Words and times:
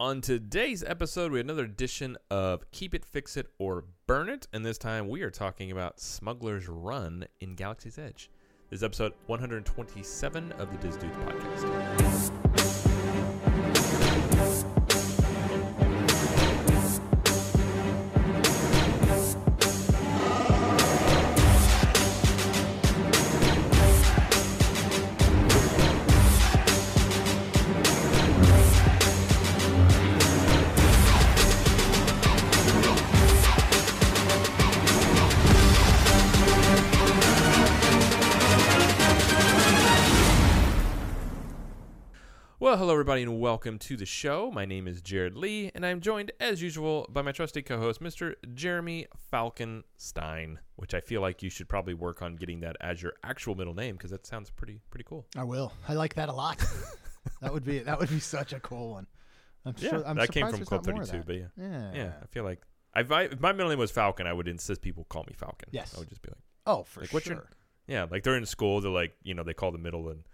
On 0.00 0.20
today's 0.20 0.82
episode, 0.82 1.30
we 1.30 1.38
have 1.38 1.46
another 1.46 1.62
edition 1.62 2.16
of 2.28 2.68
Keep 2.72 2.96
It, 2.96 3.04
Fix 3.04 3.36
It, 3.36 3.46
or 3.60 3.84
Burn 4.08 4.28
It. 4.28 4.48
And 4.52 4.66
this 4.66 4.76
time 4.76 5.08
we 5.08 5.22
are 5.22 5.30
talking 5.30 5.70
about 5.70 6.00
Smuggler's 6.00 6.68
Run 6.68 7.26
in 7.38 7.54
Galaxy's 7.54 7.96
Edge. 7.96 8.28
This 8.70 8.78
is 8.80 8.82
episode 8.82 9.12
127 9.28 10.50
of 10.52 10.72
the 10.72 10.78
Dis 10.78 10.96
Dudes 10.96 11.16
podcast. 11.18 12.43
Everybody, 43.14 43.32
and 43.32 43.40
welcome 43.40 43.78
to 43.78 43.96
the 43.96 44.04
show. 44.04 44.50
My 44.50 44.64
name 44.64 44.88
is 44.88 45.00
Jared 45.00 45.36
Lee, 45.36 45.70
and 45.76 45.86
I'm 45.86 46.00
joined, 46.00 46.32
as 46.40 46.60
usual, 46.60 47.06
by 47.08 47.22
my 47.22 47.30
trusty 47.30 47.62
co 47.62 47.78
host, 47.78 48.02
Mr. 48.02 48.34
Jeremy 48.54 49.06
Falkenstein, 49.32 50.58
which 50.74 50.94
I 50.94 51.00
feel 51.00 51.20
like 51.20 51.40
you 51.40 51.48
should 51.48 51.68
probably 51.68 51.94
work 51.94 52.22
on 52.22 52.34
getting 52.34 52.58
that 52.60 52.74
as 52.80 53.00
your 53.04 53.12
actual 53.22 53.54
middle 53.54 53.72
name 53.74 53.94
because 53.94 54.10
that 54.10 54.26
sounds 54.26 54.50
pretty 54.50 54.80
pretty 54.90 55.04
cool. 55.08 55.26
I 55.36 55.44
will. 55.44 55.72
I 55.88 55.94
like 55.94 56.14
that 56.14 56.28
a 56.28 56.32
lot. 56.32 56.58
that 57.40 57.52
would 57.54 57.62
be 57.64 57.78
that 57.78 58.00
would 58.00 58.08
be 58.08 58.18
such 58.18 58.52
a 58.52 58.58
cool 58.58 58.90
one. 58.90 59.06
I'm 59.64 59.76
Yeah, 59.78 59.90
sure, 59.90 60.04
I'm 60.08 60.16
that 60.16 60.32
came 60.32 60.48
from 60.48 60.64
Club 60.64 60.84
not 60.84 60.94
more 60.94 61.02
of 61.04 61.08
32, 61.08 61.24
but 61.24 61.36
yeah. 61.36 61.46
Yeah. 61.56 61.90
Yeah, 61.94 62.12
I 62.20 62.26
feel 62.26 62.42
like 62.42 62.62
if, 62.96 63.12
I, 63.12 63.22
if 63.24 63.38
my 63.38 63.52
middle 63.52 63.70
name 63.70 63.78
was 63.78 63.92
Falcon, 63.92 64.26
I 64.26 64.32
would 64.32 64.48
insist 64.48 64.82
people 64.82 65.04
call 65.08 65.22
me 65.28 65.34
Falcon. 65.36 65.68
Yes. 65.70 65.94
I 65.94 66.00
would 66.00 66.08
just 66.08 66.22
be 66.22 66.30
like, 66.30 66.42
Oh, 66.66 66.82
for 66.82 67.02
Like, 67.02 67.10
sure. 67.10 67.34
your- 67.34 67.48
yeah, 67.86 68.06
like 68.10 68.24
they're 68.24 68.36
in 68.36 68.44
school, 68.46 68.80
they're 68.80 68.90
like, 68.90 69.12
you 69.22 69.34
know, 69.34 69.44
they 69.44 69.54
call 69.54 69.70
the 69.70 69.78
middle 69.78 70.08
and 70.08 70.24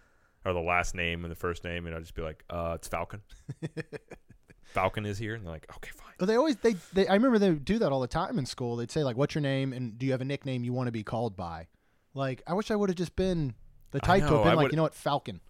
or 0.44 0.52
the 0.52 0.60
last 0.60 0.94
name 0.94 1.24
and 1.24 1.30
the 1.30 1.36
first 1.36 1.64
name, 1.64 1.86
and 1.86 1.94
I'd 1.94 2.02
just 2.02 2.14
be 2.14 2.22
like, 2.22 2.44
uh, 2.50 2.72
it's 2.76 2.88
Falcon. 2.88 3.20
Falcon 4.64 5.04
is 5.04 5.18
here, 5.18 5.34
and 5.34 5.44
they're 5.44 5.52
like, 5.52 5.66
okay, 5.76 5.90
fine. 5.96 6.12
Well, 6.20 6.26
they 6.28 6.36
always 6.36 6.56
they, 6.56 6.74
they 6.92 7.08
I 7.08 7.14
remember 7.14 7.38
they 7.38 7.50
do 7.52 7.78
that 7.80 7.90
all 7.90 8.00
the 8.00 8.06
time 8.06 8.38
in 8.38 8.46
school. 8.46 8.76
They'd 8.76 8.90
say 8.90 9.02
like, 9.02 9.16
"What's 9.16 9.34
your 9.34 9.42
name?" 9.42 9.72
and 9.72 9.98
"Do 9.98 10.06
you 10.06 10.12
have 10.12 10.20
a 10.20 10.24
nickname 10.24 10.62
you 10.62 10.72
want 10.72 10.86
to 10.86 10.92
be 10.92 11.02
called 11.02 11.36
by?" 11.36 11.66
Like, 12.14 12.42
I 12.46 12.54
wish 12.54 12.70
I 12.70 12.76
would 12.76 12.88
have 12.88 12.96
just 12.96 13.16
been 13.16 13.54
the 13.90 14.00
type 14.00 14.20
to 14.22 14.28
have 14.34 14.42
been 14.44 14.52
I 14.52 14.54
like, 14.54 14.70
you 14.72 14.76
know 14.76 14.82
what, 14.82 14.94
Falcon. 14.94 15.40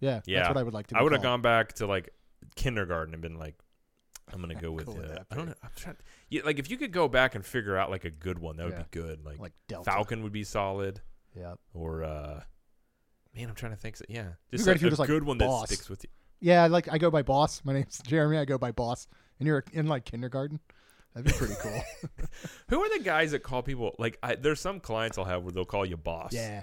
Yeah, 0.00 0.20
Yeah, 0.26 0.38
that's 0.40 0.48
what 0.50 0.56
I 0.58 0.62
would 0.62 0.74
like 0.74 0.86
to. 0.88 0.94
Be 0.94 1.00
I 1.00 1.02
would 1.02 1.12
have 1.12 1.22
gone 1.22 1.42
back 1.42 1.74
to 1.74 1.86
like 1.86 2.10
kindergarten 2.54 3.12
and 3.14 3.22
been 3.22 3.38
like, 3.38 3.54
I'm 4.32 4.40
gonna 4.40 4.54
go 4.60 4.70
with, 4.72 4.86
Go 4.86 4.92
with 4.92 5.04
uh, 5.06 5.14
that, 5.14 5.26
I 5.30 5.34
don't 5.36 5.46
know. 5.46 5.54
I'm 5.62 5.70
trying. 5.76 5.96
Yeah, 6.28 6.42
like 6.44 6.58
if 6.58 6.70
you 6.70 6.76
could 6.76 6.92
go 6.92 7.08
back 7.08 7.34
and 7.34 7.44
figure 7.44 7.76
out 7.76 7.90
like 7.90 8.04
a 8.04 8.10
good 8.10 8.38
one, 8.38 8.56
that 8.56 8.64
would 8.64 8.72
Yeah. 8.74 8.82
be 8.82 8.88
good. 8.90 9.24
Like, 9.24 9.38
like 9.38 9.52
Delta. 9.68 9.90
Falcon 9.90 10.22
would 10.22 10.32
be 10.32 10.44
solid, 10.44 11.00
Yeah. 11.36 11.54
or 11.72 12.02
uh, 12.04 12.42
man, 13.36 13.48
I'm 13.48 13.54
trying 13.54 13.72
to 13.72 13.78
think. 13.78 13.96
So, 13.96 14.04
yeah, 14.08 14.30
just 14.50 14.64
great 14.64 14.72
a, 14.72 14.76
if 14.76 14.82
you 14.82 14.86
were 14.86 14.88
a 14.88 14.90
just 14.90 15.00
like 15.00 15.08
good 15.08 15.24
one 15.24 15.38
Boss. 15.38 15.62
that 15.68 15.74
sticks 15.74 15.88
with 15.88 16.04
you. 16.04 16.10
Yeah, 16.40 16.66
like 16.66 16.92
I 16.92 16.98
go 16.98 17.10
by 17.10 17.22
boss. 17.22 17.62
My 17.64 17.72
name's 17.72 17.98
Jeremy. 18.06 18.38
I 18.38 18.44
go 18.44 18.58
by 18.58 18.72
boss, 18.72 19.06
and 19.38 19.46
you're 19.46 19.64
in 19.72 19.86
like 19.86 20.04
kindergarten. 20.04 20.60
That'd 21.14 21.32
be 21.32 21.38
pretty 21.38 21.54
cool. 21.60 21.80
Who 22.68 22.80
are 22.80 22.98
the 22.98 23.02
guys 23.02 23.30
that 23.32 23.42
call 23.42 23.62
people 23.62 23.94
like? 23.98 24.18
I, 24.22 24.34
there's 24.34 24.60
some 24.60 24.80
clients 24.80 25.16
I'll 25.18 25.24
have 25.24 25.44
where 25.44 25.52
they'll 25.52 25.64
call 25.64 25.86
you 25.86 25.96
boss. 25.96 26.32
yeah. 26.32 26.62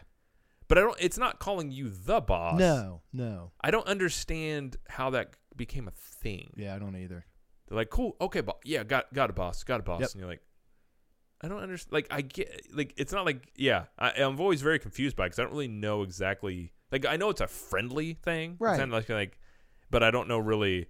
but 0.67 0.77
I 0.77 0.81
don't. 0.81 0.97
It's 0.99 1.17
not 1.17 1.39
calling 1.39 1.71
you 1.71 1.89
the 1.89 2.21
boss. 2.21 2.59
No, 2.59 3.01
no. 3.11 3.51
I 3.61 3.71
don't 3.71 3.87
understand 3.87 4.77
how 4.87 5.09
that 5.11 5.29
became 5.55 5.87
a 5.87 5.91
thing. 5.91 6.51
Yeah, 6.55 6.75
I 6.75 6.79
don't 6.79 6.95
either. 6.95 7.25
They're 7.67 7.77
like, 7.77 7.89
cool, 7.89 8.15
okay, 8.21 8.41
bo- 8.41 8.59
yeah, 8.63 8.83
got 8.83 9.11
got 9.13 9.29
a 9.29 9.33
boss, 9.33 9.63
got 9.63 9.79
a 9.79 9.83
boss, 9.83 10.01
Yep. 10.01 10.09
and 10.11 10.19
you're 10.19 10.29
like, 10.29 10.41
I 11.43 11.47
don't 11.49 11.61
understand. 11.61 11.93
Like, 11.93 12.07
I 12.09 12.21
get, 12.21 12.67
like, 12.73 12.93
it's 12.97 13.11
not 13.11 13.25
like, 13.25 13.51
yeah, 13.55 13.85
I, 13.99 14.11
I'm 14.11 14.39
always 14.39 14.61
very 14.61 14.79
confused 14.79 15.15
by 15.15 15.25
because 15.25 15.39
I 15.39 15.43
don't 15.43 15.51
really 15.51 15.67
know 15.67 16.03
exactly. 16.03 16.71
Like, 16.91 17.05
I 17.05 17.17
know 17.17 17.29
it's 17.29 17.41
a 17.41 17.47
friendly 17.47 18.13
thing, 18.13 18.55
Right. 18.59 18.71
It's 18.73 18.79
kind 18.79 18.93
of 18.93 18.97
like, 18.97 19.09
like, 19.09 19.39
but 19.91 20.03
I 20.03 20.11
don't 20.11 20.27
know 20.27 20.37
really 20.37 20.87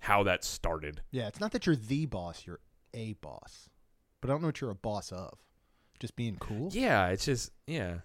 how 0.00 0.24
that 0.24 0.44
started. 0.44 1.00
Yeah, 1.10 1.28
it's 1.28 1.40
not 1.40 1.52
that 1.52 1.66
you're 1.66 1.76
the 1.76 2.06
boss, 2.06 2.46
you're 2.46 2.60
a 2.92 3.14
boss. 3.14 3.68
But 4.20 4.30
I 4.30 4.34
don't 4.34 4.42
know 4.42 4.48
what 4.48 4.60
you're 4.60 4.70
a 4.70 4.74
boss 4.74 5.12
of. 5.12 5.38
Just 5.98 6.14
being 6.14 6.36
cool? 6.38 6.68
Yeah, 6.72 7.08
it's 7.08 7.24
just, 7.24 7.52
yeah. 7.66 7.98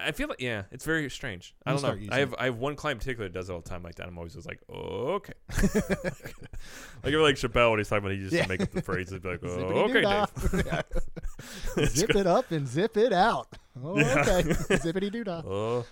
I 0.00 0.12
feel 0.12 0.28
like, 0.28 0.40
yeah, 0.40 0.62
it's 0.70 0.84
very 0.84 1.10
strange. 1.10 1.54
I 1.66 1.72
don't 1.72 1.82
know. 1.82 1.98
I 2.14 2.18
have 2.20 2.34
I 2.38 2.44
have 2.44 2.58
one 2.58 2.76
client 2.76 2.96
in 2.96 2.98
particular 3.00 3.28
that 3.28 3.34
does 3.34 3.50
it 3.50 3.52
all 3.52 3.60
the 3.60 3.68
time 3.68 3.82
like 3.82 3.96
that. 3.96 4.06
I'm 4.06 4.16
always 4.16 4.34
just 4.34 4.46
like, 4.46 4.60
oh, 4.72 5.20
okay. 5.20 5.32
like 5.50 7.12
if 7.12 7.20
like 7.20 7.34
Chappelle 7.34 7.70
when 7.70 7.80
he's 7.80 7.88
talking 7.88 8.04
about 8.04 8.12
he 8.12 8.18
used 8.18 8.32
Yeah. 8.32 8.44
to 8.44 8.48
make 8.48 8.60
up 8.60 8.70
the 8.70 8.82
phrases, 8.82 9.18
be 9.18 9.28
like, 9.28 9.40
oh, 9.44 9.90
okay. 9.90 10.02
Dave. 10.02 11.88
Zip 11.88 12.10
it 12.14 12.26
up 12.26 12.50
and 12.52 12.66
zip 12.68 12.96
it 12.96 13.12
out. 13.12 13.48
Oh, 13.82 13.98
Yeah. 13.98 14.20
okay. 14.20 14.42
Zippity 14.76 15.10
doo 15.10 15.24
dah. 15.24 15.42
Oh, 15.44 15.84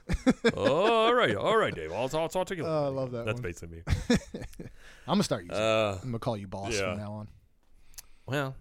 oh, 0.55 1.07
all 1.07 1.15
right, 1.15 1.35
all 1.37 1.57
right, 1.57 1.75
Dave. 1.75 1.93
I'll, 1.93 2.09
I'll 2.15 2.45
you. 2.51 2.65
Oh, 2.65 2.85
I 2.87 2.89
love 2.89 3.11
that 3.13 3.27
That's 3.27 3.37
one. 3.37 3.43
basically 3.43 3.77
me. 3.79 4.17
I'm 5.09 5.15
gonna 5.15 5.23
start 5.25 5.45
using. 5.45 5.57
it. 5.57 5.63
Uh, 5.63 5.93
I'm 6.03 6.09
gonna 6.11 6.19
call 6.19 6.37
you 6.37 6.47
boss 6.47 6.75
yeah. 6.75 6.91
from 6.93 6.99
now 6.99 7.13
on. 7.13 7.29
well, 8.27 8.57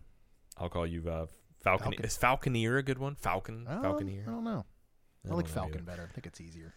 I'll 0.58 0.70
call 0.70 0.86
you 0.88 1.02
uh, 1.08 1.26
Falcon. 1.64 1.92
Falcon. 1.92 2.06
Is 2.06 2.18
Falconeer 2.18 2.78
a 2.80 2.84
good 2.84 2.98
one? 3.00 3.16
Falcon, 3.16 3.66
Falconeer. 3.70 4.28
I 4.28 4.32
don't 4.32 4.44
know. 4.44 4.66
I, 5.26 5.30
don't 5.30 5.38
like 5.38 5.48
Falcon 5.48 5.76
either. 5.76 5.84
better. 5.84 6.08
I 6.10 6.14
think 6.14 6.26
it's 6.28 6.40
easier. 6.42 6.74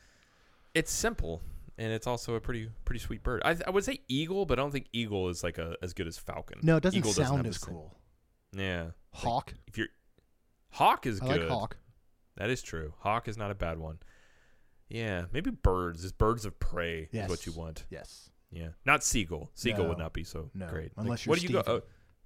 It's 0.74 0.92
simple, 0.92 1.42
and 1.76 1.92
it's 1.92 2.06
also 2.06 2.34
a 2.34 2.40
pretty 2.40 2.70
pretty 2.84 3.00
sweet 3.00 3.22
bird. 3.22 3.42
I, 3.44 3.56
I 3.66 3.70
would 3.70 3.84
say 3.84 4.00
eagle, 4.08 4.46
but 4.46 4.58
I 4.58 4.62
don't 4.62 4.70
think 4.70 4.86
eagle 4.92 5.28
is 5.28 5.42
like 5.42 5.58
a 5.58 5.76
as 5.82 5.92
good 5.92 6.06
as 6.06 6.18
falcon. 6.18 6.60
No, 6.62 6.76
it 6.76 6.82
doesn't 6.82 6.98
Eagle 6.98 7.10
doesn't 7.12 7.24
sound 7.26 7.38
have 7.38 7.46
as 7.46 7.58
cool. 7.58 7.94
Yeah, 8.52 8.88
Hawk. 9.12 9.54
if 9.66 9.76
you're 9.76 9.88
hawk 10.70 11.06
is 11.06 11.20
I 11.20 11.26
good. 11.26 11.40
like 11.42 11.48
hawk. 11.50 11.76
That 12.36 12.50
is 12.50 12.62
true. 12.62 12.94
Hawk 13.00 13.26
is 13.28 13.36
not 13.36 13.50
a 13.50 13.54
bad 13.54 13.78
one. 13.78 13.98
Yeah, 14.88 15.24
maybe 15.32 15.50
birds. 15.50 16.04
Is 16.04 16.12
birds 16.12 16.44
of 16.44 16.58
prey 16.60 17.08
is 17.12 17.28
what 17.28 17.44
you 17.46 17.52
want. 17.52 17.84
Yes. 17.90 18.30
Yeah, 18.50 18.68
not 18.86 19.04
seagull. 19.04 19.50
Seagull 19.54 19.88
would 19.88 19.98
not 19.98 20.12
be 20.14 20.24
so 20.24 20.50
No, 20.54 20.68
great. 20.68 20.92
unless 20.96 21.26
what 21.26 21.38
do 21.38 21.46
you're 21.46 21.58
you 21.58 21.62
go? 21.64 21.82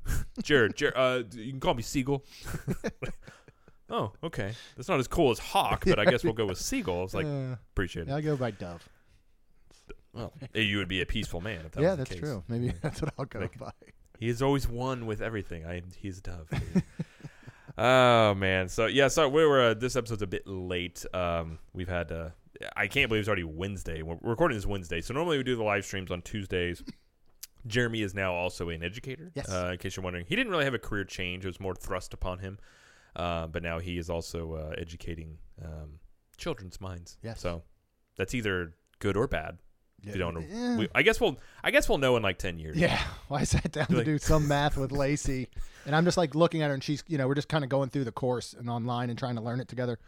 Oh, 0.06 0.12
Jared, 0.42 0.76
Jared, 0.76 0.94
uh, 0.96 1.22
you 1.34 1.50
can 1.50 1.58
call 1.60 1.74
me 1.74 1.82
Seagull. 1.82 2.24
oh, 3.90 4.12
okay. 4.24 4.52
That's 4.76 4.88
not 4.88 4.98
as 5.00 5.08
cool 5.08 5.30
as 5.30 5.38
Hawk, 5.38 5.84
but 5.86 5.98
I 5.98 6.04
guess 6.04 6.24
we'll 6.24 6.32
go 6.32 6.46
with 6.46 6.58
Seagull. 6.70 7.08
Like 7.12 7.26
Uh, 7.26 7.56
appreciate 7.72 8.08
it. 8.08 8.12
I 8.12 8.20
go 8.20 8.36
by 8.36 8.50
Dove. 8.50 8.88
Well, 10.14 10.32
you 10.54 10.76
would 10.78 10.88
be 10.88 11.00
a 11.00 11.06
peaceful 11.06 11.40
man 11.40 11.64
if 11.64 11.72
that 11.72 11.80
yeah, 11.82 11.88
was 11.90 11.96
the 11.98 12.04
that's 12.04 12.10
case. 12.10 12.20
true. 12.20 12.44
Maybe 12.48 12.72
that's 12.82 13.00
what 13.00 13.14
I'll 13.18 13.24
go 13.24 13.40
Like- 13.40 13.58
by. 13.58 13.70
He 14.18 14.28
is 14.28 14.40
always 14.42 14.68
one 14.68 15.06
with 15.06 15.20
everything. 15.20 15.66
I 15.66 15.82
he's 15.96 16.18
a 16.18 16.20
dove. 16.22 16.48
oh 17.78 18.34
man. 18.34 18.68
So 18.68 18.86
yeah. 18.86 19.08
So 19.08 19.28
we 19.28 19.44
were. 19.44 19.60
Uh, 19.70 19.74
this 19.74 19.96
episode's 19.96 20.22
a 20.22 20.26
bit 20.26 20.46
late. 20.46 21.04
Um, 21.12 21.58
we've 21.72 21.88
had. 21.88 22.12
Uh, 22.12 22.28
I 22.76 22.86
can't 22.86 23.08
believe 23.08 23.20
it's 23.20 23.28
already 23.28 23.42
Wednesday. 23.44 24.02
We're 24.02 24.18
recording 24.22 24.56
this 24.56 24.66
Wednesday. 24.66 25.00
So 25.00 25.14
normally 25.14 25.38
we 25.38 25.42
do 25.42 25.56
the 25.56 25.64
live 25.64 25.84
streams 25.84 26.10
on 26.12 26.22
Tuesdays. 26.22 26.84
Jeremy 27.66 28.02
is 28.02 28.14
now 28.14 28.34
also 28.34 28.68
an 28.68 28.82
educator. 28.84 29.32
Yes. 29.34 29.50
Uh, 29.50 29.70
in 29.72 29.78
case 29.78 29.96
you're 29.96 30.04
wondering, 30.04 30.26
he 30.28 30.36
didn't 30.36 30.52
really 30.52 30.64
have 30.64 30.74
a 30.74 30.78
career 30.78 31.04
change. 31.04 31.44
It 31.44 31.48
was 31.48 31.58
more 31.60 31.74
thrust 31.74 32.12
upon 32.14 32.38
him. 32.40 32.58
Uh, 33.14 33.46
but 33.46 33.62
now 33.62 33.78
he 33.78 33.98
is 33.98 34.08
also 34.10 34.54
uh, 34.54 34.74
educating 34.78 35.38
um, 35.64 35.98
children's 36.36 36.80
minds. 36.80 37.18
Yes. 37.22 37.40
So 37.40 37.62
that's 38.16 38.34
either 38.34 38.74
good 39.00 39.16
or 39.16 39.26
bad. 39.26 39.58
Yeah. 40.04 40.12
We 40.14 40.18
don't. 40.18 40.48
Yeah. 40.50 40.78
We, 40.78 40.88
I 40.94 41.02
guess 41.02 41.20
we'll. 41.20 41.38
I 41.62 41.70
guess 41.70 41.88
we'll 41.88 41.98
know 41.98 42.16
in 42.16 42.22
like 42.22 42.38
ten 42.38 42.58
years. 42.58 42.76
Yeah, 42.76 43.00
well, 43.28 43.38
I 43.38 43.44
sat 43.44 43.70
down 43.70 43.86
You're 43.88 44.02
to 44.02 44.10
like- 44.10 44.18
do 44.18 44.18
some 44.18 44.48
math 44.48 44.76
with 44.76 44.90
Lacey, 44.90 45.48
and 45.86 45.94
I'm 45.94 46.04
just 46.04 46.16
like 46.16 46.34
looking 46.34 46.60
at 46.62 46.68
her, 46.68 46.74
and 46.74 46.82
she's, 46.82 47.04
you 47.06 47.18
know, 47.18 47.28
we're 47.28 47.36
just 47.36 47.48
kind 47.48 47.62
of 47.62 47.70
going 47.70 47.88
through 47.90 48.04
the 48.04 48.10
course 48.12 48.52
and 48.52 48.68
online 48.68 49.10
and 49.10 49.18
trying 49.18 49.36
to 49.36 49.42
learn 49.42 49.60
it 49.60 49.68
together. 49.68 50.00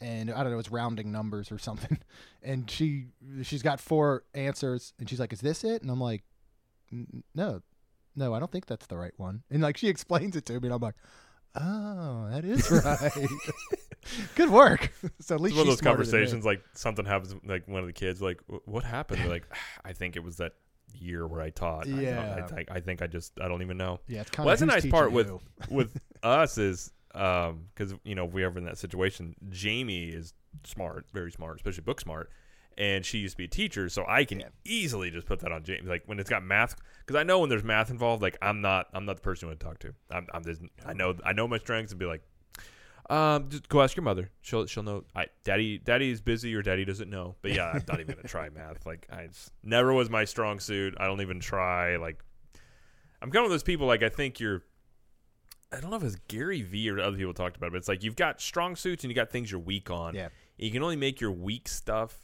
And 0.00 0.30
I 0.32 0.42
don't 0.42 0.52
know, 0.52 0.58
it's 0.58 0.70
rounding 0.72 1.12
numbers 1.12 1.52
or 1.52 1.58
something. 1.58 1.98
And 2.44 2.68
she, 2.68 3.06
she's 3.44 3.62
got 3.62 3.78
four 3.78 4.24
answers, 4.34 4.94
and 4.98 5.08
she's 5.08 5.20
like, 5.20 5.32
"Is 5.32 5.40
this 5.40 5.62
it?" 5.62 5.80
And 5.82 5.90
I'm 5.92 6.00
like, 6.00 6.24
"No, 7.34 7.62
no, 8.16 8.34
I 8.34 8.38
don't 8.40 8.50
think 8.50 8.66
that's 8.66 8.86
the 8.88 8.96
right 8.96 9.12
one." 9.16 9.42
And 9.50 9.62
like 9.62 9.76
she 9.76 9.86
explains 9.94 10.34
it 10.34 10.44
to 10.46 10.54
me, 10.54 10.66
and 10.68 10.74
I'm 10.74 10.80
like, 10.80 10.96
"Oh, 11.54 12.28
that 12.30 12.44
is 12.44 12.70
right. 12.70 13.28
Good 14.34 14.50
work." 14.50 14.92
So 15.20 15.36
at 15.36 15.40
It's 15.40 15.42
least 15.42 15.56
one 15.56 15.60
of 15.62 15.66
those 15.68 15.78
smarter 15.78 16.04
than 16.04 16.06
me. 16.06 16.10
conversations 16.12 16.44
like 16.44 16.62
something 16.74 17.04
happens 17.04 17.34
like 17.46 17.68
one 17.68 17.80
of 17.80 17.86
the 17.86 17.92
kids 17.92 18.20
like 18.20 18.40
what 18.64 18.82
happened 18.84 19.20
They're 19.22 19.28
like 19.28 19.46
i 19.84 19.92
think 19.92 20.16
it 20.16 20.24
was 20.24 20.36
that 20.38 20.52
year 20.92 21.26
where 21.26 21.40
i 21.40 21.50
taught 21.50 21.86
I 21.86 21.90
Yeah. 22.00 22.42
I, 22.44 22.48
think 22.52 22.70
I 22.70 22.80
think 22.80 23.00
i 23.02 23.06
just 23.06 23.32
i 23.40 23.46
don't 23.48 23.62
even 23.62 23.76
know 23.76 24.00
Yeah, 24.08 24.22
it's 24.22 24.30
kind 24.30 24.44
Well, 24.44 24.52
of 24.54 24.58
that's 24.60 24.68
a 24.70 24.74
nice 24.74 24.90
part 24.90 25.12
with- 25.12 25.30
with 25.70 25.96
us 26.24 26.58
is 26.58 26.90
um 27.14 27.66
because 27.74 27.94
you 28.04 28.14
know 28.16 28.26
if 28.26 28.32
we 28.32 28.44
ever 28.44 28.58
in 28.58 28.64
that 28.64 28.78
situation 28.78 29.34
jamie 29.50 30.08
is 30.08 30.34
smart 30.64 31.06
very 31.12 31.30
smart 31.30 31.56
especially 31.56 31.82
book 31.84 32.00
smart 32.00 32.30
and 32.78 33.04
she 33.04 33.18
used 33.18 33.32
to 33.34 33.38
be 33.38 33.44
a 33.44 33.48
teacher 33.48 33.88
so 33.88 34.04
i 34.08 34.24
can 34.24 34.40
Yeah. 34.40 34.48
easily 34.64 35.10
just 35.10 35.26
put 35.26 35.40
that 35.40 35.52
on 35.52 35.62
James. 35.64 35.88
like 35.88 36.02
when 36.06 36.18
it's 36.20 36.30
got 36.30 36.42
math 36.42 36.76
because 37.00 37.18
i 37.18 37.22
know 37.22 37.38
when 37.40 37.48
there's 37.50 37.64
math 37.64 37.90
involved 37.90 38.22
like 38.22 38.36
i'm 38.42 38.60
not 38.60 38.86
i'm 38.94 39.04
not 39.04 39.16
the 39.16 39.22
person 39.22 39.46
you 39.46 39.50
want 39.50 39.60
to 39.60 39.66
talk 39.66 39.78
to 39.80 39.94
i'm, 40.10 40.26
I'm 40.34 40.44
just, 40.44 40.62
i 40.86 40.92
know 40.92 41.14
i 41.24 41.32
know 41.32 41.46
my 41.48 41.58
strengths 41.58 41.92
and 41.92 41.98
be 41.98 42.06
like 42.06 42.22
um, 43.10 43.48
just 43.50 43.68
go 43.68 43.82
ask 43.82 43.96
your 43.96 44.04
mother. 44.04 44.30
She'll 44.42 44.64
she'll 44.66 44.84
know. 44.84 45.04
I 45.14 45.26
daddy 45.44 45.76
daddy's 45.76 46.20
busy 46.20 46.54
or 46.54 46.62
daddy 46.62 46.84
doesn't 46.84 47.10
know. 47.10 47.34
But 47.42 47.50
yeah, 47.52 47.66
I'm 47.74 47.82
not 47.86 48.00
even 48.00 48.14
gonna 48.14 48.28
try 48.28 48.48
math. 48.54 48.86
Like 48.86 49.06
I 49.12 49.28
never 49.62 49.92
was 49.92 50.08
my 50.08 50.24
strong 50.24 50.60
suit. 50.60 50.94
I 50.98 51.08
don't 51.08 51.20
even 51.20 51.40
try. 51.40 51.96
Like 51.96 52.22
I'm 53.20 53.30
kind 53.32 53.44
of 53.44 53.50
those 53.50 53.64
people 53.64 53.86
like 53.88 54.02
I 54.04 54.08
think 54.08 54.38
you're. 54.40 54.62
I 55.72 55.80
don't 55.80 55.90
know 55.90 55.96
if 55.96 56.04
it's 56.04 56.16
Gary 56.28 56.62
Vee 56.62 56.88
or 56.90 57.00
other 57.00 57.16
people 57.16 57.34
talked 57.34 57.56
about 57.56 57.66
it, 57.66 57.70
but 57.72 57.78
it's 57.78 57.88
like 57.88 58.02
you've 58.04 58.16
got 58.16 58.40
strong 58.40 58.76
suits 58.76 59.02
and 59.04 59.10
you 59.10 59.16
got 59.16 59.30
things 59.30 59.50
you're 59.50 59.60
weak 59.60 59.90
on. 59.90 60.14
Yeah. 60.14 60.28
You 60.56 60.70
can 60.70 60.82
only 60.82 60.96
make 60.96 61.20
your 61.20 61.32
weak 61.32 61.68
stuff 61.68 62.16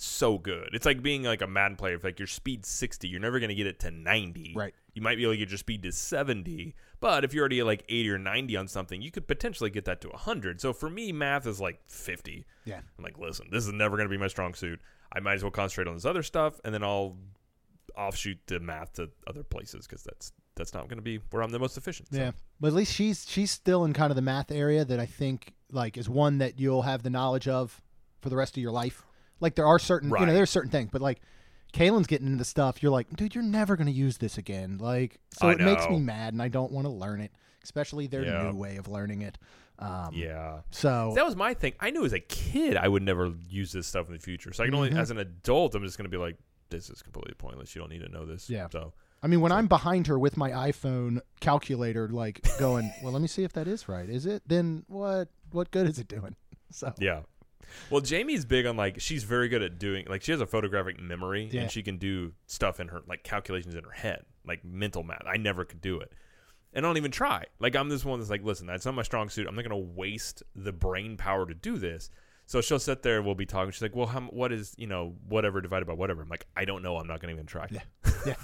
so 0.00 0.38
good. 0.38 0.70
It's 0.72 0.86
like 0.86 1.02
being 1.02 1.22
like 1.22 1.42
a 1.42 1.46
Madden 1.46 1.76
player. 1.76 1.94
If 1.94 2.04
like 2.04 2.18
your 2.18 2.26
speed 2.26 2.64
60, 2.64 3.08
you're 3.08 3.20
never 3.20 3.38
going 3.38 3.48
to 3.48 3.54
get 3.54 3.66
it 3.66 3.80
to 3.80 3.90
90. 3.90 4.54
Right. 4.56 4.74
You 4.94 5.02
might 5.02 5.16
be 5.16 5.22
able 5.22 5.34
to 5.34 5.38
get 5.38 5.50
your 5.50 5.58
speed 5.58 5.82
to 5.84 5.92
70, 5.92 6.74
but 7.00 7.24
if 7.24 7.32
you're 7.32 7.42
already 7.42 7.62
like 7.62 7.84
80 7.88 8.10
or 8.10 8.18
90 8.18 8.56
on 8.56 8.68
something, 8.68 9.00
you 9.00 9.10
could 9.10 9.28
potentially 9.28 9.70
get 9.70 9.84
that 9.84 10.00
to 10.00 10.08
100. 10.08 10.60
So 10.60 10.72
for 10.72 10.90
me, 10.90 11.12
math 11.12 11.46
is 11.46 11.60
like 11.60 11.80
50. 11.86 12.44
Yeah. 12.64 12.80
I'm 12.98 13.04
like, 13.04 13.18
listen, 13.18 13.48
this 13.52 13.66
is 13.66 13.72
never 13.72 13.96
going 13.96 14.08
to 14.08 14.12
be 14.12 14.18
my 14.18 14.28
strong 14.28 14.54
suit. 14.54 14.80
I 15.12 15.20
might 15.20 15.34
as 15.34 15.42
well 15.42 15.52
concentrate 15.52 15.88
on 15.88 15.94
this 15.94 16.04
other 16.04 16.22
stuff, 16.22 16.60
and 16.64 16.74
then 16.74 16.82
I'll 16.82 17.16
offshoot 17.96 18.38
the 18.46 18.60
math 18.60 18.94
to 18.94 19.10
other 19.26 19.42
places 19.42 19.86
because 19.86 20.02
that's 20.02 20.32
that's 20.54 20.74
not 20.74 20.88
going 20.88 20.98
to 20.98 21.02
be 21.02 21.20
where 21.30 21.42
I'm 21.42 21.50
the 21.50 21.58
most 21.58 21.76
efficient. 21.76 22.08
So, 22.12 22.18
Yeah, 22.18 22.32
but 22.60 22.68
at 22.68 22.74
least 22.74 22.92
she's 22.92 23.24
she's 23.28 23.50
still 23.50 23.84
in 23.84 23.92
kind 23.92 24.10
of 24.10 24.16
the 24.16 24.22
math 24.22 24.50
area 24.50 24.84
that 24.84 25.00
I 25.00 25.06
think 25.06 25.54
like 25.70 25.96
is 25.96 26.08
one 26.08 26.38
that 26.38 26.58
you'll 26.58 26.82
have 26.82 27.02
the 27.02 27.10
knowledge 27.10 27.48
of 27.48 27.80
for 28.20 28.28
the 28.28 28.36
rest 28.36 28.56
of 28.56 28.62
your 28.62 28.72
life. 28.72 29.04
Like 29.40 29.54
there 29.54 29.66
are 29.66 29.78
certain 29.78 30.08
you 30.10 30.14
Right. 30.16 30.26
know 30.26 30.34
there's 30.34 30.50
certain 30.50 30.70
things, 30.70 30.90
but 30.92 31.00
like 31.02 31.20
Kaylin's 31.72 32.06
getting 32.06 32.26
into 32.28 32.44
stuff. 32.44 32.82
You're 32.82 32.92
like, 32.92 33.14
dude, 33.14 33.34
you're 33.34 33.44
never 33.44 33.76
gonna 33.76 33.90
use 33.90 34.18
this 34.18 34.38
again. 34.38 34.78
Like, 34.78 35.18
so 35.32 35.48
I 35.48 35.52
it 35.52 35.60
makes 35.60 35.88
me 35.88 35.98
mad, 36.00 36.32
and 36.32 36.42
I 36.42 36.48
don't 36.48 36.72
want 36.72 36.86
to 36.86 36.90
learn 36.90 37.20
it, 37.20 37.30
especially 37.62 38.06
their 38.06 38.24
Yeah. 38.24 38.50
new 38.50 38.56
way 38.56 38.76
of 38.76 38.88
learning 38.88 39.22
it. 39.22 39.38
Um, 39.78 40.12
yeah. 40.14 40.62
So 40.70 41.12
That 41.14 41.24
was 41.24 41.36
my 41.36 41.54
thing. 41.54 41.74
I 41.78 41.90
knew 41.90 42.04
as 42.04 42.12
a 42.12 42.18
kid 42.20 42.76
I 42.76 42.88
would 42.88 43.02
never 43.02 43.32
use 43.48 43.70
this 43.70 43.86
stuff 43.86 44.08
in 44.08 44.14
the 44.14 44.18
future. 44.18 44.52
So 44.52 44.64
I 44.64 44.66
can 44.66 44.74
only, 44.74 44.90
Mhm. 44.90 44.98
as 44.98 45.10
an 45.12 45.18
adult, 45.18 45.74
I'm 45.76 45.84
just 45.84 45.96
going 45.96 46.06
to 46.06 46.10
be 46.10 46.16
like, 46.16 46.36
this 46.68 46.90
is 46.90 47.00
completely 47.00 47.34
pointless. 47.34 47.76
You 47.76 47.80
don't 47.82 47.90
need 47.90 48.00
to 48.02 48.08
know 48.08 48.26
this. 48.26 48.50
Yeah. 48.50 48.66
So 48.72 48.92
I 49.22 49.26
mean, 49.28 49.40
when 49.40 49.52
I'm 49.52 49.66
behind 49.68 50.06
her 50.08 50.18
with 50.18 50.36
my 50.36 50.50
iPhone 50.50 51.20
calculator, 51.40 52.08
like 52.08 52.40
going, 52.58 52.92
well, 53.02 53.12
let 53.12 53.20
me 53.22 53.28
see 53.28 53.44
if 53.44 53.52
that 53.52 53.68
is 53.68 53.88
right. 53.88 54.08
Is 54.08 54.26
it? 54.26 54.42
Then 54.46 54.84
what? 54.88 55.28
What 55.52 55.70
good 55.70 55.86
is 55.88 55.98
it 55.98 56.08
doing? 56.08 56.34
So 56.70 56.92
yeah. 56.98 57.20
Well, 57.90 58.00
Jamie's 58.00 58.44
big 58.44 58.66
on 58.66 58.76
like 58.76 59.00
she's 59.00 59.24
very 59.24 59.48
good 59.48 59.62
at 59.62 59.78
doing 59.78 60.06
like 60.08 60.22
she 60.22 60.32
has 60.32 60.40
a 60.40 60.46
photographic 60.46 61.00
memory 61.00 61.48
Yeah. 61.52 61.62
and 61.62 61.70
she 61.70 61.82
can 61.82 61.96
do 61.98 62.32
stuff 62.46 62.80
in 62.80 62.88
her 62.88 63.00
like 63.06 63.22
calculations 63.24 63.74
in 63.74 63.84
her 63.84 63.90
head, 63.90 64.24
like 64.46 64.64
mental 64.64 65.02
math. 65.02 65.22
I 65.26 65.36
never 65.36 65.64
could 65.64 65.80
do 65.80 66.00
it. 66.00 66.12
And 66.74 66.84
I 66.84 66.88
don't 66.88 66.96
even 66.98 67.10
try. 67.10 67.44
Like 67.58 67.74
I'm 67.76 67.88
this 67.88 68.04
one 68.04 68.18
that's 68.20 68.30
like, 68.30 68.44
listen, 68.44 68.66
that's 68.66 68.84
not 68.84 68.94
my 68.94 69.02
strong 69.02 69.28
suit. 69.30 69.46
I'm 69.48 69.54
not 69.54 69.66
going 69.66 69.70
to 69.82 69.92
waste 69.96 70.42
the 70.54 70.72
brain 70.72 71.16
power 71.16 71.46
to 71.46 71.54
do 71.54 71.78
this. 71.78 72.10
So 72.46 72.62
she'll 72.62 72.78
sit 72.78 73.02
there. 73.02 73.20
We'll 73.20 73.34
be 73.34 73.44
talking. 73.44 73.72
She's 73.72 73.82
like, 73.82 73.94
"Well, 73.94 74.06
how, 74.06 74.20
what 74.22 74.52
is 74.52 74.74
you 74.78 74.86
know 74.86 75.14
whatever 75.28 75.60
divided 75.60 75.84
by 75.86 75.92
whatever?" 75.92 76.22
I'm 76.22 76.30
like, 76.30 76.46
"I 76.56 76.64
don't 76.64 76.82
know. 76.82 76.96
I'm 76.96 77.06
not 77.06 77.20
going 77.20 77.28
to 77.28 77.34
even 77.34 77.44
try." 77.46 77.66
Yeah. 77.70 77.80
Yeah. 78.26 78.34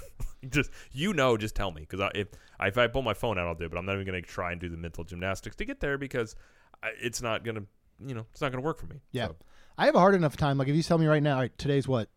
just 0.51 0.69
you 0.91 1.11
know, 1.13 1.37
just 1.37 1.55
tell 1.55 1.71
me 1.71 1.81
because 1.81 1.99
I, 1.99 2.11
if 2.13 2.27
if 2.61 2.77
I 2.77 2.85
pull 2.85 3.01
my 3.01 3.15
phone 3.15 3.39
out, 3.39 3.47
I'll 3.47 3.55
do 3.55 3.65
it. 3.65 3.71
But 3.71 3.79
I'm 3.79 3.85
not 3.87 3.93
even 3.93 4.05
going 4.05 4.21
to 4.21 4.27
try 4.29 4.51
and 4.51 4.61
do 4.61 4.69
the 4.69 4.77
mental 4.77 5.03
gymnastics 5.03 5.55
to 5.55 5.65
get 5.65 5.79
there 5.79 5.97
because 5.97 6.35
I, 6.83 6.89
it's 7.01 7.19
not 7.19 7.43
going 7.43 7.55
to 7.55 7.63
you 7.99 8.13
know 8.15 8.25
it's 8.31 8.41
not 8.41 8.51
going 8.51 8.61
to 8.61 8.65
work 8.65 8.79
for 8.79 8.87
me. 8.87 9.01
Yeah. 9.11 9.27
So, 9.27 9.35
I 9.77 9.85
have 9.85 9.95
a 9.95 9.99
hard 9.99 10.15
enough 10.15 10.37
time. 10.37 10.57
Like, 10.57 10.67
if 10.69 10.75
you 10.75 10.83
tell 10.83 10.97
me 10.97 11.05
right 11.05 11.21
now, 11.21 11.35
all 11.35 11.41
right, 11.41 11.57
today's 11.57 11.87
what? 11.87 12.09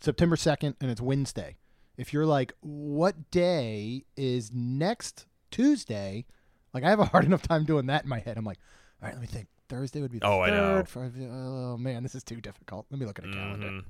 September 0.00 0.36
2nd, 0.36 0.74
and 0.80 0.90
it's 0.90 1.00
Wednesday. 1.00 1.56
If 1.96 2.12
you're 2.12 2.26
like, 2.26 2.52
what 2.60 3.30
day 3.30 4.04
is 4.16 4.52
next 4.52 5.26
Tuesday? 5.50 6.26
Like, 6.74 6.84
I 6.84 6.90
have 6.90 7.00
a 7.00 7.06
hard 7.06 7.24
enough 7.26 7.42
time 7.42 7.64
doing 7.64 7.86
that 7.86 8.04
in 8.04 8.08
my 8.08 8.18
head. 8.20 8.36
I'm 8.36 8.44
like, 8.44 8.58
all 9.02 9.08
right, 9.08 9.14
let 9.14 9.20
me 9.20 9.26
think. 9.26 9.48
Thursday 9.68 10.00
would 10.00 10.12
be 10.12 10.20
the 10.20 10.26
Oh, 10.26 10.40
I 10.42 10.50
know. 10.50 10.76
third. 10.76 10.88
Friday- 10.88 11.28
oh, 11.28 11.76
man, 11.76 12.04
this 12.04 12.14
is 12.14 12.22
too 12.22 12.40
difficult. 12.40 12.86
Let 12.90 13.00
me 13.00 13.06
look 13.06 13.18
at 13.18 13.24
a 13.24 13.32
calendar. 13.32 13.66
mhm. 13.66 13.84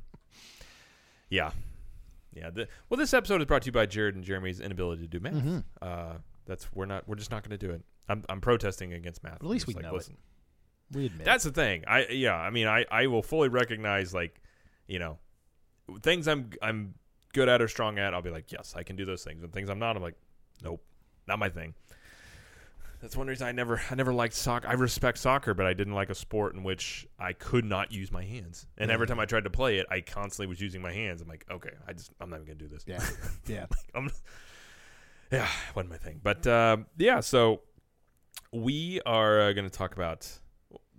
Yeah. 1.29 1.51
Yeah. 2.33 2.51
The, 2.51 2.69
well, 2.89 2.97
this 2.99 3.13
episode 3.13 3.41
is 3.41 3.47
brought 3.47 3.63
to 3.63 3.67
you 3.67 3.73
by 3.73 3.85
Jared 3.87 4.15
and 4.15 4.25
Jeremy's 4.25 4.61
inability 4.61 5.03
to 5.03 5.09
do 5.09 5.21
math. 5.21 5.35
Mhm. 5.35 5.65
Uh, 5.83 6.15
that's 6.47 6.67
we're 6.73 6.87
not 6.87 7.07
we're 7.09 7.17
just 7.17 7.31
not 7.31 7.43
going 7.43 7.59
to 7.59 7.67
do 7.67 7.73
it. 7.73 7.83
I'm 8.09 8.23
I'm 8.29 8.41
protesting 8.41 8.93
against 8.93 9.23
math. 9.25 9.35
At 9.35 9.43
least 9.45 9.67
we 9.67 9.75
just 9.75 9.83
know 9.83 9.97
it. 9.97 10.09
We 10.93 11.07
admit. 11.07 11.25
That's 11.25 11.45
the 11.45 11.51
thing. 11.51 11.85
I 11.87 12.07
yeah. 12.09 12.37
I 12.37 12.51
mean, 12.51 12.67
I 12.67 12.85
I 12.91 13.07
will 13.07 13.23
fully 13.23 13.49
recognize 13.49 14.15
like, 14.15 14.41
you 14.87 14.99
know, 14.99 15.19
things 16.03 16.29
I'm 16.29 16.51
I'm 16.63 16.95
good 17.33 17.49
at 17.49 17.61
or 17.61 17.69
strong 17.69 17.99
at. 17.99 18.15
I'll 18.15 18.23
be 18.23 18.31
like, 18.31 18.53
yes, 18.53 18.75
I 18.77 18.83
can 18.83 18.97
do 18.97 19.05
those 19.05 19.25
things. 19.25 19.43
And 19.43 19.53
things 19.53 19.69
I'm 19.69 19.79
not, 19.79 19.97
I'm 19.97 20.03
like, 20.03 20.17
nope, 20.63 20.83
not 21.27 21.39
my 21.39 21.49
thing. 21.49 21.75
That's 23.01 23.17
one 23.17 23.27
reason 23.27 23.47
I 23.47 23.53
never 23.53 23.81
I 23.91 23.95
never 23.95 24.13
liked 24.13 24.35
soccer. 24.35 24.67
I 24.69 24.73
respect 24.73 25.19
soccer, 25.19 25.53
but 25.55 25.67
I 25.67 25.75
didn't 25.75 25.95
like 25.95 26.09
a 26.09 26.15
sport 26.15 26.55
in 26.55 26.63
which 26.63 27.07
I 27.19 27.35
could 27.35 27.65
not 27.65 27.93
use 27.93 28.11
my 28.11 28.25
hands. 28.25 28.67
And 28.79 28.91
every 28.91 29.07
time 29.07 29.21
I 29.21 29.27
tried 29.27 29.45
to 29.45 29.51
play 29.51 29.79
it, 29.79 29.87
I 29.91 30.01
constantly 30.01 30.47
was 30.47 30.61
using 30.61 30.81
my 30.81 30.93
hands. 30.93 31.21
I'm 31.21 31.29
like, 31.29 31.45
okay, 31.51 31.73
I 31.87 31.93
just 31.93 32.11
I'm 32.21 32.31
not 32.31 32.37
even 32.37 32.47
gonna 32.47 32.59
do 32.59 32.69
this. 32.69 32.85
Yeah. 32.87 33.01
Yeah. 33.47 33.67
I'm, 33.95 34.11
yeah, 35.31 35.49
wasn't 35.75 35.91
my 35.91 35.99
thing. 35.99 36.21
But 36.23 36.47
uh, 36.47 36.79
yeah, 36.97 37.21
so 37.21 37.63
we 38.53 39.01
are 39.05 39.41
uh, 39.41 39.53
going 39.53 39.69
to 39.69 39.77
talk 39.77 39.95
about. 39.95 40.29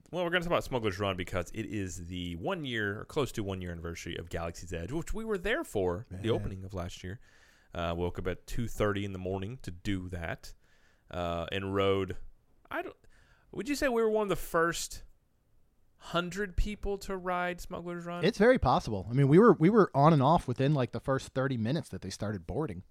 Well, 0.09 0.23
we're 0.23 0.29
going 0.29 0.41
to 0.41 0.47
talk 0.47 0.53
about 0.53 0.63
Smuggler's 0.63 0.99
Run 0.99 1.17
because 1.17 1.51
it 1.53 1.65
is 1.65 2.07
the 2.07 2.35
one 2.37 2.63
year 2.63 3.01
or 3.01 3.05
close 3.05 3.31
to 3.33 3.43
one 3.43 3.61
year 3.61 3.71
anniversary 3.71 4.15
of 4.17 4.29
Galaxy's 4.29 4.71
Edge, 4.71 4.91
which 4.91 5.13
we 5.13 5.25
were 5.25 5.37
there 5.37 5.65
for 5.65 6.05
the 6.09 6.29
opening 6.29 6.63
of 6.63 6.73
last 6.73 7.03
year. 7.03 7.19
Uh, 7.75 7.93
woke 7.95 8.17
up 8.17 8.25
at 8.27 8.47
two 8.47 8.67
thirty 8.67 9.03
in 9.03 9.11
the 9.11 9.19
morning 9.19 9.59
to 9.61 9.69
do 9.69 10.07
that, 10.09 10.53
uh, 11.11 11.45
and 11.51 11.75
rode. 11.75 12.15
I 12.71 12.81
don't. 12.81 12.95
Would 13.51 13.67
you 13.67 13.75
say 13.75 13.89
we 13.89 14.01
were 14.01 14.09
one 14.09 14.23
of 14.23 14.29
the 14.29 14.35
first 14.37 15.03
hundred 15.97 16.55
people 16.55 16.97
to 16.99 17.17
ride 17.17 17.59
Smuggler's 17.59 18.05
Run? 18.05 18.23
It's 18.23 18.37
very 18.37 18.57
possible. 18.57 19.05
I 19.09 19.13
mean, 19.13 19.27
we 19.27 19.37
were 19.37 19.53
we 19.53 19.69
were 19.69 19.91
on 19.93 20.13
and 20.13 20.23
off 20.23 20.47
within 20.47 20.73
like 20.73 20.93
the 20.93 20.99
first 21.01 21.33
30 21.33 21.57
minutes 21.57 21.89
that 21.89 22.01
they 22.01 22.09
started 22.09 22.47
boarding. 22.47 22.83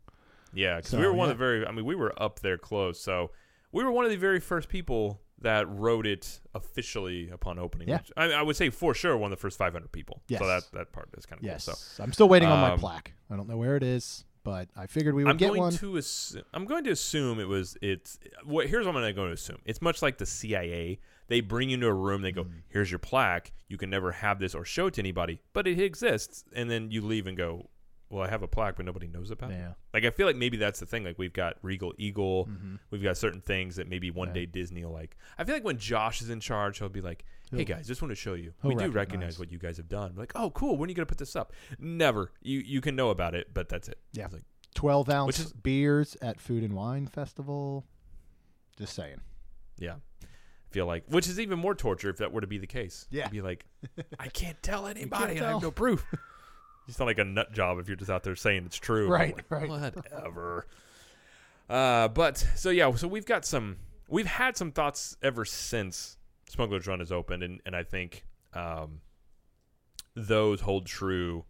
Yeah, 0.52 0.76
because 0.76 0.90
So, 0.90 0.98
we 0.98 1.06
were 1.06 1.12
one 1.12 1.28
yeah. 1.28 1.32
of 1.32 1.38
the 1.38 1.44
very. 1.44 1.66
I 1.66 1.72
mean, 1.72 1.86
we 1.86 1.94
were 1.94 2.12
up 2.22 2.40
there 2.40 2.58
close, 2.58 3.00
so 3.00 3.30
we 3.72 3.82
were 3.82 3.90
one 3.90 4.04
of 4.04 4.10
the 4.10 4.16
very 4.16 4.40
first 4.40 4.68
people 4.68 5.20
that 5.42 5.68
wrote 5.68 6.06
it 6.06 6.40
officially 6.54 7.28
upon 7.30 7.58
opening. 7.58 7.88
Yeah. 7.88 7.98
which- 7.98 8.12
I, 8.16 8.32
I 8.32 8.42
would 8.42 8.56
say 8.56 8.70
for 8.70 8.94
sure 8.94 9.16
one 9.16 9.32
of 9.32 9.38
the 9.38 9.40
first 9.40 9.58
500 9.58 9.92
people. 9.92 10.22
Yes. 10.28 10.40
So 10.40 10.46
that 10.46 10.62
that 10.72 10.92
part 10.92 11.10
is 11.16 11.26
kind 11.26 11.40
of 11.40 11.44
Yes. 11.44 11.66
cool. 11.66 11.74
So 11.74 12.02
I'm 12.02 12.12
still 12.12 12.28
waiting 12.28 12.48
on 12.48 12.60
my 12.60 12.72
um, 12.72 12.78
plaque. 12.78 13.12
I 13.30 13.36
don't 13.36 13.48
know 13.48 13.56
where 13.56 13.76
it 13.76 13.82
is, 13.82 14.24
but 14.44 14.68
I 14.76 14.86
figured 14.86 15.14
we 15.14 15.24
would 15.24 15.30
I'm 15.30 15.36
get 15.36 15.48
going 15.48 15.60
one. 15.60 15.72
to 15.74 15.96
assume. 15.96 16.42
I'm 16.54 16.64
going 16.64 16.84
to 16.84 16.90
assume 16.90 17.40
it 17.40 17.48
was. 17.48 17.76
It's. 17.82 18.18
What, 18.44 18.66
here's 18.68 18.86
what 18.86 18.96
I'm 18.96 19.02
going 19.14 19.14
to 19.28 19.32
assume. 19.32 19.58
It's 19.64 19.82
much 19.82 20.00
like 20.02 20.18
the 20.18 20.26
CIA. 20.26 21.00
They 21.28 21.40
bring 21.40 21.70
you 21.70 21.74
into 21.74 21.88
a 21.88 21.92
room. 21.92 22.22
They 22.22 22.30
go, 22.32 22.44
Mm. 22.44 22.62
"Here's 22.68 22.90
your 22.90 23.00
plaque. 23.00 23.52
You 23.68 23.76
can 23.76 23.90
never 23.90 24.12
have 24.12 24.38
this 24.38 24.54
or 24.54 24.64
show 24.64 24.86
it 24.86 24.94
to 24.94 25.00
anybody, 25.02 25.40
but 25.52 25.66
it 25.66 25.80
exists." 25.80 26.44
And 26.54 26.70
then 26.70 26.90
you 26.92 27.02
leave 27.02 27.26
and 27.26 27.36
go, 27.36 27.68
"Well, 28.08 28.22
I 28.24 28.28
have 28.30 28.42
a 28.42 28.48
plaque, 28.48 28.76
but 28.76 28.84
nobody 28.86 29.06
knows 29.08 29.30
about 29.30 29.50
it." 29.50 29.54
yeah. 29.54 29.72
Like 29.94 30.04
I 30.04 30.10
feel 30.10 30.26
like 30.26 30.36
maybe 30.36 30.56
that's 30.56 30.80
the 30.80 30.86
thing. 30.86 31.04
Like 31.04 31.18
we've 31.18 31.32
got 31.32 31.56
Regal 31.62 31.94
Eagle, 31.98 32.46
Mhm. 32.46 32.78
we've 32.90 33.02
got 33.02 33.16
certain 33.16 33.40
things 33.40 33.76
that 33.76 33.88
maybe 33.88 34.10
one 34.10 34.28
Yeah. 34.28 34.34
day 34.34 34.46
Disney 34.46 34.84
will 34.84 34.92
like. 34.92 35.16
I 35.38 35.44
feel 35.44 35.54
like 35.54 35.64
when 35.64 35.78
Josh 35.78 36.22
is 36.22 36.30
in 36.30 36.40
charge, 36.40 36.78
he'll 36.78 36.88
be 36.88 37.00
like, 37.00 37.24
"Hey 37.50 37.64
guys, 37.64 37.86
just 37.86 38.02
want 38.02 38.10
to 38.10 38.16
show 38.16 38.34
you. 38.34 38.52
he'll 38.62 38.68
We 38.70 38.74
do 38.74 38.78
recognize. 38.80 38.94
recognize 38.94 39.38
what 39.38 39.50
you 39.52 39.58
guys 39.58 39.76
have 39.78 39.88
done." 39.88 40.14
like, 40.16 40.32
"Oh, 40.34 40.50
cool. 40.50 40.76
When 40.76 40.88
are 40.88 40.90
you 40.90 40.94
gonna 40.94 41.06
put 41.06 41.18
this 41.18 41.36
up?" 41.36 41.52
Never. 41.78 42.32
You 42.42 42.60
you 42.60 42.80
can 42.80 42.94
know 42.96 43.10
about 43.10 43.34
it, 43.34 43.52
but 43.54 43.68
that's 43.68 43.88
it. 43.88 43.98
Yeah. 44.12 44.28
Like, 44.30 44.44
12 44.74 45.08
ounce 45.08 45.38
is- 45.38 45.52
beers 45.52 46.16
at 46.20 46.40
Food 46.40 46.62
and 46.62 46.74
Wine 46.74 47.06
Festival. 47.06 47.86
Just 48.76 48.94
saying. 48.94 49.20
yeah. 49.78 49.96
I 50.22 50.78
feel 50.78 50.84
like, 50.86 51.04
which 51.08 51.26
is 51.28 51.40
even 51.40 51.58
more 51.58 51.74
torture 51.74 52.10
if 52.10 52.18
that 52.18 52.32
were 52.32 52.42
to 52.42 52.46
be 52.46 52.58
the 52.58 52.66
case. 52.66 53.06
Yeah. 53.10 53.24
You'd 53.24 53.30
be 53.32 53.40
like, 53.40 53.64
I 54.18 54.28
can't 54.28 54.62
tell 54.62 54.86
anybody. 54.86 55.32
I 55.32 55.38
tell. 55.38 55.52
have 55.54 55.62
no 55.62 55.70
proof. 55.70 56.04
You 56.86 56.92
sound 56.92 57.06
like 57.06 57.18
a 57.18 57.24
nut 57.24 57.52
job 57.52 57.78
if 57.78 57.88
you're 57.88 57.96
just 57.96 58.10
out 58.10 58.22
there 58.22 58.36
saying 58.36 58.64
it's 58.66 58.76
true. 58.76 59.08
Right, 59.08 59.34
Like, 59.34 59.50
right. 59.50 59.68
Whatever. 59.68 60.66
Uh, 61.68 62.08
but 62.08 62.38
so 62.54 62.70
yeah, 62.70 62.94
so 62.94 63.08
we've 63.08 63.26
got 63.26 63.44
some, 63.44 63.76
we've 64.08 64.26
had 64.26 64.56
some 64.56 64.70
thoughts 64.70 65.16
ever 65.20 65.44
since 65.44 66.16
Smuggler's 66.48 66.86
Run 66.86 67.00
is 67.00 67.10
opened, 67.10 67.42
and 67.42 67.60
and 67.66 67.74
I 67.74 67.82
think 67.82 68.24
um, 68.54 69.00
those 70.14 70.60
hold 70.60 70.86
true 70.86 71.44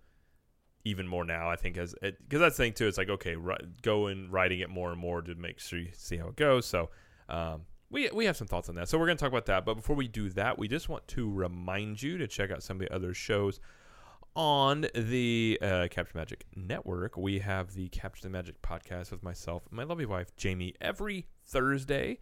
even 0.85 1.07
more 1.07 1.25
now. 1.25 1.51
I 1.51 1.57
think 1.57 1.77
as 1.77 1.95
because 2.01 2.41
that's 2.41 2.57
the 2.57 2.65
thing 2.65 2.73
too. 2.73 2.87
It's 2.87 2.97
like 2.97 3.11
okay, 3.11 3.37
ri- 3.37 3.57
go 3.83 4.07
and 4.07 4.33
writing 4.33 4.61
it 4.61 4.71
more 4.71 4.91
and 4.91 5.01
more 5.01 5.21
to 5.21 5.35
make 5.35 5.59
sure 5.59 5.79
you 5.79 5.89
see 5.93 6.17
how 6.17 6.29
it 6.29 6.37
goes. 6.37 6.65
So 6.65 6.89
um, 7.29 7.63
we 7.91 8.09
we 8.11 8.25
have 8.25 8.37
some 8.39 8.47
thoughts 8.47 8.71
on 8.71 8.75
that. 8.77 8.89
So 8.89 8.99
we're 8.99 9.07
gonna 9.07 9.19
talk 9.19 9.29
about 9.29 9.47
that. 9.47 9.67
But 9.67 9.75
before 9.75 9.97
we 9.97 10.09
do 10.09 10.31
that, 10.31 10.59
we 10.59 10.67
just 10.67 10.89
want 10.89 11.07
to 11.09 11.31
remind 11.31 12.03
you 12.03 12.17
to 12.19 12.27
check 12.27 12.51
out 12.51 12.63
some 12.63 12.81
of 12.81 12.89
the 12.89 12.95
other 12.95 13.13
shows 13.13 13.61
on 14.37 14.87
the 14.95 15.59
uh, 15.63 15.89
Capture 15.91 16.13
Magic 16.15 16.45
Network. 16.55 17.17
We 17.17 17.39
have 17.39 17.73
the 17.73 17.89
Capture 17.89 18.23
the 18.23 18.31
Magic 18.31 18.61
podcast 18.61 19.11
with 19.11 19.23
myself 19.23 19.65
my 19.71 19.83
lovely 19.83 20.07
wife 20.07 20.37
Jamie 20.37 20.75
every 20.81 21.27
Thursday. 21.47 22.19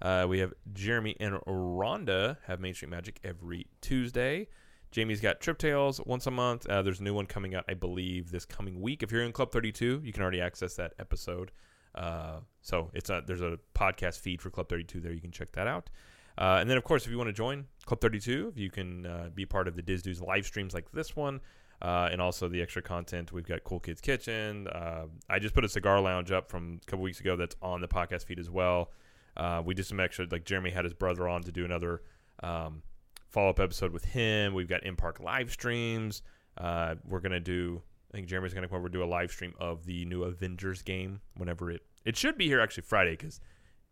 Uh, 0.00 0.26
we 0.28 0.38
have 0.38 0.54
Jeremy 0.72 1.14
and 1.20 1.34
Rhonda 1.46 2.38
have 2.46 2.58
Main 2.58 2.74
Street 2.74 2.90
Magic 2.90 3.20
every 3.22 3.66
Tuesday. 3.82 4.48
Jamie's 4.90 5.20
got 5.20 5.40
Trip 5.40 5.58
Tales 5.58 6.00
once 6.06 6.26
a 6.26 6.30
month. 6.30 6.66
Uh, 6.66 6.80
there's 6.80 7.00
a 7.00 7.02
new 7.02 7.12
one 7.12 7.26
coming 7.26 7.54
out, 7.54 7.64
I 7.68 7.74
believe, 7.74 8.30
this 8.30 8.46
coming 8.46 8.80
week. 8.80 9.02
If 9.02 9.12
you're 9.12 9.22
in 9.22 9.32
Club 9.32 9.52
32, 9.52 10.00
you 10.02 10.12
can 10.12 10.22
already 10.22 10.40
access 10.40 10.74
that 10.76 10.94
episode. 10.98 11.52
Uh, 11.94 12.40
so 12.62 12.90
it's 12.94 13.10
a, 13.10 13.22
there's 13.26 13.42
a 13.42 13.58
podcast 13.74 14.20
feed 14.20 14.40
for 14.40 14.48
Club 14.48 14.70
32 14.70 15.00
there. 15.00 15.12
You 15.12 15.20
can 15.20 15.32
check 15.32 15.52
that 15.52 15.66
out. 15.66 15.90
Uh, 16.38 16.58
and 16.60 16.70
then, 16.70 16.76
of 16.78 16.84
course, 16.84 17.04
if 17.04 17.10
you 17.10 17.18
want 17.18 17.28
to 17.28 17.32
join 17.32 17.66
Club 17.84 18.00
32, 18.00 18.52
you 18.54 18.70
can 18.70 19.04
uh, 19.04 19.28
be 19.34 19.44
part 19.44 19.66
of 19.66 19.74
the 19.74 19.82
Disney's 19.82 20.20
live 20.20 20.46
streams 20.46 20.72
like 20.72 20.90
this 20.92 21.16
one. 21.16 21.40
Uh, 21.80 22.08
and 22.10 22.20
also 22.20 22.48
the 22.48 22.60
extra 22.60 22.82
content. 22.82 23.30
We've 23.30 23.46
got 23.46 23.62
Cool 23.62 23.78
Kids 23.78 24.00
Kitchen. 24.00 24.66
Uh, 24.66 25.04
I 25.30 25.38
just 25.38 25.54
put 25.54 25.64
a 25.64 25.68
cigar 25.68 26.00
lounge 26.00 26.32
up 26.32 26.50
from 26.50 26.80
a 26.82 26.90
couple 26.90 27.04
weeks 27.04 27.20
ago 27.20 27.36
that's 27.36 27.54
on 27.62 27.80
the 27.80 27.86
podcast 27.86 28.24
feed 28.24 28.40
as 28.40 28.50
well. 28.50 28.90
Uh, 29.36 29.62
we 29.64 29.74
did 29.74 29.86
some 29.86 30.00
extra, 30.00 30.26
like 30.28 30.44
Jeremy 30.44 30.70
had 30.70 30.84
his 30.84 30.92
brother 30.92 31.28
on 31.28 31.42
to 31.42 31.52
do 31.52 31.64
another 31.64 32.02
um, 32.42 32.82
follow 33.28 33.50
up 33.50 33.60
episode 33.60 33.92
with 33.92 34.04
him. 34.06 34.54
We've 34.54 34.68
got 34.68 34.82
in 34.82 34.96
park 34.96 35.20
live 35.20 35.52
streams. 35.52 36.22
Uh, 36.56 36.96
we're 37.06 37.20
going 37.20 37.30
to 37.30 37.38
do, 37.38 37.80
I 38.12 38.16
think 38.16 38.26
Jeremy's 38.26 38.54
going 38.54 38.62
to 38.62 38.68
come 38.68 38.78
over 38.78 38.86
and 38.86 38.92
do 38.92 39.04
a 39.04 39.06
live 39.06 39.30
stream 39.30 39.54
of 39.60 39.86
the 39.86 40.04
new 40.04 40.24
Avengers 40.24 40.82
game 40.82 41.20
whenever 41.36 41.70
it, 41.70 41.82
it 42.04 42.16
should 42.16 42.36
be 42.36 42.46
here 42.46 42.60
actually 42.60 42.82
Friday 42.82 43.12
because 43.12 43.40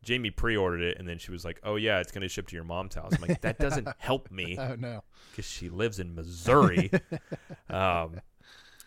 Jamie 0.02 0.30
pre-ordered 0.30 0.82
it, 0.82 0.98
and 0.98 1.08
then 1.08 1.18
she 1.18 1.30
was 1.32 1.44
like, 1.44 1.60
"Oh 1.64 1.76
yeah, 1.76 1.98
it's 2.00 2.12
going 2.12 2.22
to 2.22 2.28
ship 2.28 2.46
to 2.48 2.54
your 2.54 2.64
mom's 2.64 2.94
house." 2.94 3.12
I'm 3.14 3.28
like, 3.28 3.40
"That 3.40 3.58
doesn't 3.58 3.88
help 3.98 4.30
me 4.30 4.56
Oh 4.58 4.74
no. 4.78 5.02
because 5.30 5.44
she 5.50 5.68
lives 5.68 5.98
in 5.98 6.14
Missouri." 6.14 6.90
um, 7.70 8.20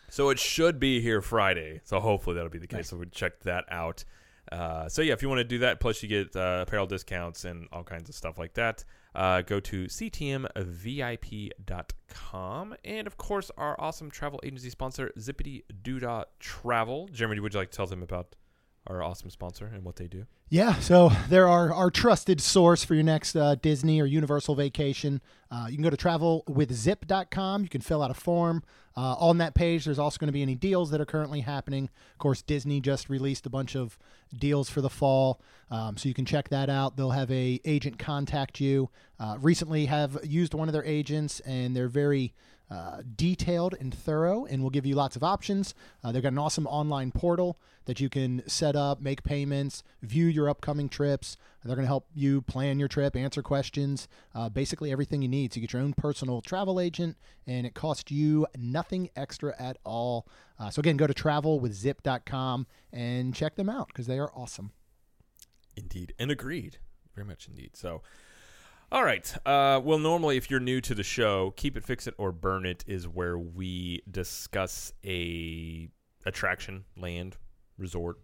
so 0.08 0.30
it 0.30 0.38
should 0.38 0.80
be 0.80 1.00
here 1.00 1.20
Friday. 1.20 1.80
So 1.84 2.00
hopefully 2.00 2.34
that'll 2.36 2.50
be 2.50 2.58
the 2.58 2.66
case. 2.66 2.76
Nice. 2.78 2.88
So 2.90 2.96
we 2.96 3.06
check 3.06 3.40
that 3.40 3.64
out. 3.70 4.04
Uh, 4.50 4.88
so 4.88 5.02
yeah, 5.02 5.12
if 5.12 5.22
you 5.22 5.28
want 5.28 5.38
to 5.38 5.44
do 5.44 5.58
that, 5.58 5.78
plus 5.78 6.02
you 6.02 6.08
get 6.08 6.34
uh, 6.34 6.64
apparel 6.66 6.86
discounts 6.86 7.44
and 7.44 7.68
all 7.72 7.84
kinds 7.84 8.08
of 8.08 8.14
stuff 8.16 8.36
like 8.38 8.54
that. 8.54 8.84
Uh, 9.14 9.42
go 9.42 9.60
to 9.60 9.84
ctmvip.com 11.50 12.74
and 12.84 13.06
of 13.06 13.16
course 13.16 13.50
our 13.56 13.74
awesome 13.80 14.10
travel 14.10 14.40
agency 14.44 14.70
sponsor 14.70 15.10
Zippity 15.18 15.62
Doodah 15.82 16.24
Travel. 16.38 17.08
Jeremy, 17.12 17.40
would 17.40 17.52
you 17.54 17.60
like 17.60 17.70
to 17.70 17.76
tell 17.76 17.86
them 17.86 18.02
about 18.02 18.34
our 18.86 19.02
awesome 19.02 19.30
sponsor 19.30 19.66
and 19.66 19.84
what 19.84 19.96
they 19.96 20.06
do? 20.06 20.26
Yeah, 20.48 20.74
so 20.80 21.12
they're 21.28 21.48
our, 21.48 21.72
our 21.72 21.90
trusted 21.90 22.40
source 22.40 22.82
for 22.82 22.94
your 22.94 23.04
next 23.04 23.36
uh, 23.36 23.54
Disney 23.54 24.00
or 24.00 24.06
Universal 24.06 24.56
vacation. 24.56 25.20
Uh, 25.48 25.66
you 25.68 25.76
can 25.76 25.84
go 25.84 25.90
to 25.90 25.96
travelwithzip.com. 25.96 27.62
You 27.62 27.68
can 27.68 27.80
fill 27.80 28.02
out 28.02 28.10
a 28.10 28.14
form. 28.14 28.64
Uh, 28.96 29.14
on 29.18 29.38
that 29.38 29.54
page, 29.54 29.84
there's 29.84 30.00
also 30.00 30.18
going 30.18 30.26
to 30.26 30.32
be 30.32 30.42
any 30.42 30.56
deals 30.56 30.90
that 30.90 31.00
are 31.00 31.06
currently 31.06 31.42
happening. 31.42 31.88
Of 32.12 32.18
course, 32.18 32.42
Disney 32.42 32.80
just 32.80 33.08
released 33.08 33.46
a 33.46 33.50
bunch 33.50 33.76
of 33.76 33.96
deals 34.36 34.68
for 34.68 34.80
the 34.80 34.90
fall, 34.90 35.40
um, 35.70 35.96
so 35.96 36.08
you 36.08 36.14
can 36.14 36.24
check 36.24 36.48
that 36.48 36.68
out. 36.68 36.96
They'll 36.96 37.10
have 37.10 37.30
a 37.30 37.60
agent 37.64 38.00
contact 38.00 38.60
you. 38.60 38.90
Uh, 39.20 39.36
recently, 39.40 39.86
have 39.86 40.18
used 40.24 40.52
one 40.52 40.68
of 40.68 40.72
their 40.72 40.84
agents, 40.84 41.38
and 41.40 41.76
they're 41.76 41.88
very 41.88 42.34
uh, 42.70 43.02
detailed 43.16 43.74
and 43.80 43.92
thorough 43.92 44.44
and 44.44 44.62
will 44.62 44.70
give 44.70 44.86
you 44.86 44.94
lots 44.94 45.16
of 45.16 45.24
options. 45.24 45.74
Uh, 46.04 46.12
they've 46.12 46.22
got 46.22 46.32
an 46.32 46.38
awesome 46.38 46.66
online 46.68 47.10
portal 47.10 47.58
that 47.86 47.98
you 47.98 48.08
can 48.08 48.42
set 48.46 48.76
up, 48.76 49.00
make 49.00 49.24
payments, 49.24 49.82
view 50.02 50.26
your 50.26 50.48
upcoming 50.48 50.88
trips. 50.88 51.36
They're 51.64 51.74
going 51.74 51.84
to 51.84 51.88
help 51.88 52.06
you 52.14 52.42
plan 52.42 52.78
your 52.78 52.88
trip, 52.88 53.16
answer 53.16 53.42
questions, 53.42 54.06
uh, 54.34 54.48
basically 54.48 54.92
everything 54.92 55.20
you 55.20 55.28
need. 55.28 55.52
So 55.52 55.56
you 55.56 55.66
get 55.66 55.72
your 55.72 55.82
own 55.82 55.94
personal 55.94 56.40
travel 56.40 56.80
agent, 56.80 57.16
and 57.46 57.66
it 57.66 57.74
costs 57.74 58.10
you 58.10 58.46
nothing 58.56 59.10
extra 59.16 59.54
at 59.60 59.76
all. 59.84 60.28
Uh, 60.58 60.70
so 60.70 60.80
again, 60.80 60.96
go 60.96 61.06
to 61.06 61.14
travelwithzip.com 61.14 62.66
and 62.92 63.34
check 63.34 63.56
them 63.56 63.68
out 63.68 63.88
because 63.88 64.06
they 64.06 64.18
are 64.18 64.30
awesome. 64.34 64.70
Indeed, 65.76 66.14
and 66.18 66.30
agreed, 66.30 66.78
very 67.14 67.26
much 67.26 67.48
indeed. 67.48 67.70
So, 67.74 68.02
all 68.92 69.04
right. 69.04 69.32
Uh, 69.46 69.80
well, 69.82 69.98
normally, 69.98 70.36
if 70.36 70.50
you're 70.50 70.60
new 70.60 70.80
to 70.80 70.94
the 70.94 71.02
show, 71.02 71.52
keep 71.56 71.76
it, 71.76 71.84
fix 71.84 72.06
it, 72.06 72.14
or 72.18 72.32
burn 72.32 72.66
it 72.66 72.84
is 72.86 73.06
where 73.06 73.38
we 73.38 74.02
discuss 74.10 74.92
a 75.04 75.88
attraction, 76.26 76.84
land, 76.96 77.36
resort, 77.78 78.18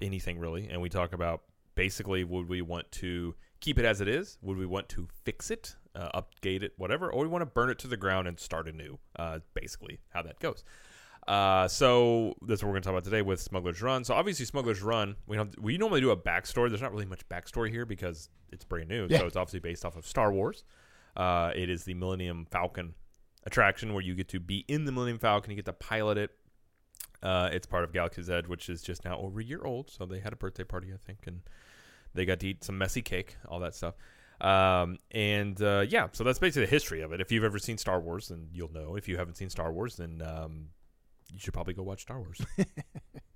anything 0.00 0.38
really, 0.38 0.68
and 0.68 0.80
we 0.80 0.88
talk 0.88 1.12
about 1.12 1.42
basically 1.74 2.24
would 2.24 2.48
we 2.48 2.60
want 2.62 2.90
to 2.92 3.34
keep 3.60 3.78
it 3.78 3.84
as 3.84 4.00
it 4.00 4.08
is, 4.08 4.38
would 4.42 4.56
we 4.56 4.66
want 4.66 4.88
to 4.90 5.08
fix 5.24 5.50
it, 5.50 5.76
uh, 5.94 6.20
update 6.20 6.62
it, 6.62 6.72
whatever, 6.76 7.10
or 7.10 7.22
we 7.22 7.28
want 7.28 7.42
to 7.42 7.46
burn 7.46 7.70
it 7.70 7.78
to 7.78 7.88
the 7.88 7.96
ground 7.96 8.28
and 8.28 8.38
start 8.38 8.68
anew. 8.68 8.98
Uh, 9.16 9.38
basically, 9.54 10.00
how 10.10 10.22
that 10.22 10.38
goes. 10.40 10.64
Uh, 11.28 11.68
so 11.68 12.34
that's 12.42 12.62
what 12.62 12.68
we're 12.68 12.74
going 12.74 12.82
to 12.82 12.86
talk 12.86 12.94
about 12.94 13.04
today 13.04 13.22
with 13.22 13.40
Smuggler's 13.40 13.82
Run. 13.82 14.04
So 14.04 14.14
obviously, 14.14 14.46
Smuggler's 14.46 14.82
Run, 14.82 15.16
we 15.26 15.36
don't 15.36 15.60
we 15.60 15.78
normally 15.78 16.00
do 16.00 16.10
a 16.10 16.16
backstory. 16.16 16.68
There's 16.68 16.82
not 16.82 16.92
really 16.92 17.06
much 17.06 17.28
backstory 17.28 17.70
here 17.70 17.86
because 17.86 18.28
it's 18.50 18.64
brand 18.64 18.88
new. 18.88 19.06
Yeah. 19.08 19.18
So 19.18 19.26
it's 19.26 19.36
obviously 19.36 19.60
based 19.60 19.84
off 19.84 19.96
of 19.96 20.06
Star 20.06 20.32
Wars. 20.32 20.64
Uh, 21.16 21.52
it 21.54 21.68
is 21.68 21.84
the 21.84 21.94
Millennium 21.94 22.46
Falcon 22.50 22.94
attraction 23.44 23.92
where 23.92 24.02
you 24.02 24.14
get 24.14 24.28
to 24.28 24.40
be 24.40 24.64
in 24.68 24.84
the 24.84 24.92
Millennium 24.92 25.18
Falcon. 25.18 25.50
You 25.50 25.56
get 25.56 25.66
to 25.66 25.72
pilot 25.72 26.18
it. 26.18 26.30
Uh, 27.22 27.50
it's 27.52 27.66
part 27.66 27.84
of 27.84 27.92
Galaxy's 27.92 28.30
Edge, 28.30 28.46
which 28.46 28.68
is 28.68 28.82
just 28.82 29.04
now 29.04 29.18
over 29.18 29.40
a 29.40 29.44
year 29.44 29.62
old. 29.64 29.90
So 29.90 30.06
they 30.06 30.20
had 30.20 30.32
a 30.32 30.36
birthday 30.36 30.64
party, 30.64 30.88
I 30.92 30.96
think, 30.96 31.26
and 31.26 31.42
they 32.14 32.24
got 32.24 32.40
to 32.40 32.48
eat 32.48 32.64
some 32.64 32.78
messy 32.78 33.02
cake, 33.02 33.36
all 33.46 33.60
that 33.60 33.74
stuff. 33.74 33.94
Um, 34.40 34.98
and 35.10 35.60
uh, 35.60 35.84
yeah, 35.86 36.08
so 36.12 36.24
that's 36.24 36.38
basically 36.38 36.64
the 36.64 36.70
history 36.70 37.02
of 37.02 37.12
it. 37.12 37.20
If 37.20 37.30
you've 37.30 37.44
ever 37.44 37.58
seen 37.58 37.76
Star 37.76 38.00
Wars, 38.00 38.28
then 38.28 38.48
you'll 38.52 38.72
know. 38.72 38.96
If 38.96 39.06
you 39.06 39.18
haven't 39.18 39.36
seen 39.36 39.50
Star 39.50 39.70
Wars, 39.70 39.96
then 39.96 40.22
um, 40.22 40.68
you 41.32 41.38
should 41.38 41.54
probably 41.54 41.74
go 41.74 41.82
watch 41.82 42.02
Star 42.02 42.18
Wars. 42.20 42.40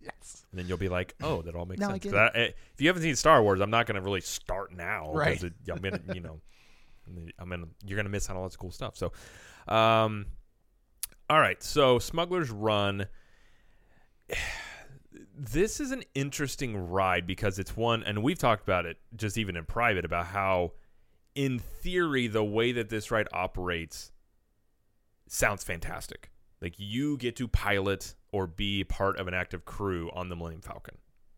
Yes. 0.00 0.44
And 0.52 0.58
then 0.60 0.68
you'll 0.68 0.76
be 0.76 0.90
like, 0.90 1.14
"Oh, 1.22 1.40
that 1.42 1.54
all 1.54 1.64
makes 1.64 1.80
Now 1.80 1.88
I 1.88 1.92
sense." 1.92 2.04
'Cause 2.04 2.14
I- 2.14 2.38
eh, 2.38 2.50
if 2.74 2.80
you 2.80 2.88
haven't 2.88 3.02
seen 3.02 3.16
Star 3.16 3.42
Wars, 3.42 3.60
I'm 3.60 3.70
not 3.70 3.86
going 3.86 3.94
to 3.94 4.02
really 4.02 4.20
start 4.20 4.70
now. 4.70 5.10
Right. 5.14 5.42
It, 5.42 5.54
I'm 5.72 5.78
gonna, 5.78 6.00
you 6.12 6.20
know, 6.20 6.40
I'm 7.38 7.48
gonna, 7.48 7.68
you're 7.86 7.96
going 7.96 8.04
to 8.04 8.10
miss 8.12 8.28
out 8.28 8.36
on 8.36 8.42
lots 8.42 8.54
of 8.54 8.58
cool 8.60 8.70
stuff. 8.70 8.96
So, 8.98 9.12
um, 9.66 10.26
all 11.30 11.40
right. 11.40 11.62
So, 11.62 11.98
Smuggler's 11.98 12.50
Run. 12.50 13.06
This 15.36 15.80
is 15.80 15.90
an 15.90 16.02
interesting 16.14 16.76
ride 16.76 17.26
because 17.26 17.58
it's 17.58 17.76
one, 17.76 18.02
and 18.04 18.22
we've 18.22 18.38
talked 18.38 18.62
about 18.62 18.86
it 18.86 18.98
just 19.16 19.36
even 19.36 19.56
in 19.56 19.64
private 19.64 20.04
about 20.04 20.26
how, 20.26 20.72
in 21.34 21.58
theory, 21.58 22.26
the 22.28 22.44
way 22.44 22.70
that 22.72 22.88
this 22.88 23.10
ride 23.10 23.26
operates 23.32 24.12
sounds 25.26 25.64
fantastic. 25.64 26.30
Like 26.64 26.76
you 26.78 27.18
get 27.18 27.37
to 27.37 27.47
pilot 27.47 28.14
or 28.33 28.47
be 28.47 28.85
part 28.85 29.18
of 29.18 29.28
an 29.28 29.35
active 29.35 29.66
crew 29.66 30.11
on 30.14 30.30
the 30.30 30.35
Millennium 30.35 30.62
Falcon. 30.62 30.97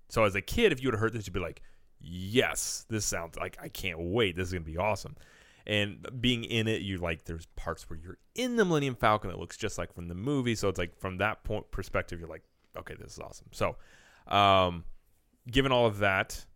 So 0.09 0.23
as 0.23 0.37
a 0.37 0.41
kid, 0.41 0.71
if 0.71 0.81
you 0.81 0.87
would 0.87 0.95
have 0.95 1.01
heard 1.01 1.15
this, 1.15 1.27
you'd 1.27 1.33
be 1.33 1.41
like, 1.41 1.63
"Yes, 1.99 2.87
this 2.89 3.05
sounds 3.05 3.37
like 3.37 3.59
I 3.61 3.69
can't 3.69 3.99
wait. 3.99 4.37
This 4.37 4.47
is 4.47 4.53
gonna 4.53 4.65
be 4.65 4.77
awesome." 4.77 5.17
And 5.67 6.07
being 6.21 6.45
in 6.45 6.69
it, 6.69 6.83
you 6.83 6.99
like 6.99 7.25
there's 7.25 7.47
parts 7.57 7.91
where 7.91 7.99
you're 7.99 8.19
in 8.37 8.55
the 8.55 8.65
Millennium 8.65 8.95
Falcon 8.95 9.29
that 9.31 9.41
looks 9.41 9.57
just 9.57 9.79
like 9.79 9.93
from 9.93 10.07
the 10.07 10.15
movie. 10.15 10.55
So 10.55 10.69
it's 10.69 10.79
like 10.79 10.97
from 10.97 11.19
that 11.19 11.43
point 11.43 11.73
perspective, 11.73 12.21
you're 12.21 12.29
like, 12.29 12.45
"Okay, 12.79 12.95
this 12.95 13.15
is 13.15 13.19
awesome." 13.19 13.49
So, 13.51 13.77
um, 14.29 14.85
given 15.51 15.73
all 15.73 15.87
of 15.87 15.99
that, 15.99 16.47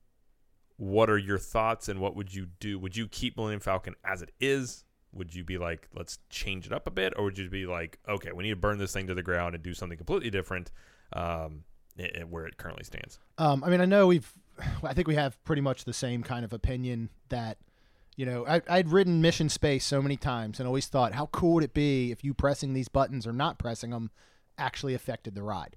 what 0.77 1.11
are 1.11 1.19
your 1.19 1.39
thoughts 1.39 1.89
and 1.89 1.99
what 1.99 2.15
would 2.15 2.33
you 2.33 2.47
do? 2.61 2.79
Would 2.79 2.97
you 2.97 3.09
keep 3.09 3.37
Millennium 3.37 3.59
Falcon 3.59 3.97
as 4.05 4.23
it 4.23 4.31
is? 4.39 4.85
Would 5.13 5.35
you 5.35 5.43
be 5.45 5.59
like, 5.59 5.89
let's 5.95 6.19
change 6.31 6.67
it 6.67 6.73
up 6.73 6.87
a 6.87 6.91
bit, 6.91 7.13
or 7.17 7.25
would 7.25 7.39
you 7.39 7.49
be 7.51 7.67
like, 7.67 7.99
okay, 8.09 8.31
we 8.33 8.45
need 8.45 8.51
to 8.51 8.57
burn 8.57 8.79
this 8.79 8.93
thing 8.93 9.07
to 9.09 9.15
the 9.15 9.23
ground 9.23 9.55
and 9.55 9.65
do 9.65 9.75
something 9.75 9.99
completely 9.99 10.31
different, 10.31 10.71
um, 11.13 11.65
where 12.29 12.47
it 12.47 12.57
currently 12.57 12.85
stands? 12.85 13.19
Um, 13.39 13.65
I 13.65 13.71
mean, 13.71 13.81
I 13.81 13.87
know 13.87 14.07
we've, 14.07 14.33
I 14.83 14.95
think 14.95 15.09
we 15.09 15.17
have 15.17 15.43
pretty 15.45 15.63
much 15.63 15.85
the 15.85 15.93
same 15.93 16.23
kind 16.23 16.45
of 16.45 16.53
opinion 16.53 17.11
that, 17.29 17.59
you 18.17 18.25
know, 18.25 18.47
I, 18.47 18.63
I'd 18.69 18.89
ridden 18.91 19.21
Mission 19.21 19.49
Space 19.49 19.85
so 19.85 20.01
many 20.01 20.17
times 20.17 20.61
and 20.61 20.67
always 20.67 20.87
thought, 20.87 21.13
how 21.13 21.27
cool 21.27 21.55
would 21.55 21.65
it 21.65 21.75
be 21.75 22.13
if 22.13 22.23
you 22.23 22.33
pressing 22.35 22.73
these 22.73 22.89
buttons 22.89 23.27
or 23.27 23.33
not 23.33 23.59
pressing 23.59 23.91
them 23.91 24.11
actually 24.59 24.95
affected 24.95 25.35
the 25.35 25.43
ride? 25.43 25.77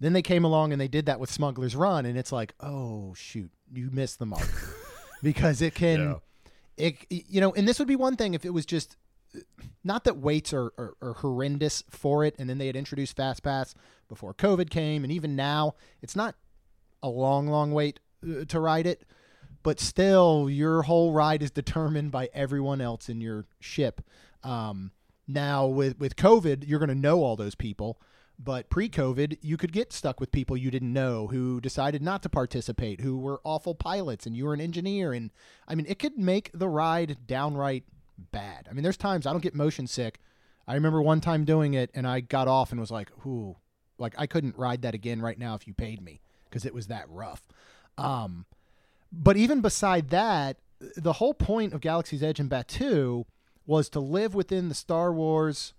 Then 0.00 0.14
they 0.14 0.22
came 0.22 0.44
along 0.44 0.72
and 0.72 0.80
they 0.80 0.88
did 0.88 1.06
that 1.06 1.20
with 1.20 1.30
Smuggler's 1.30 1.76
Run, 1.76 2.06
and 2.06 2.18
it's 2.18 2.32
like, 2.32 2.54
oh 2.58 3.14
shoot, 3.14 3.50
you 3.72 3.88
missed 3.92 4.18
the 4.18 4.26
mark 4.26 4.48
because 5.22 5.62
it 5.62 5.74
can, 5.74 6.00
Yeah. 6.00 6.14
It 6.76 6.96
you 7.08 7.40
know, 7.40 7.52
and 7.52 7.66
this 7.66 7.78
would 7.78 7.88
be 7.88 7.96
one 7.96 8.16
thing 8.16 8.34
if 8.34 8.44
it 8.44 8.50
was 8.50 8.66
just 8.66 8.96
not 9.84 10.04
that 10.04 10.18
waits 10.18 10.52
are, 10.52 10.72
are, 10.78 10.94
are 11.00 11.14
horrendous 11.14 11.82
for 11.90 12.24
it, 12.24 12.34
and 12.38 12.48
then 12.48 12.58
they 12.58 12.66
had 12.66 12.76
introduced 12.76 13.16
Fast 13.16 13.42
Pass 13.42 13.74
before 14.08 14.34
COVID 14.34 14.70
came, 14.70 15.04
and 15.04 15.12
even 15.12 15.34
now 15.34 15.74
it's 16.00 16.16
not 16.16 16.34
a 17.02 17.08
long, 17.08 17.48
long 17.48 17.72
wait 17.72 18.00
uh, 18.24 18.44
to 18.46 18.60
ride 18.60 18.86
it, 18.86 19.04
but 19.62 19.80
still 19.80 20.48
your 20.50 20.82
whole 20.82 21.12
ride 21.12 21.42
is 21.42 21.50
determined 21.50 22.10
by 22.10 22.28
everyone 22.34 22.80
else 22.80 23.08
in 23.08 23.20
your 23.20 23.46
ship. 23.60 24.02
Um, 24.42 24.92
now 25.26 25.66
with 25.66 25.98
with 25.98 26.16
COVID, 26.16 26.64
you're 26.66 26.78
going 26.78 26.88
to 26.88 26.94
know 26.94 27.22
all 27.22 27.36
those 27.36 27.54
people. 27.54 28.00
But 28.38 28.70
pre-COVID, 28.70 29.38
you 29.40 29.56
could 29.56 29.72
get 29.72 29.92
stuck 29.92 30.18
with 30.18 30.32
people 30.32 30.56
you 30.56 30.70
didn't 30.70 30.92
know 30.92 31.28
who 31.28 31.60
decided 31.60 32.02
not 32.02 32.22
to 32.22 32.28
participate, 32.28 33.00
who 33.00 33.16
were 33.16 33.40
awful 33.44 33.74
pilots, 33.74 34.26
and 34.26 34.36
you 34.36 34.46
were 34.46 34.54
an 34.54 34.60
engineer. 34.60 35.12
And 35.12 35.30
I 35.68 35.74
mean, 35.74 35.86
it 35.88 35.98
could 35.98 36.18
make 36.18 36.50
the 36.52 36.68
ride 36.68 37.18
downright 37.26 37.84
bad. 38.18 38.66
I 38.68 38.72
mean, 38.72 38.82
there's 38.82 38.96
times 38.96 39.26
I 39.26 39.32
don't 39.32 39.42
get 39.42 39.54
motion 39.54 39.86
sick. 39.86 40.18
I 40.66 40.74
remember 40.74 41.02
one 41.02 41.20
time 41.20 41.44
doing 41.44 41.74
it, 41.74 41.90
and 41.94 42.06
I 42.06 42.20
got 42.20 42.48
off 42.48 42.70
and 42.70 42.80
was 42.80 42.90
like, 42.90 43.10
"Ooh, 43.26 43.56
like 43.98 44.14
I 44.18 44.26
couldn't 44.26 44.56
ride 44.56 44.82
that 44.82 44.94
again 44.94 45.20
right 45.20 45.38
now 45.38 45.54
if 45.54 45.66
you 45.66 45.74
paid 45.74 46.02
me 46.02 46.20
because 46.44 46.64
it 46.64 46.74
was 46.74 46.86
that 46.88 47.08
rough." 47.08 47.42
Um, 47.98 48.46
but 49.12 49.36
even 49.36 49.60
beside 49.60 50.08
that, 50.10 50.58
the 50.96 51.14
whole 51.14 51.34
point 51.34 51.72
of 51.72 51.80
Galaxy's 51.80 52.22
Edge 52.22 52.40
and 52.40 52.50
Batuu 52.50 53.24
was 53.66 53.88
to 53.90 54.00
live 54.00 54.34
within 54.34 54.68
the 54.68 54.74
Star 54.74 55.12
Wars 55.12 55.74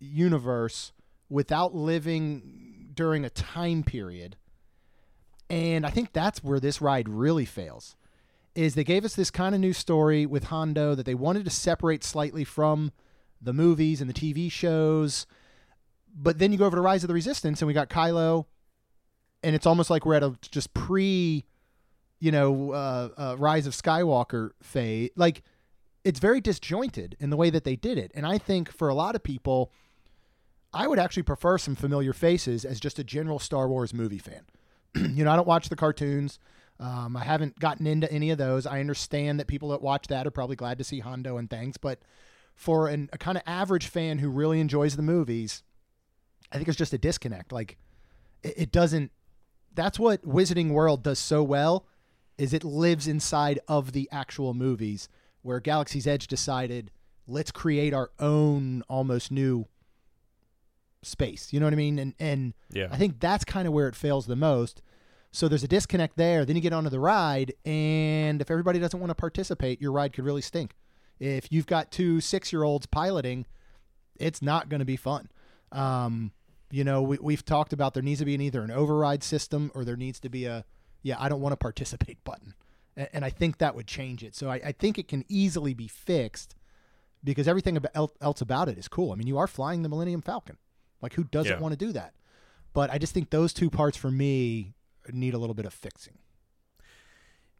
universe 0.00 0.92
without 1.34 1.74
living 1.74 2.90
during 2.94 3.24
a 3.24 3.30
time 3.30 3.82
period. 3.82 4.36
And 5.50 5.84
I 5.84 5.90
think 5.90 6.12
that's 6.12 6.44
where 6.44 6.60
this 6.60 6.80
ride 6.80 7.08
really 7.08 7.44
fails. 7.44 7.96
Is 8.54 8.76
they 8.76 8.84
gave 8.84 9.04
us 9.04 9.16
this 9.16 9.32
kind 9.32 9.52
of 9.52 9.60
new 9.60 9.72
story 9.72 10.26
with 10.26 10.44
Hondo 10.44 10.94
that 10.94 11.06
they 11.06 11.14
wanted 11.16 11.44
to 11.44 11.50
separate 11.50 12.04
slightly 12.04 12.44
from 12.44 12.92
the 13.42 13.52
movies 13.52 14.00
and 14.00 14.08
the 14.08 14.14
TV 14.14 14.50
shows, 14.50 15.26
but 16.14 16.38
then 16.38 16.52
you 16.52 16.58
go 16.58 16.66
over 16.66 16.76
to 16.76 16.80
Rise 16.80 17.02
of 17.02 17.08
the 17.08 17.14
Resistance, 17.14 17.60
and 17.60 17.66
we 17.66 17.74
got 17.74 17.90
Kylo, 17.90 18.46
and 19.42 19.56
it's 19.56 19.66
almost 19.66 19.90
like 19.90 20.06
we're 20.06 20.14
at 20.14 20.22
a 20.22 20.36
just 20.52 20.72
pre, 20.72 21.44
you 22.20 22.30
know, 22.30 22.70
uh, 22.70 23.08
uh, 23.18 23.36
Rise 23.36 23.66
of 23.66 23.72
Skywalker 23.72 24.50
phase. 24.62 25.10
Like, 25.16 25.42
it's 26.04 26.20
very 26.20 26.40
disjointed 26.40 27.16
in 27.18 27.30
the 27.30 27.36
way 27.36 27.50
that 27.50 27.64
they 27.64 27.74
did 27.74 27.98
it, 27.98 28.12
and 28.14 28.24
I 28.24 28.38
think 28.38 28.70
for 28.70 28.88
a 28.88 28.94
lot 28.94 29.16
of 29.16 29.24
people, 29.24 29.72
I 30.74 30.88
would 30.88 30.98
actually 30.98 31.22
prefer 31.22 31.56
some 31.56 31.76
familiar 31.76 32.12
faces 32.12 32.64
as 32.64 32.80
just 32.80 32.98
a 32.98 33.04
general 33.04 33.38
Star 33.38 33.68
Wars 33.68 33.94
movie 33.94 34.18
fan. 34.18 34.42
you 34.94 35.24
know, 35.24 35.30
I 35.30 35.36
don't 35.36 35.46
watch 35.46 35.68
the 35.68 35.76
cartoons. 35.76 36.40
Um, 36.80 37.16
I 37.16 37.22
haven't 37.22 37.58
gotten 37.60 37.86
into 37.86 38.10
any 38.12 38.30
of 38.30 38.38
those. 38.38 38.66
I 38.66 38.80
understand 38.80 39.38
that 39.38 39.46
people 39.46 39.68
that 39.68 39.80
watch 39.80 40.08
that 40.08 40.26
are 40.26 40.32
probably 40.32 40.56
glad 40.56 40.78
to 40.78 40.84
see 40.84 40.98
Hondo 40.98 41.36
and 41.36 41.48
things, 41.48 41.76
but 41.76 42.00
for 42.56 42.88
an, 42.88 43.08
a 43.12 43.18
kind 43.18 43.38
of 43.38 43.44
average 43.46 43.86
fan 43.86 44.18
who 44.18 44.28
really 44.28 44.60
enjoys 44.60 44.96
the 44.96 45.02
movies, 45.02 45.62
I 46.50 46.56
think 46.56 46.68
it's 46.68 46.76
just 46.76 46.92
a 46.92 46.98
disconnect. 46.98 47.52
Like 47.52 47.78
it, 48.42 48.54
it 48.56 48.72
doesn't. 48.72 49.12
That's 49.72 49.98
what 49.98 50.22
Wizarding 50.22 50.70
World 50.70 51.02
does 51.04 51.18
so 51.20 51.42
well, 51.42 51.86
is 52.36 52.52
it 52.52 52.64
lives 52.64 53.06
inside 53.06 53.60
of 53.68 53.92
the 53.92 54.08
actual 54.10 54.54
movies. 54.54 55.08
Where 55.42 55.60
Galaxy's 55.60 56.06
Edge 56.06 56.26
decided, 56.26 56.90
let's 57.26 57.50
create 57.50 57.92
our 57.92 58.10
own 58.18 58.82
almost 58.88 59.30
new 59.30 59.66
space. 61.06 61.52
You 61.52 61.60
know 61.60 61.66
what 61.66 61.72
I 61.72 61.76
mean? 61.76 61.98
And 61.98 62.14
and 62.18 62.54
Yeah. 62.70 62.88
I 62.90 62.96
think 62.96 63.20
that's 63.20 63.44
kind 63.44 63.66
of 63.66 63.74
where 63.74 63.88
it 63.88 63.96
fails 63.96 64.26
the 64.26 64.36
most. 64.36 64.82
So 65.32 65.48
there's 65.48 65.64
a 65.64 65.68
disconnect 65.68 66.16
there. 66.16 66.44
Then 66.44 66.54
you 66.54 66.62
get 66.62 66.72
onto 66.72 66.90
the 66.90 67.00
ride, 67.00 67.54
and 67.64 68.40
if 68.40 68.50
everybody 68.50 68.78
doesn't 68.78 69.00
want 69.00 69.10
to 69.10 69.16
participate, 69.16 69.80
your 69.82 69.90
ride 69.90 70.12
could 70.12 70.24
really 70.24 70.42
stink. 70.42 70.74
If 71.18 71.50
you've 71.50 71.66
got 71.66 71.90
two 71.90 72.20
six 72.20 72.52
year 72.52 72.62
olds 72.62 72.86
piloting, 72.86 73.46
it's 74.16 74.42
not 74.42 74.68
going 74.68 74.80
to 74.80 74.84
be 74.84 74.96
fun. 74.96 75.28
Um, 75.72 76.32
you 76.70 76.84
know, 76.84 77.02
we, 77.02 77.18
we've 77.20 77.44
talked 77.44 77.72
about 77.72 77.94
there 77.94 78.02
needs 78.02 78.20
to 78.20 78.24
be 78.24 78.34
an, 78.34 78.40
either 78.40 78.62
an 78.62 78.70
override 78.70 79.22
system 79.22 79.70
or 79.74 79.84
there 79.84 79.96
needs 79.96 80.20
to 80.20 80.28
be 80.28 80.44
a, 80.44 80.64
yeah, 81.02 81.16
I 81.18 81.28
don't 81.28 81.40
want 81.40 81.52
to 81.52 81.56
participate 81.68 82.22
button. 82.24 82.54
And, 82.96 83.08
and 83.12 83.24
I 83.24 83.30
think 83.30 83.58
that 83.58 83.74
would 83.74 83.86
change 83.86 84.22
it. 84.24 84.34
So 84.34 84.50
I, 84.50 84.54
I 84.56 84.72
think 84.72 84.98
it 84.98 85.08
can 85.08 85.24
easily 85.28 85.74
be 85.74 85.88
fixed 85.88 86.54
because 87.22 87.48
everything 87.48 87.76
about, 87.76 88.12
else 88.20 88.40
about 88.40 88.68
it 88.68 88.78
is 88.78 88.88
cool. 88.88 89.12
I 89.12 89.16
mean, 89.16 89.26
you 89.26 89.38
are 89.38 89.46
flying 89.46 89.82
the 89.82 89.88
Millennium 89.88 90.20
Falcon. 90.20 90.58
Like, 91.04 91.12
who 91.14 91.22
doesn't 91.24 91.52
Yeah. 91.52 91.60
want 91.60 91.72
to 91.72 91.78
do 91.86 91.92
that? 91.92 92.14
But 92.72 92.90
I 92.90 92.98
just 92.98 93.14
think 93.14 93.30
those 93.30 93.52
two 93.52 93.70
parts 93.70 93.96
for 93.96 94.10
me 94.10 94.74
need 95.12 95.34
a 95.34 95.38
little 95.38 95.54
bit 95.54 95.64
of 95.66 95.72
fixing. 95.72 96.18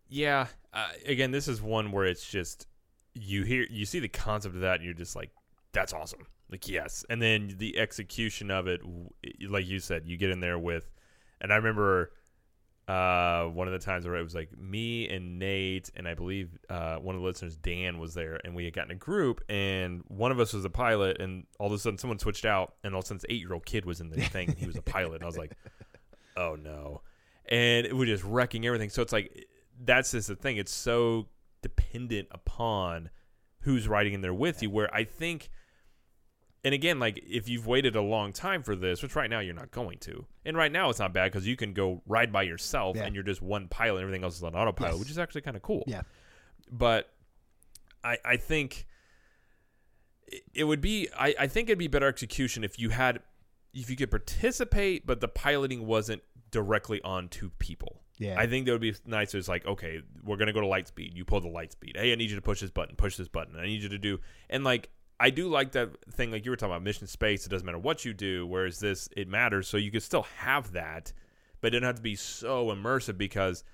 Yeah. 0.09 0.49
Uh, 0.73 0.89
again, 1.07 1.31
this 1.31 1.47
is 1.49 1.63
one 1.63 1.93
where 1.93 2.05
it's 2.05 2.29
just 2.29 2.67
you 3.15 3.45
hear 3.45 3.65
you 3.71 3.85
see 3.87 4.01
the 4.01 4.09
concept 4.09 4.55
of 4.57 4.63
that 4.63 4.77
and 4.77 4.85
you're 4.85 4.93
just 4.95 5.15
like 5.15 5.31
that's 5.73 5.93
awesome. 5.93 6.27
Like 6.51 6.69
yes. 6.69 7.05
And 7.09 7.23
then 7.23 7.55
the 7.59 7.79
execution 7.79 8.51
of 8.51 8.67
it 8.67 8.81
like 9.49 9.67
you 9.67 9.79
said, 9.79 10.03
you 10.07 10.17
get 10.17 10.31
in 10.31 10.41
there 10.41 10.59
with 10.59 10.91
and 11.41 11.53
I 11.53 11.57
remember 11.57 12.13
uh, 12.89 13.45
one 13.45 13.67
of 13.67 13.73
the 13.73 13.79
times 13.79 14.05
where 14.05 14.17
it 14.17 14.23
was 14.23 14.35
like 14.35 14.57
me 14.59 15.09
and 15.09 15.39
Nate 15.39 15.91
and 15.97 16.07
I 16.07 16.15
believe 16.15 16.51
uh, 16.69 16.97
one 16.97 17.15
of 17.15 17.23
the 17.23 17.27
listeners 17.27 17.57
Dan 17.57 17.99
was 17.99 18.13
there 18.13 18.39
and 18.45 18.55
we 18.55 18.65
had 18.65 18.75
gotten 18.75 18.91
a 18.91 18.97
group 18.97 19.41
and 19.49 20.03
one 20.09 20.31
of 20.31 20.39
us 20.39 20.53
was 20.53 20.65
a 20.67 20.71
pilot 20.71 21.21
and 21.21 21.47
all 21.59 21.69
of 21.69 21.73
a 21.73 21.79
sudden 21.79 21.99
someone 21.99 22.19
switched 22.19 22.45
out 22.45 22.75
and 22.85 22.95
all 22.95 22.99
of 22.99 23.05
a 23.05 23.09
sudden 23.09 23.19
this 23.19 23.27
eight 23.31 23.41
year 23.41 23.55
old 23.55 23.65
kid 23.65 23.87
was 23.87 24.01
in 24.01 24.11
the 24.11 24.21
thing 24.21 24.51
and 24.51 24.59
he 24.59 24.67
was 24.67 24.77
a 24.77 24.83
pilot 24.83 25.15
and 25.15 25.23
I 25.23 25.27
was 25.27 25.39
like 25.39 25.57
oh 26.37 26.57
no. 26.57 27.01
And 27.47 27.87
it 27.87 27.95
was 27.95 28.09
just 28.09 28.25
wrecking 28.25 28.67
everything. 28.67 28.91
So 28.91 29.03
it's 29.03 29.13
like 29.13 29.47
that's 29.83 30.11
just 30.13 30.29
the 30.29 30.37
thing. 30.37 30.57
It's 30.59 30.73
so 30.73 31.29
dependent 31.63 32.29
upon 32.31 33.11
who's 33.61 33.89
riding 33.89 34.13
in 34.13 34.21
there 34.21 34.35
with 34.35 34.63
you 34.63 34.71
where 34.71 34.95
I 34.95 35.05
think 35.05 35.49
and 36.65 36.75
again, 36.75 36.99
like 36.99 37.21
if 37.27 37.49
you've 37.49 37.67
waited 37.67 37.95
a 37.97 38.01
long 38.03 38.33
time 38.33 38.63
for 38.63 38.75
this, 38.75 39.03
which 39.03 39.15
right 39.15 39.29
now 39.29 39.41
you're 39.41 39.55
not 39.55 39.71
going 39.71 39.99
to, 39.99 40.25
and 40.45 40.57
right 40.57 40.73
now 40.73 40.89
it's 40.91 40.99
not 40.99 41.13
bad 41.13 41.31
because 41.31 41.47
you 41.47 41.57
can 41.57 41.73
go 41.75 42.03
ride 42.07 42.33
by 42.33 42.43
yourself 42.43 42.97
Yeah. 42.97 43.05
and 43.05 43.15
you're 43.15 43.25
just 43.25 43.43
one 43.43 43.69
pilot, 43.69 43.99
and 43.99 44.05
everything 44.05 44.25
else 44.25 44.37
is 44.37 44.43
on 44.43 44.55
autopilot, 44.55 44.95
Yes. 44.95 45.01
which 45.01 45.11
is 45.11 45.19
actually 45.19 45.43
kind 45.43 45.57
of 45.57 45.63
cool. 45.63 45.85
Yeah. 45.87 46.03
But 46.71 47.11
I 48.03 48.19
I 48.25 48.37
think 48.37 48.87
it, 50.55 50.65
would 50.65 50.81
be 50.81 51.09
I, 51.19 51.35
I 51.41 51.47
think 51.47 51.69
it'd 51.69 51.79
be 51.79 51.89
better 51.89 52.09
execution 52.09 52.65
if 52.65 52.79
you 52.79 52.91
had 52.91 53.21
if 53.73 53.91
you 53.91 53.97
could 53.97 54.11
participate, 54.11 55.05
but 55.07 55.21
the 55.21 55.29
piloting 55.29 55.87
wasn't 55.87 56.23
directly 56.51 57.01
on 57.03 57.29
two 57.29 57.51
people. 57.59 58.01
Yeah. 58.19 58.37
I 58.39 58.47
think 58.47 58.67
that 58.67 58.73
would 58.73 58.81
be 58.81 58.95
nicer. 59.05 59.37
It's 59.39 59.49
like, 59.49 59.67
okay, 59.67 60.01
we're 60.23 60.37
gonna 60.37 60.53
go 60.53 60.61
to 60.61 60.67
light 60.67 60.87
speed. 60.89 61.13
You 61.15 61.25
pull 61.25 61.41
the 61.41 61.49
light 61.49 61.73
speed. 61.73 61.97
Hey, 61.97 62.13
I 62.13 62.15
need 62.15 62.31
you 62.31 62.37
to 62.37 62.43
push 62.43 62.61
this 62.61 62.71
button. 62.71 62.95
Push 62.97 63.17
this 63.17 63.29
button. 63.29 63.57
I 63.59 63.67
need 63.67 63.83
you 63.83 63.89
to 63.89 63.99
do 63.99 64.21
and 64.49 64.65
like 64.65 64.89
I 65.21 65.31
do 65.31 65.49
like 65.49 65.73
that 65.73 65.91
thing 66.13 66.31
like 66.33 66.45
you 66.45 66.51
were 66.51 66.57
talking 66.57 66.73
about 66.73 66.83
mission 66.83 67.07
space. 67.07 67.47
It 67.47 67.49
doesn't 67.49 67.65
matter 67.65 67.79
what 67.79 68.05
you 68.05 68.13
do. 68.13 68.47
Whereas 68.47 68.81
this, 68.81 69.09
it 69.17 69.29
matters. 69.29 69.69
So 69.69 69.77
you 69.77 69.91
could 69.91 70.03
still 70.03 70.27
have 70.39 70.73
that, 70.73 71.13
but 71.61 71.69
it 71.69 71.71
didn't 71.71 71.85
have 71.87 71.97
to 71.97 72.03
be 72.03 72.17
so 72.17 72.67
immersive 72.67 73.17
because 73.17 73.65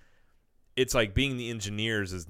it's 0.77 0.95
like 0.95 1.15
being 1.15 1.37
the 1.37 1.51
engineers 1.51 2.13
is 2.13 2.27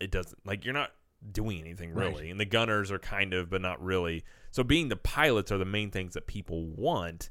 it 0.00 0.10
doesn't 0.10 0.38
like 0.46 0.64
you're 0.64 0.74
not 0.74 0.90
doing 1.32 1.58
anything 1.60 1.92
Right. 1.94 2.06
really, 2.08 2.30
and 2.30 2.38
the 2.38 2.44
gunners 2.44 2.92
are 2.92 2.98
kind 2.98 3.32
of, 3.32 3.50
but 3.50 3.60
not 3.62 3.82
really. 3.82 4.24
So 4.50 4.62
being 4.62 4.88
the 4.88 4.96
pilots 4.96 5.50
are 5.50 5.58
the 5.58 5.64
main 5.64 5.90
things 5.90 6.14
that 6.14 6.26
people 6.26 6.66
want, 6.66 7.30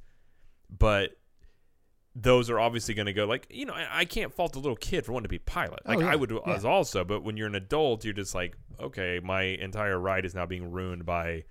but 0.70 1.12
those 2.16 2.50
are 2.50 2.60
obviously 2.60 2.94
going 2.94 3.08
to 3.08 3.14
go 3.14 3.26
like 3.26 3.48
you 3.50 3.66
know 3.66 3.74
I, 3.74 4.06
can't 4.06 4.32
fault 4.32 4.56
a 4.56 4.60
little 4.60 4.76
kid 4.76 5.04
for 5.06 5.14
wanting 5.14 5.24
to 5.26 5.30
be 5.30 5.38
a 5.38 5.40
pilot 5.40 5.80
Oh, 5.86 5.94
like 5.94 6.00
yeah. 6.02 6.12
I 6.12 6.16
would 6.16 6.30
Yeah. 6.30 6.54
as 6.54 6.64
also 6.64 7.04
but 7.04 7.24
when 7.24 7.38
you're 7.38 7.48
an 7.48 7.56
adult 7.56 8.06
you're 8.06 8.14
just 8.14 8.36
like 8.36 8.56
okay 8.80 9.20
my 9.24 9.42
entire 9.42 10.00
ride 10.00 10.24
is 10.26 10.36
now 10.36 10.46
being 10.46 10.72
ruined 10.72 11.06
by 11.06 11.44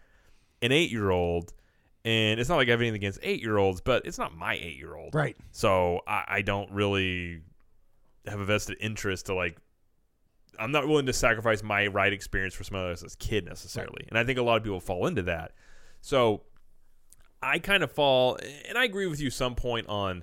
an 0.63 0.71
eight 0.71 0.91
year 0.93 1.11
old 1.11 1.53
and 2.05 2.39
it's 2.39 2.49
not 2.49 2.57
like 2.57 2.69
I 2.69 2.73
have 2.73 2.81
anything 2.81 2.95
against 2.97 3.19
eight 3.23 3.41
year 3.43 3.57
olds 3.57 3.81
but 3.81 4.07
it's 4.07 4.19
not 4.19 4.37
my 4.37 4.55
eight 4.55 4.77
year 4.77 4.95
old 4.95 5.15
Right. 5.15 5.37
so 5.51 6.01
I, 6.07 6.25
I 6.29 6.43
don't 6.43 6.71
really 6.71 7.41
have 8.29 8.39
a 8.39 8.45
vested 8.45 8.77
interest 8.81 9.27
to 9.27 9.35
like 9.35 9.57
I'm 10.61 10.71
not 10.71 10.87
willing 10.87 11.07
to 11.07 11.13
sacrifice 11.13 11.63
my 11.65 11.87
ride 11.89 12.13
experience 12.13 12.55
for 12.55 12.63
someone 12.63 12.89
else's 12.89 13.17
kid 13.17 13.47
necessarily. 13.47 14.05
And 14.11 14.19
I 14.19 14.23
think 14.23 14.39
a 14.39 14.43
lot 14.43 14.59
of 14.59 14.63
people 14.63 14.81
fall 14.81 15.07
into 15.07 15.23
that. 15.23 15.53
So 16.03 16.43
I 17.43 17.59
kind 17.59 17.83
of 17.83 17.91
fall 17.91 18.39
and 18.69 18.77
I 18.77 18.85
agree 18.85 19.07
with 19.07 19.19
you 19.19 19.31
some 19.31 19.55
point 19.55 19.89
on 19.89 20.23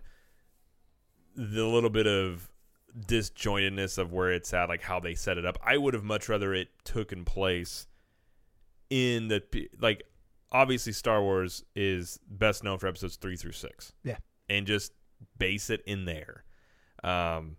the 1.40 1.66
little 1.66 1.90
bit 1.90 2.06
of 2.06 2.52
disjointedness 2.98 3.98
of 3.98 4.12
where 4.12 4.32
it's 4.32 4.54
at, 4.54 4.68
like 4.68 4.82
how 4.82 5.00
they 5.00 5.16
set 5.16 5.38
it 5.38 5.46
up. 5.46 5.58
I 5.64 5.78
would 5.78 5.94
have 5.94 6.04
much 6.04 6.28
rather 6.28 6.54
it 6.54 6.68
taken 6.84 7.24
place 7.24 7.88
in 8.90 9.30
the 9.30 9.70
like 9.80 10.04
obviously 10.52 10.92
Star 10.92 11.22
Wars 11.22 11.64
is 11.76 12.20
best 12.28 12.64
known 12.64 12.78
for 12.78 12.88
episodes 12.88 13.16
three 13.16 13.38
through 13.38 13.54
six. 13.54 13.94
Yeah. 14.04 14.18
And 14.50 14.68
just 14.68 14.92
base 15.38 15.70
it 15.70 15.82
in 15.86 16.06
there. 16.06 16.44
Um 17.04 17.56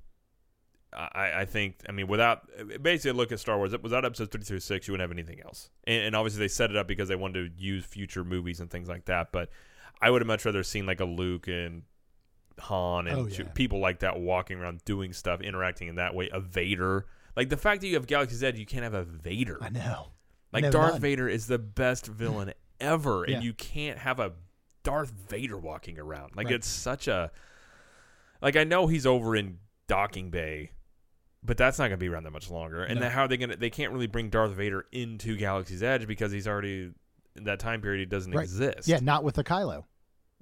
I, 0.93 1.33
I 1.37 1.45
think 1.45 1.77
I 1.89 1.93
mean 1.93 2.09
without 2.09 2.49
basically 2.83 3.17
look 3.17 3.33
at 3.33 3.41
Star 3.41 3.57
Wars 3.57 3.73
without 3.81 4.05
episodes 4.05 4.31
three 4.31 4.43
through 4.43 4.61
six 4.61 4.89
you 4.89 4.93
wouldn't 4.93 5.09
have 5.09 5.17
anything 5.17 5.41
else 5.41 5.71
and, 5.85 6.03
and 6.03 6.17
obviously 6.17 6.41
they 6.41 6.49
set 6.49 6.69
it 6.69 6.77
up 6.77 6.89
because 6.89 7.09
they 7.09 7.15
wanted 7.15 7.57
to 7.57 7.65
use 7.65 7.85
future 7.85 8.25
movies 8.25 8.59
and 8.59 8.69
things 8.69 8.89
like 8.89 9.05
that 9.05 9.31
but 9.31 9.51
I 10.03 10.11
would 10.11 10.21
have 10.21 10.27
much 10.27 10.45
rather 10.45 10.65
seen 10.65 10.87
like 10.87 10.99
a 10.99 11.05
Luke 11.05 11.47
and 11.47 11.83
Han 12.61 13.07
and 13.09 13.17
Oh, 13.19 13.27
yeah. 13.27 13.45
people 13.55 13.79
like 13.81 14.01
that 14.01 14.21
walking 14.21 14.59
around 14.59 14.85
doing 14.85 15.13
stuff 15.13 15.41
interacting 15.41 15.89
in 15.89 15.95
that 15.97 16.15
way 16.15 16.29
a 16.33 16.41
Vader 16.41 17.07
like 17.37 17.49
the 17.49 17.57
fact 17.57 17.81
that 17.81 17.87
you 17.89 17.95
have 17.95 18.07
Galaxy's 18.07 18.43
Edge 18.43 18.59
you 18.59 18.67
can't 18.67 18.83
have 18.85 18.95
a 18.95 19.05
Vader 19.05 19.59
I 19.61 19.69
know. 19.71 20.09
like 20.53 20.71
Darth. 20.71 20.99
Vader 20.99 21.29
is 21.29 21.47
the 21.47 21.59
best 21.59 22.07
villain 22.07 22.53
ever, 22.81 23.25
and 23.25 23.43
you 23.45 23.53
can't 23.53 23.99
have 23.99 24.19
a 24.21 24.33
Darth 24.83 25.11
Vader 25.11 25.59
walking 25.59 25.99
around. 25.99 26.35
Like 26.37 26.47
Right. 26.47 26.55
it's 26.57 26.67
such 26.69 27.07
a 27.09 27.31
like 28.43 28.57
I 28.57 28.65
know 28.65 28.87
he's 28.87 29.07
over 29.07 29.37
in 29.37 29.59
Docking 29.87 30.31
Bay, 30.31 30.73
but 31.43 31.57
that's 31.57 31.79
not 31.79 31.85
going 31.85 31.93
to 31.93 31.97
be 31.99 32.09
around 32.09 32.25
that 32.25 32.31
much 32.33 32.51
longer. 32.51 32.83
And 32.83 32.95
No. 32.97 33.03
then 33.03 33.11
how 33.13 33.23
are 33.25 33.29
they 33.29 33.37
going 33.37 33.51
to? 33.51 33.57
They 33.57 33.71
can't 33.71 33.93
really 33.93 34.07
bring 34.07 34.31
Darth 34.31 34.53
Vader 34.53 34.87
into 34.93 35.37
Galaxy's 35.37 35.83
Edge 35.83 36.07
because 36.07 36.33
he's 36.33 36.49
already 36.49 36.91
in 37.37 37.45
that 37.45 37.59
time 37.59 37.81
period. 37.83 38.01
He 38.01 38.07
doesn't 38.07 38.33
Right. 38.33 38.43
exist. 38.43 38.89
Yeah, 38.89 38.99
not 39.03 39.25
with 39.25 39.35
the 39.37 39.45
Kylo. 39.45 39.85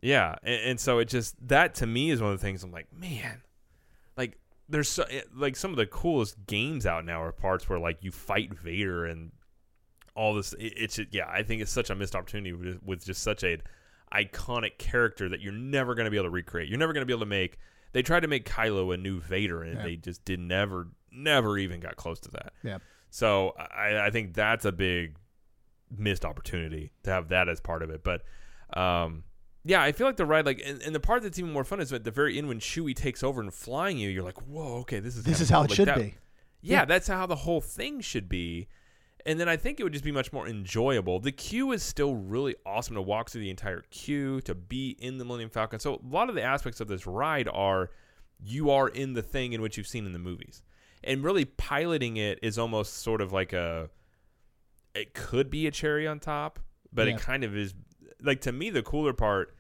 Yeah, 0.01 0.37
and, 0.43 0.61
and 0.63 0.81
so 0.81 0.99
it 0.99 1.07
just 1.09 1.35
that 1.49 1.75
to 1.77 1.87
me 1.87 2.11
is 2.11 2.21
one 2.21 2.33
of 2.33 2.39
the 2.41 2.45
things 2.47 2.63
I'm 2.63 2.71
like, 2.73 2.87
man, 2.93 3.43
like 4.17 4.39
there's 4.69 4.89
so, 4.89 5.05
like 5.35 5.57
some 5.57 5.71
of 5.71 5.77
the 5.77 5.87
coolest 5.87 6.37
games 6.47 6.87
out 6.87 7.05
now 7.05 7.23
are 7.23 7.33
parts 7.33 7.69
where 7.69 7.79
like 7.79 7.99
you 8.03 8.11
fight 8.13 8.55
Vader 8.55 9.07
and 9.07 9.33
all 10.15 10.35
this. 10.35 10.53
It, 10.55 10.75
it's 10.77 10.97
just- 10.97 11.13
yeah, 11.13 11.27
I 11.29 11.43
think 11.43 11.63
it's 11.63 11.73
such 11.73 11.91
a 11.91 11.95
missed 11.95 12.15
opportunity 12.15 12.53
with, 12.53 12.83
with 12.85 13.05
just 13.05 13.23
such 13.23 13.43
a 13.45 13.59
iconic 14.13 14.79
character 14.79 15.29
that 15.29 15.41
you're 15.41 15.53
never 15.53 15.95
going 15.95 16.05
to 16.07 16.11
be 16.11 16.17
able 16.17 16.27
to 16.27 16.31
recreate. 16.31 16.69
You're 16.69 16.79
never 16.79 16.93
going 16.93 17.03
to 17.03 17.07
be 17.07 17.13
able 17.13 17.21
to 17.21 17.27
make. 17.27 17.59
They 17.93 18.03
tried 18.03 18.21
to 18.21 18.29
make 18.29 18.49
Kylo 18.49 18.93
a 18.95 18.97
new 18.97 19.21
Vader, 19.21 19.63
and 19.63 19.77
Yeah. 19.79 19.83
they 19.85 19.97
just 19.97 20.25
did 20.25 20.39
never, 20.41 20.89
never 21.11 21.57
even 21.59 21.81
got 21.81 21.97
close 21.97 22.21
to 22.21 22.31
that. 22.33 22.53
Yeah. 22.63 22.79
So 23.11 23.55
I, 23.59 24.07
I 24.07 24.11
think 24.11 24.35
that's 24.35 24.65
a 24.65 24.73
big 24.73 25.17
missed 25.97 26.25
opportunity 26.25 26.93
to 27.05 27.11
have 27.11 27.29
that 27.29 27.49
as 27.49 27.61
part 27.61 27.83
of 27.83 27.91
it. 27.91 28.05
But 28.05 28.23
um, 28.79 29.25
yeah, 29.69 29.83
I 29.83 29.93
feel 29.93 30.07
like 30.07 30.17
the 30.17 30.25
ride, 30.25 30.47
like, 30.47 30.63
and, 30.65 30.81
and 30.83 30.95
the 30.95 31.01
part 31.01 31.23
that's 31.23 31.39
even 31.39 31.53
more 31.53 31.63
fun 31.63 31.79
is 31.81 31.93
at 31.93 32.03
the 32.03 32.11
very 32.11 32.39
end 32.39 32.49
when 32.49 32.59
Chewie 32.59 32.95
takes 32.97 33.23
over 33.23 33.41
and 33.43 33.53
flying 33.53 33.99
you. 33.99 34.09
You're 34.09 34.23
like, 34.25 34.41
whoa, 34.49 34.79
okay, 34.79 34.99
this 34.99 35.15
is 35.15 35.25
This 35.25 35.41
is 35.43 35.51
how 35.51 35.61
it 35.61 35.71
Like, 35.71 35.77
should 35.77 35.89
that- 35.89 35.99
be. 35.99 36.15
Yeah, 36.63 36.79
Yeah. 36.81 36.85
that's 36.87 37.07
how 37.07 37.27
the 37.27 37.37
whole 37.37 37.61
thing 37.61 38.01
should 38.01 38.29
be. 38.29 38.67
And 39.27 39.39
then 39.39 39.49
I 39.49 39.57
think 39.59 39.79
it 39.79 39.83
would 39.85 39.93
just 39.93 40.05
be 40.07 40.11
much 40.13 40.33
more 40.33 40.49
enjoyable. 40.49 41.21
The 41.21 41.33
queue 41.33 41.73
is 41.73 41.83
still 41.83 42.15
really 42.15 42.55
awesome 42.65 42.95
to 42.95 43.03
walk 43.03 43.29
through 43.29 43.43
the 43.43 43.51
entire 43.51 43.83
queue, 43.91 44.41
to 44.43 44.55
be 44.55 44.97
in 44.99 45.19
the 45.19 45.25
Millennium 45.27 45.51
Falcon. 45.51 45.79
So 45.81 45.97
a 45.97 45.99
lot 46.09 46.31
of 46.31 46.35
the 46.35 46.43
aspects 46.43 46.81
of 46.81 46.89
this 46.89 47.07
ride 47.07 47.47
are 47.49 47.91
you 48.43 48.71
are 48.71 48.89
in 48.89 49.13
the 49.13 49.23
thing 49.23 49.53
in 49.53 49.61
which 49.61 49.77
you've 49.77 49.87
seen 49.87 50.07
in 50.07 50.13
the 50.15 50.19
movies. 50.19 50.63
And 51.05 51.23
really 51.23 51.45
piloting 51.45 52.17
it 52.17 52.39
is 52.43 52.57
almost 52.59 52.95
sort 53.03 53.21
of 53.21 53.33
like 53.33 53.53
a 53.53 53.91
it 54.95 55.13
could 55.15 55.51
be 55.51 55.67
a 55.67 55.71
cherry 55.71 56.07
on 56.09 56.19
top, 56.21 56.59
but 56.93 57.07
Yeah. 57.07 57.15
it 57.17 57.21
kind 57.21 57.45
of 57.45 57.55
is 57.57 57.75
like 58.23 58.41
to 58.43 58.53
me 58.53 58.71
the 58.71 58.83
cooler 58.83 59.13
part 59.13 59.55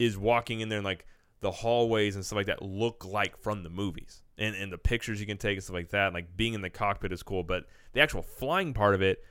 is 0.00 0.16
walking 0.16 0.60
in 0.60 0.70
there 0.70 0.78
and 0.78 0.84
like 0.84 1.04
the 1.40 1.50
hallways 1.50 2.16
and 2.16 2.24
stuff 2.24 2.38
like 2.38 2.46
that 2.46 2.62
look 2.62 3.04
like 3.04 3.36
from 3.36 3.62
the 3.62 3.68
movies 3.70 4.22
and, 4.38 4.56
and 4.56 4.72
the 4.72 4.78
pictures 4.78 5.20
you 5.20 5.26
can 5.26 5.36
take 5.36 5.56
and 5.56 5.62
stuff 5.62 5.74
like 5.74 5.90
that. 5.90 6.12
Like 6.14 6.36
being 6.36 6.54
in 6.54 6.62
the 6.62 6.70
cockpit 6.70 7.12
is 7.12 7.22
cool, 7.22 7.44
but 7.44 7.66
the 7.92 8.00
actual 8.00 8.22
flying 8.22 8.72
part 8.72 8.94
of 8.94 9.02
it, 9.02 9.22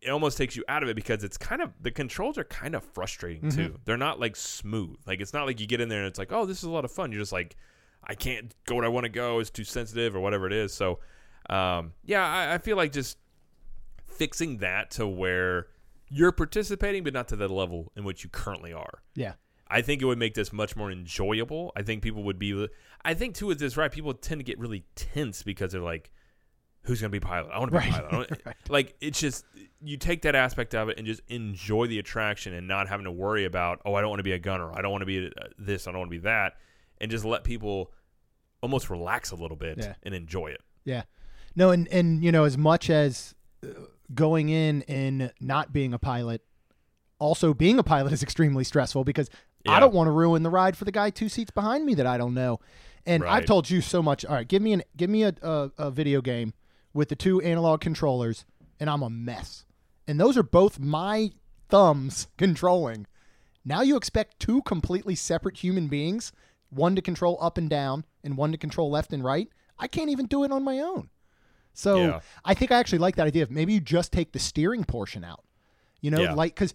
it 0.00 0.10
almost 0.10 0.38
takes 0.38 0.56
you 0.56 0.64
out 0.68 0.82
of 0.82 0.88
it 0.88 0.96
because 0.96 1.22
it's 1.22 1.36
kind 1.36 1.60
of 1.60 1.72
the 1.80 1.90
controls 1.90 2.38
are 2.38 2.44
kind 2.44 2.74
of 2.74 2.82
frustrating 2.82 3.50
too. 3.50 3.78
They're 3.84 3.96
not 3.98 4.18
like 4.18 4.36
smooth. 4.36 4.96
Like 5.06 5.20
it's 5.20 5.34
not 5.34 5.44
like 5.44 5.60
you 5.60 5.66
get 5.66 5.80
in 5.80 5.88
there 5.90 6.00
and 6.00 6.08
it's 6.08 6.18
like, 6.18 6.32
oh, 6.32 6.46
this 6.46 6.58
is 6.58 6.64
a 6.64 6.70
lot 6.70 6.86
of 6.86 6.90
fun. 6.90 7.12
You're 7.12 7.20
just 7.20 7.32
like, 7.32 7.54
I 8.02 8.14
can't 8.14 8.54
go 8.64 8.76
where 8.76 8.86
I 8.86 8.88
want 8.88 9.04
to 9.04 9.10
go. 9.10 9.38
It's 9.38 9.50
too 9.50 9.64
sensitive 9.64 10.16
or 10.16 10.20
whatever 10.20 10.46
it 10.46 10.52
is. 10.54 10.72
So, 10.72 11.00
um, 11.50 11.92
yeah, 12.04 12.26
I, 12.26 12.54
I 12.54 12.58
feel 12.58 12.76
like 12.76 12.92
just 12.92 13.18
fixing 14.06 14.58
that 14.58 14.92
to 14.92 15.06
where 15.06 15.66
you're 16.08 16.32
participating, 16.32 17.04
but 17.04 17.12
not 17.12 17.28
to 17.28 17.36
the 17.36 17.48
level 17.48 17.92
in 17.96 18.04
which 18.04 18.24
you 18.24 18.30
currently 18.30 18.72
are. 18.72 19.02
Yeah. 19.14 19.34
I 19.70 19.82
think 19.82 20.00
it 20.02 20.06
would 20.06 20.18
make 20.18 20.34
this 20.34 20.52
much 20.52 20.76
more 20.76 20.90
enjoyable. 20.90 21.72
I 21.76 21.82
think 21.82 22.02
people 22.02 22.22
would 22.24 22.38
be. 22.38 22.68
I 23.04 23.14
think 23.14 23.34
too 23.34 23.46
with 23.46 23.58
this 23.58 23.76
right, 23.76 23.90
people 23.92 24.14
tend 24.14 24.38
to 24.40 24.44
get 24.44 24.58
really 24.58 24.84
tense 24.94 25.42
because 25.42 25.72
they're 25.72 25.80
like, 25.82 26.10
"Who's 26.82 27.00
gonna 27.00 27.10
be 27.10 27.20
pilot? 27.20 27.50
I 27.52 27.58
want 27.58 27.70
to 27.72 27.78
be 27.78 27.84
Right. 27.84 27.92
pilot." 27.92 28.12
Wanna-" 28.12 28.54
Like 28.68 28.96
it's 29.00 29.20
just 29.20 29.44
you 29.82 29.96
take 29.96 30.22
that 30.22 30.34
aspect 30.34 30.74
of 30.74 30.88
it 30.88 30.96
and 30.98 31.06
just 31.06 31.20
enjoy 31.28 31.86
the 31.86 31.98
attraction 31.98 32.52
and 32.54 32.66
not 32.66 32.88
having 32.88 33.04
to 33.04 33.12
worry 33.12 33.44
about, 33.44 33.80
"Oh, 33.84 33.94
I 33.94 34.00
don't 34.00 34.10
want 34.10 34.20
to 34.20 34.24
be 34.24 34.32
a 34.32 34.38
gunner. 34.38 34.72
I 34.72 34.80
don't 34.82 34.90
want 34.90 35.02
to 35.02 35.06
be 35.06 35.26
uh, 35.26 35.30
this. 35.58 35.86
I 35.86 35.90
don't 35.92 36.00
want 36.00 36.10
to 36.10 36.16
be 36.18 36.22
that," 36.24 36.54
and 37.00 37.10
just 37.10 37.24
let 37.24 37.44
people 37.44 37.92
almost 38.62 38.88
relax 38.90 39.30
a 39.30 39.36
little 39.36 39.56
bit 39.56 39.78
Yeah. 39.78 39.94
and 40.02 40.14
enjoy 40.14 40.48
it. 40.48 40.60
Yeah. 40.84 41.02
No, 41.54 41.70
and 41.70 41.86
and 41.88 42.24
you 42.24 42.32
know, 42.32 42.44
as 42.44 42.56
much 42.56 42.88
as 42.90 43.34
uh, 43.62 43.68
going 44.14 44.48
in 44.48 44.82
and 44.88 45.32
not 45.40 45.72
being 45.72 45.92
a 45.92 45.98
pilot, 45.98 46.42
also 47.18 47.52
being 47.52 47.78
a 47.78 47.82
pilot 47.82 48.12
is 48.12 48.22
extremely 48.22 48.64
stressful 48.64 49.04
because 49.04 49.28
I 49.68 49.80
don't 49.80 49.94
want 49.94 50.08
to 50.08 50.12
ruin 50.12 50.42
the 50.42 50.50
ride 50.50 50.76
for 50.76 50.84
the 50.84 50.92
guy 50.92 51.10
two 51.10 51.28
seats 51.28 51.50
behind 51.50 51.84
me 51.86 51.94
that 51.94 52.06
I 52.06 52.18
don't 52.18 52.34
know. 52.34 52.60
And 53.06 53.24
I've 53.24 53.46
told 53.46 53.70
you 53.70 53.80
so 53.80 54.02
much. 54.02 54.24
All 54.24 54.34
right, 54.34 54.46
give 54.46 54.60
me 54.62 54.72
an 54.74 54.82
give 54.96 55.08
me 55.10 55.22
a, 55.22 55.34
a 55.42 55.70
a 55.78 55.90
video 55.90 56.20
game 56.20 56.52
with 56.92 57.08
the 57.08 57.16
two 57.16 57.40
analog 57.40 57.80
controllers, 57.80 58.44
and 58.80 58.90
I'm 58.90 59.02
a 59.02 59.10
mess. 59.10 59.64
And 60.06 60.18
those 60.20 60.36
are 60.36 60.42
both 60.42 60.78
my 60.78 61.30
thumbs 61.68 62.28
controlling. 62.38 63.06
Now 63.64 63.82
you 63.82 63.96
expect 63.96 64.40
two 64.40 64.62
completely 64.62 65.14
separate 65.14 65.58
human 65.58 65.88
beings, 65.88 66.32
one 66.70 66.96
to 66.96 67.02
control 67.02 67.38
up 67.40 67.58
and 67.58 67.68
down 67.68 68.04
and 68.24 68.36
one 68.36 68.52
to 68.52 68.58
control 68.58 68.90
left 68.90 69.12
and 69.12 69.22
right. 69.22 69.48
I 69.78 69.86
can't 69.86 70.10
even 70.10 70.26
do 70.26 70.44
it 70.44 70.50
on 70.52 70.64
my 70.64 70.80
own. 70.80 71.10
So 71.74 71.96
Yeah. 71.98 72.20
I 72.44 72.54
think 72.54 72.72
I 72.72 72.78
actually 72.78 72.98
like 72.98 73.16
that 73.16 73.26
idea 73.26 73.42
of 73.42 73.50
maybe 73.50 73.72
you 73.74 73.80
just 73.80 74.12
take 74.12 74.32
the 74.32 74.38
steering 74.38 74.84
portion 74.84 75.22
out. 75.24 75.44
You 76.00 76.10
know, 76.10 76.20
Yeah. 76.20 76.32
like 76.32 76.54
because 76.54 76.74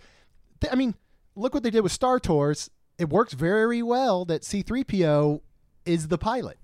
th- 0.61 0.71
I 0.71 0.75
mean, 0.75 0.95
look 1.35 1.53
what 1.53 1.63
they 1.63 1.69
did 1.71 1.81
with 1.81 1.91
Star 1.91 2.19
Tours. 2.19 2.69
It 2.97 3.09
works 3.09 3.33
very 3.33 3.81
well 3.81 4.25
that 4.25 4.43
C3PO 4.43 5.41
is 5.85 6.07
the 6.07 6.17
pilot 6.17 6.57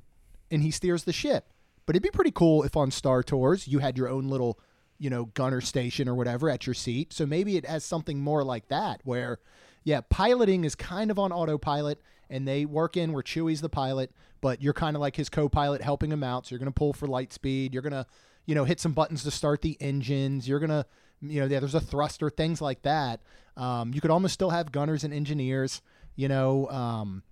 and 0.51 0.61
he 0.61 0.71
steers 0.71 1.03
the 1.03 1.13
ship. 1.13 1.53
But 1.85 1.95
it'd 1.95 2.03
be 2.03 2.11
pretty 2.11 2.31
cool 2.31 2.63
if 2.63 2.77
on 2.77 2.91
Star 2.91 3.23
Tours 3.23 3.67
you 3.67 3.79
had 3.79 3.97
your 3.97 4.09
own 4.09 4.27
little, 4.27 4.59
you 4.99 5.09
know, 5.09 5.25
gunner 5.25 5.61
station 5.61 6.07
or 6.07 6.13
whatever 6.13 6.49
at 6.49 6.67
your 6.67 6.75
seat. 6.75 7.13
So 7.13 7.25
maybe 7.25 7.57
it 7.57 7.65
has 7.65 7.83
something 7.83 8.19
more 8.19 8.43
like 8.43 8.67
that 8.67 9.01
where, 9.03 9.39
yeah, 9.83 10.01
piloting 10.07 10.65
is 10.65 10.75
kind 10.75 11.09
of 11.09 11.17
on 11.17 11.31
autopilot 11.31 11.99
and 12.29 12.47
they 12.47 12.65
work 12.65 12.95
in 12.95 13.11
where 13.11 13.23
Chewie's 13.23 13.61
the 13.61 13.69
pilot, 13.69 14.11
but 14.39 14.61
you're 14.61 14.73
kind 14.73 14.95
of 14.95 15.01
like 15.01 15.15
his 15.15 15.29
co 15.29 15.49
pilot 15.49 15.81
helping 15.81 16.11
him 16.11 16.23
out. 16.23 16.45
So 16.45 16.53
you're 16.53 16.59
going 16.59 16.71
to 16.71 16.77
pull 16.77 16.93
for 16.93 17.07
light 17.07 17.33
speed. 17.33 17.73
You're 17.73 17.81
going 17.81 17.93
to, 17.93 18.05
you 18.45 18.53
know, 18.53 18.65
hit 18.65 18.79
some 18.79 18.93
buttons 18.93 19.23
to 19.23 19.31
start 19.31 19.61
the 19.61 19.77
engines. 19.79 20.47
You're 20.47 20.59
going 20.59 20.69
to, 20.69 20.85
you 21.21 21.41
know, 21.41 21.47
yeah, 21.47 21.59
there's 21.59 21.75
a 21.75 21.81
thruster, 21.81 22.29
things 22.29 22.61
like 22.61 22.83
that. 22.83 23.21
Um, 23.57 23.93
you 23.93 24.01
could 24.01 24.11
almost 24.11 24.35
still 24.35 24.51
have 24.51 24.71
gunners 24.71 25.03
and 25.03 25.13
engineers, 25.13 25.81
you 26.19 26.27
know, 26.27 26.67
um, 26.69 27.23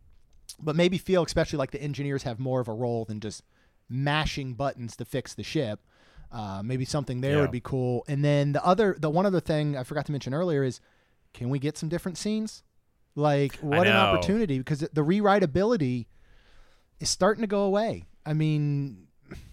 but 0.61 0.73
maybe 0.77 0.97
feel 0.97 1.21
especially 1.23 1.57
like 1.57 1.71
the 1.71 1.81
engineers 1.81 2.23
have 2.23 2.39
more 2.39 2.61
of 2.61 2.69
a 2.69 2.73
role 2.73 3.03
than 3.03 3.19
just 3.19 3.43
mashing 3.89 4.53
buttons 4.53 4.95
to 4.95 5.03
fix 5.03 5.33
the 5.33 5.43
ship. 5.43 5.81
Uh, 6.31 6.61
maybe 6.63 6.85
something 6.85 7.19
there 7.19 7.35
Yeah. 7.35 7.41
would 7.41 7.51
be 7.51 7.59
cool. 7.59 8.05
And 8.07 8.23
then 8.23 8.53
the 8.53 8.65
other, 8.65 8.95
the 8.97 9.09
one 9.09 9.25
other 9.25 9.41
thing 9.41 9.75
I 9.75 9.83
forgot 9.83 10.05
to 10.05 10.13
mention 10.13 10.33
earlier 10.33 10.63
is, 10.63 10.79
can 11.33 11.49
we 11.49 11.59
get 11.59 11.77
some 11.77 11.89
different 11.89 12.17
scenes? 12.17 12.63
Like 13.13 13.57
what 13.57 13.87
an 13.87 13.93
opportunity 13.97 14.57
because 14.57 14.79
the 14.79 15.03
rewritability 15.03 16.05
is 17.01 17.09
starting 17.09 17.41
to 17.41 17.47
go 17.47 17.63
away. 17.63 18.05
I 18.25 18.33
mean, 18.33 19.07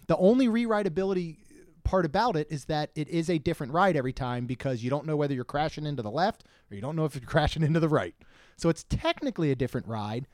the 0.07 0.17
only 0.17 0.47
rewritability 0.47 1.39
part 1.83 2.05
about 2.07 2.37
it 2.37 2.47
is 2.51 2.67
that 2.67 2.91
it 2.95 3.09
is 3.09 3.29
a 3.29 3.39
different 3.39 3.73
ride 3.73 3.97
every 3.97 4.13
time 4.13 4.47
because 4.47 4.83
you 4.85 4.91
don't 4.91 5.07
know 5.07 5.17
whether 5.17 5.35
you're 5.35 5.45
crashing 5.45 5.87
into 5.87 6.03
the 6.03 6.11
left 6.11 6.45
or 6.71 6.75
you 6.77 6.81
don't 6.81 6.95
know 6.97 7.05
if 7.05 7.15
you're 7.17 7.25
crashing 7.37 7.63
into 7.65 7.81
the 7.81 7.89
right. 7.89 8.15
So 8.57 8.69
it's 8.69 8.85
technically 8.89 9.51
a 9.51 9.55
different 9.55 9.87
ride, 9.87 10.27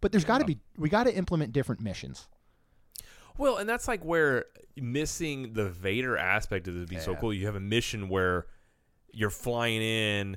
but 0.00 0.12
there's 0.12 0.24
got 0.24 0.38
to 0.38 0.44
be 0.44 0.58
we 0.76 0.88
got 0.88 1.04
to 1.04 1.14
implement 1.14 1.52
different 1.52 1.80
missions. 1.80 2.28
Well, 3.36 3.56
and 3.58 3.68
that's 3.68 3.86
like 3.86 4.04
where 4.04 4.46
missing 4.76 5.52
the 5.52 5.68
Vader 5.68 6.16
aspect 6.16 6.66
of 6.68 6.74
this 6.74 6.80
would 6.80 6.88
be 6.88 6.98
so 6.98 7.14
cool. 7.16 7.32
You 7.32 7.46
have 7.46 7.54
a 7.56 7.60
mission 7.60 8.08
where 8.08 8.46
you're 9.12 9.30
flying 9.30 9.80
in, 9.80 10.36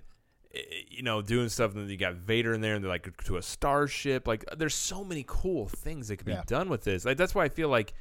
eh, 0.54 0.60
you 0.90 1.02
know, 1.04 1.22
doing 1.24 1.50
stuff, 1.50 1.74
and 1.74 1.82
then 1.84 1.90
you 1.90 1.98
got 1.98 2.14
Vader 2.14 2.54
in 2.54 2.62
there, 2.62 2.76
and 2.76 2.84
they're 2.84 2.90
like 2.92 3.16
to 3.26 3.38
a 3.38 3.42
starship. 3.42 4.28
Like, 4.28 4.46
there's 4.56 4.76
so 4.76 5.04
many 5.04 5.24
cool 5.28 5.68
things 5.68 6.08
that 6.10 6.18
could 6.18 6.26
be 6.28 6.34
Yeah. 6.34 6.44
done 6.46 6.70
with 6.70 6.84
this. 6.84 7.04
Like, 7.04 7.18
that's 7.18 7.34
why 7.34 7.44
I 7.46 7.50
feel 7.50 7.70
like 7.70 7.94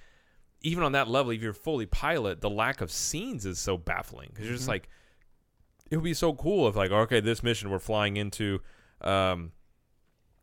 even 0.63 0.83
on 0.85 0.93
that 0.93 1.09
level, 1.09 1.33
if 1.33 1.41
you're 1.41 1.55
fully 1.55 1.87
pilot, 1.87 2.43
the 2.43 2.51
lack 2.51 2.83
of 2.83 2.91
scenes 2.93 3.47
is 3.47 3.59
so 3.59 3.79
baffling 3.79 4.29
because 4.31 4.45
you're 4.45 4.55
just 4.55 4.65
Mm-hmm. 4.65 4.71
like, 4.73 4.89
it 5.91 5.97
would 5.97 6.05
be 6.05 6.13
so 6.15 6.35
cool 6.35 6.69
if 6.69 6.77
like, 6.77 6.91
okay, 6.91 7.21
this 7.21 7.43
mission 7.43 7.71
we're 7.71 7.79
flying 7.79 8.17
into. 8.19 8.61
Um, 9.01 9.53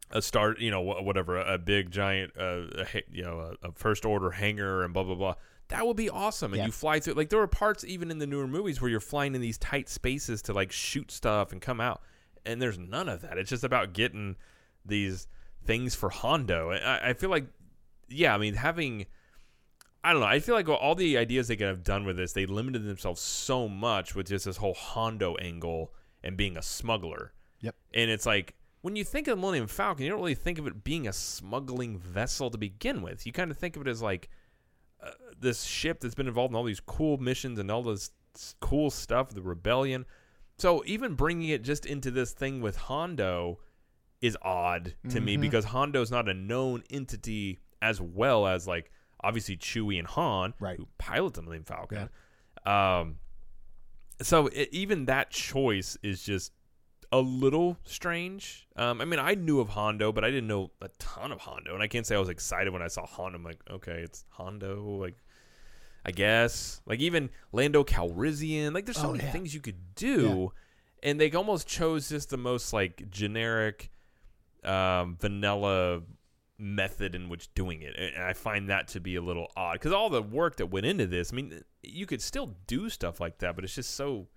a 0.10 0.22
start, 0.22 0.60
you 0.60 0.72
know, 0.72 0.82
whatever, 0.82 1.38
a, 1.38 1.58
big 1.58 1.91
giant, 1.91 2.32
uh, 2.39 2.62
a, 2.93 3.04
you 3.12 3.24
know, 3.24 3.56
a, 3.62 3.67
a 3.67 3.72
first 3.74 4.06
order 4.06 4.32
hangar 4.32 4.84
and 4.84 4.93
blah 4.93 5.04
blah 5.04 5.15
blah. 5.15 5.36
That 5.67 5.86
would 5.86 5.98
be 5.98 6.10
awesome. 6.10 6.54
And 6.54 6.60
Yeah. 6.60 6.65
you 6.67 6.72
fly 6.72 7.00
through. 7.02 7.15
Like 7.15 7.30
there 7.30 7.39
were 7.39 7.48
parts 7.48 7.84
even 7.84 8.10
in 8.10 8.20
the 8.20 8.28
newer 8.28 8.48
movies 8.48 8.80
where 8.82 8.89
you're 8.89 9.02
flying 9.02 9.36
in 9.36 9.41
these 9.41 9.58
tight 9.58 9.89
spaces 9.89 10.41
to 10.43 10.54
like 10.54 10.72
shoot 10.72 11.12
stuff 11.12 11.52
and 11.52 11.62
come 11.62 11.82
out, 11.82 12.02
and 12.46 12.62
there's 12.62 12.78
none 12.78 13.10
of 13.10 13.22
that. 13.22 13.38
It's 13.38 13.50
just 13.50 13.65
about 13.65 13.91
getting 13.93 14.38
these 14.86 15.28
things 15.65 15.93
for 15.93 16.10
Hondo. 16.10 16.70
And 16.72 16.86
I, 16.86 17.10
I 17.10 17.13
feel 17.13 17.30
like, 17.30 17.48
yeah, 18.08 18.34
I 18.34 18.38
mean 18.38 18.54
having. 18.54 19.08
I 20.04 20.13
don't 20.13 20.22
know. 20.22 20.28
I 20.28 20.39
feel 20.39 20.56
like 20.56 20.70
all 20.70 20.96
the 20.96 21.17
ideas 21.17 21.50
they 21.50 21.58
could 21.58 21.67
have 21.67 21.84
done 21.84 22.06
with 22.06 22.15
this, 22.15 22.32
they 22.32 22.46
limited 22.46 22.86
themselves 22.86 23.20
so 23.20 23.67
much 23.67 24.15
with 24.15 24.28
just 24.28 24.46
this 24.46 24.56
whole 24.56 24.76
Hondo 24.76 25.36
angle 25.36 25.91
and 26.24 26.38
being 26.38 26.56
a 26.56 26.62
smuggler. 26.62 27.34
Yep. 27.62 27.76
And 27.93 28.10
it's 28.12 28.26
like 28.26 28.56
when 28.82 28.96
you 28.96 29.04
think 29.04 29.28
of 29.28 29.36
the 29.38 29.41
Millennium 29.41 29.67
Falcon, 29.67 30.04
you 30.06 30.10
don't 30.12 30.20
really 30.20 30.36
think 30.36 30.60
of 30.60 30.67
it 30.67 30.84
being 30.84 31.08
a 31.08 31.13
smuggling 31.13 31.98
vessel 31.98 32.50
to 32.52 32.58
begin 32.58 33.02
with. 33.02 33.26
You 33.26 33.32
kind 33.32 33.52
of 33.52 33.58
think 33.58 33.76
of 33.76 33.82
it 33.82 33.88
as 33.89 34.02
like 34.02 34.30
uh, 35.02 35.12
this 35.39 35.63
ship 35.63 36.00
that's 36.00 36.15
been 36.15 36.28
involved 36.28 36.52
in 36.52 36.56
all 36.56 36.63
these 36.63 36.80
cool 36.80 37.17
missions 37.17 37.60
and 37.60 37.70
all 37.70 37.84
this 37.84 38.12
cool 38.60 38.89
stuff, 38.89 39.30
the 39.30 39.41
rebellion. 39.41 40.06
So 40.58 40.84
even 40.86 41.13
bringing 41.15 41.50
it 41.50 41.63
just 41.63 41.86
into 41.86 42.10
this 42.12 42.32
thing 42.34 42.62
with 42.62 42.78
Hondo 42.78 43.60
is 44.22 44.36
odd 44.41 44.96
to 45.10 45.20
me 45.22 45.38
Mhm. 45.38 45.41
because 45.41 45.65
Hondo's 45.65 46.10
not 46.10 46.28
a 46.28 46.34
known 46.34 46.84
entity 46.89 47.60
as 47.82 48.02
well 48.02 48.48
as 48.48 48.67
like 48.67 48.91
obviously 49.24 49.56
Chewie 49.58 50.00
and 50.00 50.08
Han, 50.08 50.54
Right. 50.60 50.78
who 50.78 50.88
pilot 50.98 51.36
the 51.36 51.41
Millennium 51.43 51.65
Falcon. 51.65 52.10
Um, 52.65 53.20
so 54.22 54.48
it, 54.48 54.70
even 54.72 55.06
that 55.06 55.30
choice 55.30 55.98
is 56.02 56.24
just 56.24 56.52
a 57.12 57.20
little 57.20 57.78
strange. 57.84 58.67
Um, 58.76 59.00
I 59.02 59.06
mean, 59.06 59.20
I 59.20 59.34
knew 59.36 59.60
of 59.60 59.70
Hondo, 59.70 60.12
but 60.12 60.24
I 60.24 60.30
didn't 60.30 60.48
know 60.48 60.72
a 60.82 60.89
ton 61.00 61.32
of 61.32 61.39
Hondo, 61.39 61.74
and 61.74 61.82
I 61.84 61.88
can't 61.88 62.06
say 62.06 62.15
I 62.15 62.20
was 62.20 62.30
excited 62.30 62.72
when 62.74 62.82
I 62.82 62.88
saw 62.88 63.06
Hondo. 63.06 63.38
I'm 63.38 63.43
like, 63.43 63.60
okay, 63.70 64.02
it's 64.02 64.26
Hondo, 64.30 64.84
like. 65.00 65.15
I 66.06 66.12
guess 66.12 66.80
like 66.86 67.02
even 67.02 67.30
Lando 67.52 67.84
Calrissian, 67.84 68.74
like 68.74 68.86
there's 68.86 68.96
so 68.98 69.10
Oh, 69.10 69.12
many 69.12 69.26
yeah. 69.26 69.32
things 69.32 69.54
you 69.54 69.60
could 69.60 69.93
do, 69.93 70.54
and 71.04 71.20
they 71.20 71.30
almost 71.34 71.67
chose 71.67 72.08
just 72.08 72.30
the 72.30 72.38
most 72.38 72.72
like 72.72 73.10
generic, 73.10 73.91
um, 74.63 75.17
vanilla 75.20 76.04
method 76.58 77.13
in 77.13 77.28
which 77.28 77.54
doing 77.56 77.82
it, 77.82 77.93
and 77.98 78.24
I 78.24 78.32
find 78.32 78.70
that 78.70 78.88
to 78.89 79.02
be 79.02 79.17
a 79.17 79.22
little 79.22 79.52
odd 79.58 79.74
because 79.74 79.91
all 79.91 80.10
the 80.10 80.22
work 80.22 80.56
that 80.58 80.67
went 80.67 80.86
into 80.86 81.08
this. 81.08 81.34
I 81.34 81.36
mean, 81.36 81.62
you 81.84 82.06
could 82.06 82.22
still 82.22 82.56
do 82.67 82.89
stuff 82.89 83.20
like 83.20 83.39
that, 83.39 83.56
but 83.56 83.65
it's 83.65 83.76
just 83.76 83.96
so. 83.96 84.28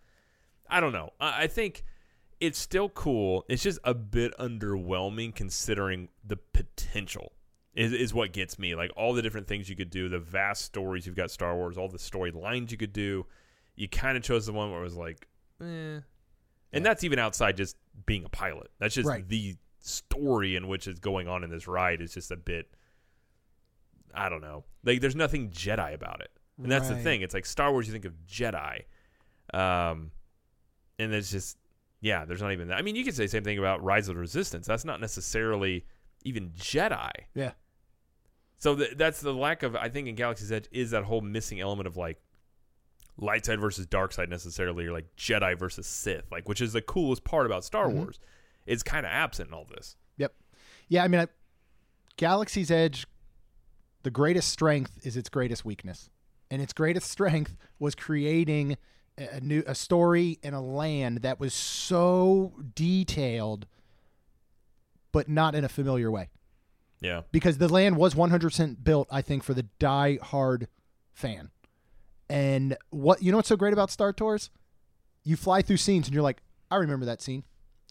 I 0.69 0.81
don't 0.81 0.93
know. 0.93 1.11
I, 1.21 1.45
I 1.45 1.47
think 1.47 1.85
it's 2.41 2.59
still 2.59 2.89
cool. 2.89 3.45
It's 3.49 3.63
just 3.63 3.79
a 3.85 3.95
bit 3.95 4.33
underwhelming 4.39 5.35
considering 5.35 6.09
the 6.25 6.37
potential. 6.37 7.33
Is, 7.75 7.93
is 7.93 8.13
what 8.13 8.33
gets 8.33 8.59
me 8.59 8.75
like 8.75 8.91
all 8.97 9.13
the 9.15 9.23
different 9.23 9.47
things 9.47 9.69
you 9.71 9.77
could 9.77 9.91
do, 9.91 10.09
the 10.09 10.19
vast 10.19 10.63
stories 10.65 11.07
you've 11.07 11.15
got 11.15 11.31
Star 11.31 11.55
Wars, 11.55 11.79
all 11.79 11.89
the 11.89 11.99
storylines 11.99 12.73
you 12.73 12.77
could 12.77 12.93
do. 12.93 13.27
you 13.77 13.89
kind 13.89 14.17
of 14.17 14.25
chose 14.25 14.45
the 14.47 14.53
one 14.53 14.71
where 14.73 14.81
it 14.81 14.85
was 14.85 14.97
like, 14.97 15.29
eh. 15.63 16.01
And 16.73 16.85
that's 16.85 17.05
even 17.05 17.19
outside 17.21 17.57
just 17.57 17.77
being 18.07 18.25
a 18.25 18.29
pilot. 18.29 18.71
That's 18.81 18.95
just 18.95 19.09
Right. 19.09 19.27
the 19.27 19.57
story 19.79 20.57
in 20.57 20.67
which 20.69 20.87
is 20.89 20.99
going 20.99 21.29
on 21.29 21.45
in 21.45 21.51
this 21.51 21.67
ride 21.69 22.01
is 22.01 22.13
just 22.13 22.31
a 22.33 22.37
bit. 22.37 22.75
I 24.15 24.29
don't 24.29 24.41
know. 24.43 24.65
Like, 24.85 25.01
there's 25.01 25.17
nothing 25.17 25.51
Jedi 25.51 25.95
about 25.95 26.21
it, 26.21 26.31
and 26.61 26.71
that's 26.71 26.89
the 26.89 26.97
thing. 27.05 27.23
It's 27.23 27.35
like 27.35 27.47
Star 27.47 27.71
Wars. 27.71 27.87
You 27.87 27.93
think 27.93 28.05
of 28.05 28.15
Jedi, 28.27 28.83
um, 29.55 30.11
and 30.99 31.15
it's 31.15 31.31
just 31.31 31.57
yeah. 32.01 32.25
There's 32.25 32.41
not 32.43 32.53
even 32.53 32.69
that. 32.69 32.79
I 32.79 32.83
mean, 32.83 32.97
you 32.97 33.05
could 33.05 33.15
say 33.15 33.25
the 33.25 33.29
same 33.29 33.45
thing 33.45 33.59
about 33.59 33.83
Rise 33.83 34.09
of 34.09 34.15
the 34.15 34.21
Resistance. 34.21 34.67
That's 34.67 34.85
not 34.85 35.01
necessarily 35.01 35.85
even 36.25 36.51
Jedi. 36.51 37.11
Yeah. 37.35 37.53
So 38.59 38.77
th- 38.77 38.95
that's 38.97 39.21
the 39.21 39.33
lack 39.33 39.63
of 39.63 39.75
I 39.77 39.89
think 39.89 40.07
in 40.09 40.15
Galaxy's 40.15 40.53
Edge 40.53 40.69
is 40.71 40.91
that 40.91 41.05
whole 41.05 41.21
missing 41.23 41.61
element 41.61 41.87
of 41.87 41.97
like 41.97 42.21
light 43.17 43.45
side 43.47 43.61
versus 43.61 43.87
dark 43.87 44.13
side 44.13 44.29
necessarily 44.31 44.87
or 44.87 44.93
like 44.93 45.07
Jedi 45.17 45.59
versus 45.59 45.87
Sith, 45.87 46.25
like 46.31 46.49
which 46.49 46.61
is 46.61 46.73
the 46.73 46.83
coolest 46.83 47.25
part 47.25 47.47
about 47.47 47.65
Star 47.65 47.87
Mhm. 47.89 47.95
Wars. 47.95 48.21
It's 48.67 48.83
kind 48.83 49.05
of 49.07 49.13
absent 49.13 49.49
in 49.49 49.55
all 49.55 49.65
this. 49.65 49.97
Yep. 50.19 50.35
Yeah, 50.89 51.05
I 51.05 51.09
mean, 51.09 51.21
I, 51.23 51.27
Galaxy's 52.17 52.71
Edge, 52.71 53.07
the 54.03 54.11
greatest 54.11 54.49
strength 54.51 54.99
is 55.07 55.17
its 55.17 55.29
greatest 55.29 55.65
weakness, 55.65 56.11
and 56.51 56.61
its 56.61 56.73
greatest 56.73 57.11
strength 57.11 57.57
was 57.79 57.95
creating 57.95 58.77
a, 59.21 59.41
new 59.41 59.63
a 59.67 59.75
story 59.75 60.39
and 60.43 60.55
a 60.55 60.61
land 60.61 61.19
that 61.19 61.39
was 61.41 61.53
so 61.55 62.53
detailed, 62.75 63.67
but 65.13 65.29
not 65.29 65.55
in 65.55 65.65
a 65.65 65.69
familiar 65.69 66.11
way. 66.11 66.29
Yeah. 67.03 67.23
because 67.33 67.57
the 67.57 67.69
land 67.69 67.97
was 67.97 68.13
100% 68.15 68.85
built 68.85 69.09
i 69.11 69.23
think 69.23 69.43
for 69.43 69.55
the 69.55 69.63
die 69.79 70.19
hard 70.23 70.69
fan. 71.15 71.51
And 72.29 72.77
what 72.91 73.23
you 73.23 73.31
know 73.33 73.39
what's 73.39 73.49
so 73.49 73.57
great 73.57 73.73
about 73.73 73.91
star 73.91 74.13
tours? 74.13 74.51
You 75.25 75.37
fly 75.37 75.63
through 75.63 75.79
scenes 75.79 76.07
and 76.09 76.15
you're 76.15 76.23
like 76.23 76.43
i 76.71 76.77
remember 76.77 77.07
that 77.07 77.23
scene. 77.23 77.45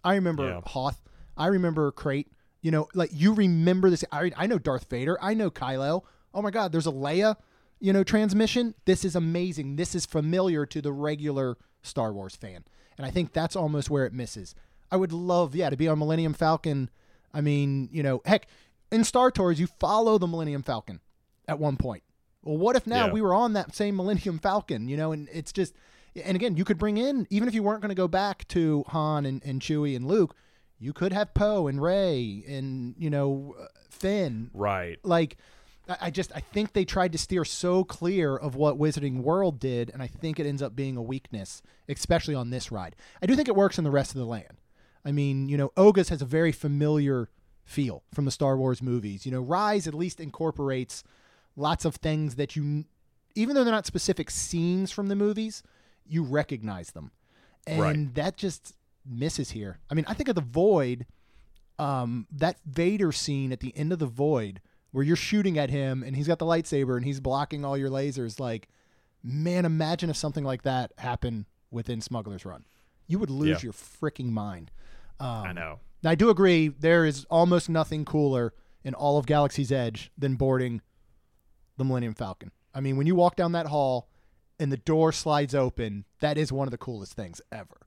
I 0.03 0.13
remember 0.13 0.47
Yeah. 0.47 0.61
hoth. 0.63 1.01
I 1.35 1.47
remember 1.47 1.91
Crait. 1.91 2.27
You 2.61 2.69
know 2.69 2.87
like 2.93 3.09
you 3.11 3.33
remember 3.33 3.89
this 3.89 4.05
I, 4.11 4.31
I 4.37 4.45
know 4.45 4.59
darth 4.59 4.87
vader. 4.89 5.17
I 5.21 5.33
know 5.33 5.49
kylo. 5.49 6.03
Oh 6.31 6.43
my 6.43 6.51
god 6.51 6.71
there's 6.71 6.85
a 6.87 6.91
leia 6.91 7.35
you 7.79 7.93
know 7.93 8.03
transmission 8.03 8.73
this 8.85 9.05
is 9.05 9.15
amazing 9.15 9.75
this 9.75 9.95
is 9.95 10.05
familiar 10.05 10.65
to 10.65 10.81
the 10.81 10.91
regular 10.91 11.57
star 11.81 12.11
wars 12.13 12.35
fan 12.35 12.63
and 12.97 13.05
i 13.05 13.09
think 13.09 13.31
that's 13.33 13.55
almost 13.55 13.89
where 13.89 14.05
it 14.05 14.13
misses 14.13 14.53
i 14.91 14.95
would 14.97 15.11
love 15.13 15.55
yeah 15.55 15.69
to 15.69 15.77
be 15.77 15.87
on 15.87 15.97
millennium 15.99 16.33
falcon 16.33 16.89
I 17.31 17.41
mean, 17.41 17.89
you 17.91 18.01
know, 18.01 18.23
heck, 18.25 18.47
in 18.91 19.03
Star 19.03 19.29
Tours, 19.29 19.59
you 19.59 19.67
follow 19.67 20.17
the 20.17 20.25
Millennium 20.25 20.63
Falcon 20.63 20.99
at 21.47 21.59
one 21.59 21.77
point. 21.77 22.01
Well, 22.43 22.57
what 22.57 22.75
if 22.75 22.87
now 22.87 23.05
Yeah. 23.05 23.11
we 23.13 23.21
were 23.21 23.35
on 23.35 23.53
that 23.53 23.75
same 23.75 23.95
Millennium 23.97 24.39
Falcon, 24.39 24.89
you 24.89 24.97
know, 24.97 25.11
and 25.11 25.29
it's 25.31 25.51
just, 25.51 25.75
and 26.15 26.35
again, 26.35 26.57
you 26.57 26.65
could 26.65 26.79
bring 26.79 26.97
in, 26.97 27.27
even 27.29 27.47
if 27.47 27.53
you 27.53 27.61
weren't 27.61 27.81
going 27.81 27.89
to 27.89 27.95
go 27.95 28.07
back 28.07 28.47
to 28.47 28.83
Han 28.87 29.27
and, 29.27 29.45
and 29.45 29.61
Chewie 29.61 29.95
and 29.95 30.07
Luke, 30.07 30.35
you 30.79 30.91
could 30.91 31.13
have 31.13 31.35
Poe 31.35 31.67
and 31.67 31.79
Rey 31.79 32.43
and, 32.47 32.95
you 32.97 33.11
know, 33.11 33.53
uh, 33.61 33.65
Finn. 33.91 34.49
Right. 34.51 34.97
Like, 35.03 35.37
I 36.01 36.09
just, 36.11 36.31
I 36.35 36.39
think 36.39 36.73
they 36.73 36.85
tried 36.85 37.11
to 37.13 37.17
steer 37.17 37.45
so 37.45 37.83
clear 37.83 38.35
of 38.35 38.55
what 38.55 38.77
Wizarding 38.77 39.21
World 39.21 39.59
did, 39.59 39.89
and 39.91 40.01
I 40.03 40.07
think 40.07 40.39
it 40.39 40.45
ends 40.45 40.61
up 40.61 40.75
being 40.75 40.97
a 40.97 41.01
weakness, 41.01 41.61
especially 41.87 42.35
on 42.35 42.49
this 42.49 42.71
ride. 42.71 42.95
I 43.21 43.25
do 43.25 43.35
think 43.35 43.47
it 43.47 43.55
works 43.55 43.77
in 43.77 43.83
the 43.83 43.91
rest 43.91 44.11
of 44.11 44.17
the 44.19 44.25
land. 44.25 44.61
I 45.05 45.11
mean, 45.11 45.49
you 45.49 45.57
know, 45.57 45.71
Oga's 45.77 46.09
has 46.09 46.21
a 46.21 46.25
very 46.25 46.51
familiar 46.51 47.29
feel 47.63 48.03
from 48.13 48.25
the 48.25 48.31
Star 48.31 48.57
Wars 48.57 48.81
movies. 48.81 49.25
You 49.25 49.31
know, 49.31 49.41
Rise 49.41 49.87
at 49.87 49.93
least 49.93 50.19
incorporates 50.19 51.03
lots 51.55 51.85
of 51.85 51.95
things 51.95 52.35
that 52.35 52.55
you, 52.55 52.85
even 53.35 53.55
though 53.55 53.63
they're 53.63 53.73
not 53.73 53.85
specific 53.85 54.29
scenes 54.29 54.91
from 54.91 55.07
the 55.07 55.15
movies, 55.15 55.63
you 56.05 56.23
recognize 56.23 56.91
them. 56.91 57.11
And 57.67 57.79
Right. 57.79 58.15
that 58.15 58.37
just 58.37 58.75
misses 59.05 59.51
here. 59.51 59.79
I 59.89 59.93
mean, 59.93 60.05
I 60.07 60.13
think 60.13 60.29
of 60.29 60.35
the 60.35 60.41
Void, 60.41 61.05
um, 61.77 62.27
that 62.31 62.57
Vader 62.65 63.11
scene 63.11 63.51
at 63.51 63.59
the 63.59 63.75
end 63.77 63.93
of 63.93 63.99
the 63.99 64.05
Void 64.05 64.61
where 64.91 65.03
you're 65.03 65.15
shooting 65.15 65.57
at 65.57 65.69
him 65.69 66.03
and 66.03 66.15
he's 66.15 66.27
got 66.27 66.39
the 66.39 66.45
lightsaber 66.45 66.95
and 66.95 67.05
he's 67.05 67.19
blocking 67.19 67.63
all 67.63 67.77
your 67.77 67.89
lasers. 67.89 68.39
Like, 68.39 68.67
man, 69.23 69.65
imagine 69.65 70.09
if 70.09 70.17
something 70.17 70.43
like 70.43 70.63
that 70.63 70.91
happened 70.97 71.45
within 71.71 72.01
Smuggler's 72.01 72.45
Run. 72.45 72.65
You 73.07 73.19
would 73.19 73.29
lose 73.29 73.61
Yeah. 73.63 73.67
your 73.67 73.73
freaking 73.73 74.31
mind. 74.31 74.71
Um, 75.19 75.27
I 75.27 75.53
know. 75.53 75.79
now, 76.03 76.09
I 76.11 76.15
do 76.15 76.29
agree. 76.29 76.69
There 76.69 77.05
is 77.05 77.25
almost 77.25 77.69
nothing 77.69 78.05
cooler 78.05 78.53
in 78.83 78.93
all 78.93 79.17
of 79.17 79.25
Galaxy's 79.25 79.71
Edge 79.71 80.11
than 80.17 80.35
boarding 80.35 80.81
the 81.77 81.83
Millennium 81.83 82.13
Falcon. 82.13 82.51
I 82.73 82.81
mean, 82.81 82.97
when 82.97 83.07
you 83.07 83.15
walk 83.15 83.35
down 83.35 83.51
that 83.53 83.67
hall 83.67 84.09
and 84.59 84.71
the 84.71 84.77
door 84.77 85.11
slides 85.11 85.53
open, 85.55 86.05
that 86.19 86.37
is 86.37 86.51
one 86.51 86.67
of 86.67 86.71
the 86.71 86.77
coolest 86.77 87.13
things 87.13 87.41
ever. 87.51 87.77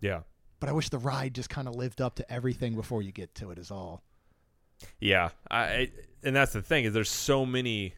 Yeah. 0.00 0.22
But 0.58 0.68
I 0.68 0.72
wish 0.72 0.88
the 0.88 0.98
ride 0.98 1.34
just 1.34 1.50
kind 1.50 1.68
of 1.68 1.74
lived 1.76 2.00
up 2.00 2.14
to 2.16 2.32
everything 2.32 2.74
before 2.74 3.02
you 3.02 3.12
get 3.12 3.34
to 3.36 3.50
it. 3.50 3.58
Is 3.58 3.70
all. 3.70 4.02
Yeah. 5.00 5.30
I, 5.50 5.90
and 6.22 6.34
that's 6.34 6.52
the 6.52 6.62
thing 6.62 6.84
is 6.84 6.92
there's 6.94 7.10
so 7.10 7.46
many 7.46 7.94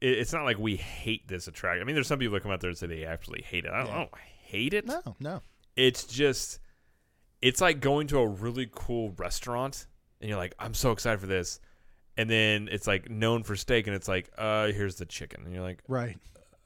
it, 0.00 0.18
it's 0.18 0.32
not 0.32 0.44
like 0.44 0.58
we 0.58 0.76
hate 0.76 1.26
this 1.28 1.48
attraction. 1.48 1.82
I 1.82 1.84
mean, 1.86 1.94
there's 1.94 2.06
some 2.06 2.18
people 2.18 2.34
that 2.34 2.42
come 2.42 2.52
out 2.52 2.60
there 2.60 2.70
and 2.70 2.78
say 2.78 2.86
they 2.86 3.04
actually 3.04 3.42
hate 3.42 3.64
it. 3.64 3.70
I 3.70 3.82
don't, 3.84 3.92
I 3.92 3.96
don't 3.98 4.10
hate 4.44 4.74
it. 4.74 4.86
No, 4.86 5.16
no. 5.20 5.40
it's 5.76 6.04
just 6.04 6.60
it's 7.42 7.60
like 7.60 7.80
going 7.80 8.06
to 8.08 8.18
a 8.18 8.26
really 8.26 8.68
cool 8.72 9.12
restaurant 9.18 9.86
and 10.20 10.28
you're 10.30 10.38
like 10.38 10.54
i'm 10.58 10.72
so 10.72 10.92
excited 10.92 11.20
for 11.20 11.26
this 11.26 11.60
and 12.16 12.30
then 12.30 12.68
it's 12.72 12.86
like 12.86 13.10
known 13.10 13.42
for 13.42 13.54
steak 13.56 13.86
and 13.86 13.94
it's 13.94 14.08
like 14.08 14.30
uh 14.38 14.68
here's 14.68 14.94
the 14.94 15.04
chicken 15.04 15.42
and 15.44 15.52
you're 15.52 15.62
like 15.62 15.80
Right. 15.88 16.16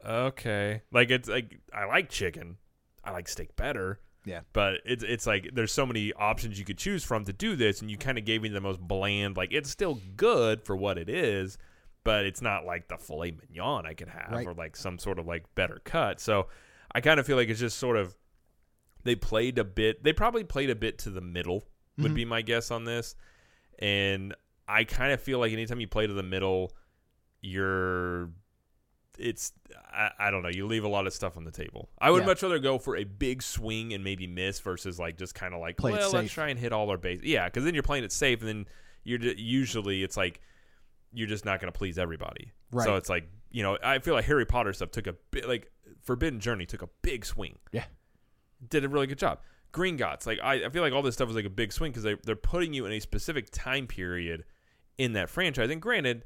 okay 0.05 0.83
like 0.93 1.11
it's 1.11 1.29
like 1.29 1.59
i 1.73 1.85
like 1.87 2.09
chicken 2.11 2.59
i 3.03 3.11
like 3.11 3.27
steak 3.29 3.57
better 3.57 3.99
Yeah. 4.29 4.41
but 4.53 4.75
it's 4.85 5.03
it's 5.03 5.27
like 5.27 5.51
there's 5.55 5.73
so 5.73 5.87
many 5.87 6.13
options 6.13 6.59
you 6.59 6.65
could 6.65 6.79
choose 6.79 7.03
from 7.03 7.25
to 7.25 7.33
do 7.33 7.57
this 7.57 7.81
and 7.81 7.91
you 7.91 7.97
kind 7.97 8.19
of 8.19 8.25
gave 8.25 8.43
me 8.43 8.49
the 8.51 8.61
most 8.61 8.81
bland 8.81 9.37
like 9.37 9.53
it's 9.53 9.71
still 9.71 9.99
good 10.17 10.63
for 10.65 10.77
what 10.77 10.99
it 10.99 11.09
is 11.09 11.57
but 12.05 12.25
it's 12.27 12.41
not 12.43 12.65
like 12.65 12.89
the 12.89 12.97
filet 12.99 13.33
mignon 13.33 13.87
i 13.87 13.95
could 13.95 14.09
have 14.09 14.31
Right. 14.31 14.47
or 14.47 14.55
like 14.55 14.77
some 14.77 14.99
sort 14.99 15.19
of 15.19 15.27
like 15.27 15.45
better 15.55 15.81
cut 15.85 16.21
so 16.21 16.49
i 16.95 17.01
kind 17.01 17.19
of 17.19 17.27
feel 17.27 17.37
like 17.37 17.49
it's 17.49 17.61
just 17.61 17.79
sort 17.79 17.97
of 17.97 18.15
they 19.05 19.15
played 19.17 19.59
a 19.59 19.65
bit 19.65 20.05
they 20.05 20.13
probably 20.13 20.45
played 20.45 20.71
a 20.71 20.77
bit 20.77 20.99
to 20.99 21.11
the 21.11 21.21
middle 21.23 21.65
would 21.97 22.13
Mhm. 22.13 22.17
be 22.17 22.25
my 22.25 22.43
guess 22.43 22.71
on 22.71 22.85
this 22.85 23.17
and 23.79 24.35
i 24.69 24.85
kind 24.85 25.13
of 25.13 25.21
feel 25.21 25.39
like 25.39 25.53
anytime 25.53 25.81
you 25.81 25.89
play 25.89 26.07
to 26.07 26.13
the 26.13 26.23
middle 26.23 26.73
you're 27.41 28.31
it's 29.19 29.53
I, 29.93 30.11
I 30.19 30.31
don't 30.31 30.43
know 30.43 30.49
you 30.49 30.67
leave 30.67 30.85
a 30.85 30.89
lot 30.89 31.07
of 31.07 31.13
stuff 31.13 31.37
on 31.37 31.45
the 31.45 31.51
table 31.51 31.89
i 31.99 32.11
would 32.11 32.21
Yeah. 32.23 32.27
much 32.27 32.43
rather 32.43 32.59
go 32.59 32.79
for 32.79 32.97
a 32.97 33.05
big 33.05 33.43
swing 33.43 33.93
and 33.93 34.03
maybe 34.05 34.27
miss 34.27 34.61
versus 34.61 34.99
like 34.99 35.19
just 35.19 35.35
kind 35.35 35.55
of 35.55 35.61
like 35.61 35.77
Play 35.77 35.93
well 35.93 36.11
let's 36.13 36.33
try 36.33 36.49
and 36.49 36.59
hit 36.59 36.73
all 36.73 36.89
our 36.91 36.97
base 36.99 37.21
yeah 37.23 37.47
because 37.47 37.65
then 37.65 37.75
you're 37.75 37.83
playing 37.83 38.05
it 38.05 38.13
safe 38.13 38.41
and 38.41 38.49
then 38.49 38.67
you're 39.05 39.21
usually 39.21 40.03
it's 40.03 40.17
like 40.17 40.41
you're 41.13 41.27
just 41.29 41.45
not 41.45 41.61
going 41.61 41.73
to 41.73 41.77
please 41.77 41.99
everybody 41.99 42.53
Right. 42.71 42.85
so 42.85 42.97
it's 42.97 43.09
like 43.09 43.29
you 43.51 43.63
know 43.63 43.77
i 43.83 43.99
feel 43.99 44.15
like 44.15 44.25
harry 44.27 44.45
potter 44.47 44.73
stuff 44.73 44.91
took 44.91 45.07
a 45.07 45.15
bit 45.31 45.49
like 45.49 45.71
forbidden 46.03 46.39
journey 46.41 46.67
took 46.67 46.83
a 46.83 46.89
big 47.03 47.25
swing 47.25 47.59
Yeah. 47.73 47.85
did 48.69 48.85
a 48.85 48.89
really 48.89 49.07
good 49.07 49.19
job. 49.19 49.41
Gringotts, 49.71 50.27
like 50.27 50.39
I, 50.43 50.65
I 50.65 50.69
feel 50.71 50.81
like 50.83 50.95
all 50.95 51.03
this 51.03 51.15
stuff 51.15 51.29
is 51.29 51.35
like 51.37 51.45
a 51.45 51.51
big 51.51 51.75
swing 51.75 51.91
because 51.93 52.03
they 52.03 52.15
they're 52.25 52.35
putting 52.37 52.73
you 52.73 52.87
in 52.87 52.93
a 52.93 53.01
specific 53.01 53.51
time 53.51 53.87
period 53.87 54.45
in 54.97 55.13
that 55.13 55.29
franchise. 55.29 55.69
And 55.71 55.81
granted, 55.83 56.25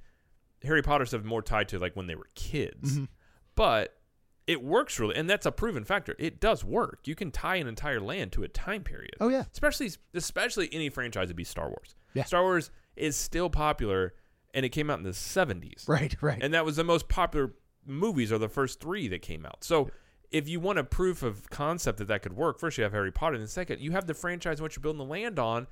Harry 0.65 0.83
Potter 0.83 1.07
stuff 1.07 1.25
more 1.25 1.43
tied 1.43 1.69
to 1.69 1.79
like 1.79 1.97
when 1.97 2.07
they 2.07 2.15
were 2.15 2.29
kids, 2.35 2.99
Mhm. 2.99 3.09
but 3.55 3.99
it 4.47 4.63
works 4.63 4.99
really, 4.99 5.15
and 5.17 5.29
that's 5.31 5.47
a 5.47 5.53
proven 5.53 5.85
factor. 5.85 6.17
It 6.19 6.41
does 6.41 6.65
work. 6.65 7.07
You 7.07 7.15
can 7.15 7.31
tie 7.31 7.57
an 7.57 7.67
entire 7.69 8.01
land 8.01 8.33
to 8.33 8.43
a 8.43 8.49
time 8.49 8.83
period, 8.85 9.15
Oh 9.21 9.29
yeah. 9.29 9.45
especially 9.53 9.91
especially 10.15 10.69
any 10.73 10.89
franchise 10.91 11.29
would 11.29 11.37
be 11.37 11.45
Star 11.45 11.69
Wars. 11.69 11.95
Yeah. 12.15 12.25
Star 12.25 12.43
Wars 12.43 12.71
is 12.97 13.17
still 13.17 13.49
popular, 13.51 14.15
and 14.53 14.67
it 14.67 14.71
came 14.71 14.91
out 14.91 14.99
in 14.99 15.05
the 15.05 15.15
seventies 15.15 15.85
Right. 15.89 16.15
Right. 16.21 16.43
and 16.43 16.53
that 16.55 16.65
was 16.65 16.77
the 16.77 16.85
most 16.85 17.09
popular 17.09 17.55
movies 17.87 18.31
are 18.33 18.39
the 18.39 18.49
first 18.49 18.81
three 18.81 19.09
that 19.09 19.23
came 19.23 19.47
out. 19.47 19.63
So 19.65 19.91
if 20.31 20.49
you 20.49 20.61
want 20.61 20.79
a 20.79 20.85
proof 20.85 21.23
of 21.23 21.49
concept 21.51 21.99
that 21.99 22.07
that 22.09 22.23
could 22.23 22.33
work, 22.35 22.59
first 22.59 22.79
you 22.79 22.85
have 22.85 22.93
Harry 22.93 23.13
Potter, 23.13 23.35
and 23.35 23.43
then 23.43 23.49
second 23.49 23.81
you 23.81 23.93
have 23.93 24.07
the 24.07 24.15
franchise 24.15 24.61
which 24.61 24.77
you're 24.77 24.83
building 24.83 24.99
the 24.99 25.05
land 25.05 25.39
on. 25.39 25.67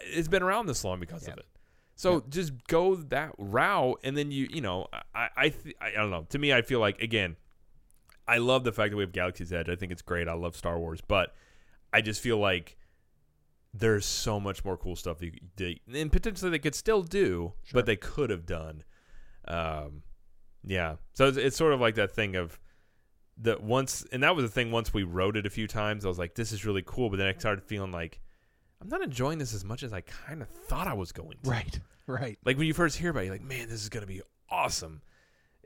It's 0.00 0.28
been 0.28 0.42
around 0.42 0.66
this 0.66 0.84
long 0.84 1.00
because 1.00 1.26
Yeah. 1.26 1.32
of 1.32 1.38
it. 1.38 1.46
So 1.94 2.24
just 2.28 2.52
go 2.66 2.94
that 2.96 3.32
route, 3.38 4.00
and 4.02 4.16
then 4.16 4.30
you 4.30 4.48
you 4.50 4.60
know 4.60 4.86
I 5.14 5.28
I, 5.36 5.48
th- 5.50 5.76
I 5.80 5.90
don't 5.92 6.10
know. 6.10 6.26
To 6.30 6.38
me, 6.38 6.52
I 6.52 6.62
feel 6.62 6.80
like 6.80 7.00
again, 7.00 7.36
I 8.26 8.38
love 8.38 8.64
the 8.64 8.72
fact 8.72 8.90
that 8.90 8.96
we 8.96 9.02
have 9.02 9.12
Galaxy's 9.12 9.52
Edge. 9.52 9.68
I 9.68 9.76
think 9.76 9.92
it's 9.92 10.02
great. 10.02 10.28
I 10.28 10.32
love 10.34 10.56
Star 10.56 10.78
Wars, 10.78 11.00
but 11.06 11.34
I 11.92 12.00
just 12.00 12.20
feel 12.20 12.38
like 12.38 12.76
there's 13.74 14.04
so 14.04 14.38
much 14.40 14.64
more 14.64 14.76
cool 14.76 14.96
stuff 14.96 15.18
they, 15.56 15.80
and 15.94 16.12
potentially 16.12 16.50
they 16.50 16.58
could 16.58 16.74
still 16.74 17.02
do, 17.02 17.52
Sure. 17.62 17.72
but 17.78 17.86
they 17.86 17.96
could 17.96 18.28
have 18.30 18.44
done. 18.44 18.84
Um, 19.48 20.02
yeah. 20.62 20.96
So 21.14 21.26
it's, 21.28 21.38
it's 21.38 21.56
sort 21.56 21.72
of 21.72 21.80
like 21.80 21.94
that 21.94 22.12
thing 22.12 22.36
of 22.36 22.58
that 23.38 23.62
once, 23.62 24.04
and 24.12 24.22
that 24.22 24.36
was 24.36 24.44
the 24.44 24.50
thing. 24.50 24.70
Once 24.70 24.92
we 24.92 25.02
wrote 25.04 25.36
it 25.36 25.46
a 25.46 25.50
few 25.50 25.66
times, 25.66 26.04
I 26.04 26.08
was 26.08 26.18
like, 26.18 26.34
"This 26.34 26.52
is 26.52 26.64
really 26.66 26.82
cool," 26.84 27.08
but 27.10 27.16
then 27.16 27.28
I 27.28 27.32
started 27.38 27.64
feeling 27.64 27.92
like 27.92 28.20
I'm 28.82 28.88
not 28.88 29.00
enjoying 29.02 29.38
this 29.38 29.54
as 29.54 29.64
much 29.64 29.82
as 29.84 29.92
I 29.92 30.00
kind 30.02 30.42
of 30.42 30.48
thought 30.48 30.86
I 30.88 30.92
was 30.94 31.12
going 31.12 31.38
to. 31.44 31.50
right. 31.50 31.80
Right. 32.08 32.36
Like 32.44 32.58
when 32.58 32.66
you 32.66 32.74
first 32.74 32.98
hear 32.98 33.10
about 33.10 33.20
it, 33.20 33.26
you're 33.26 33.34
like, 33.34 33.44
"Man, 33.44 33.68
this 33.68 33.80
is 33.80 33.88
gonna 33.88 34.06
be 34.06 34.20
awesome," 34.50 35.00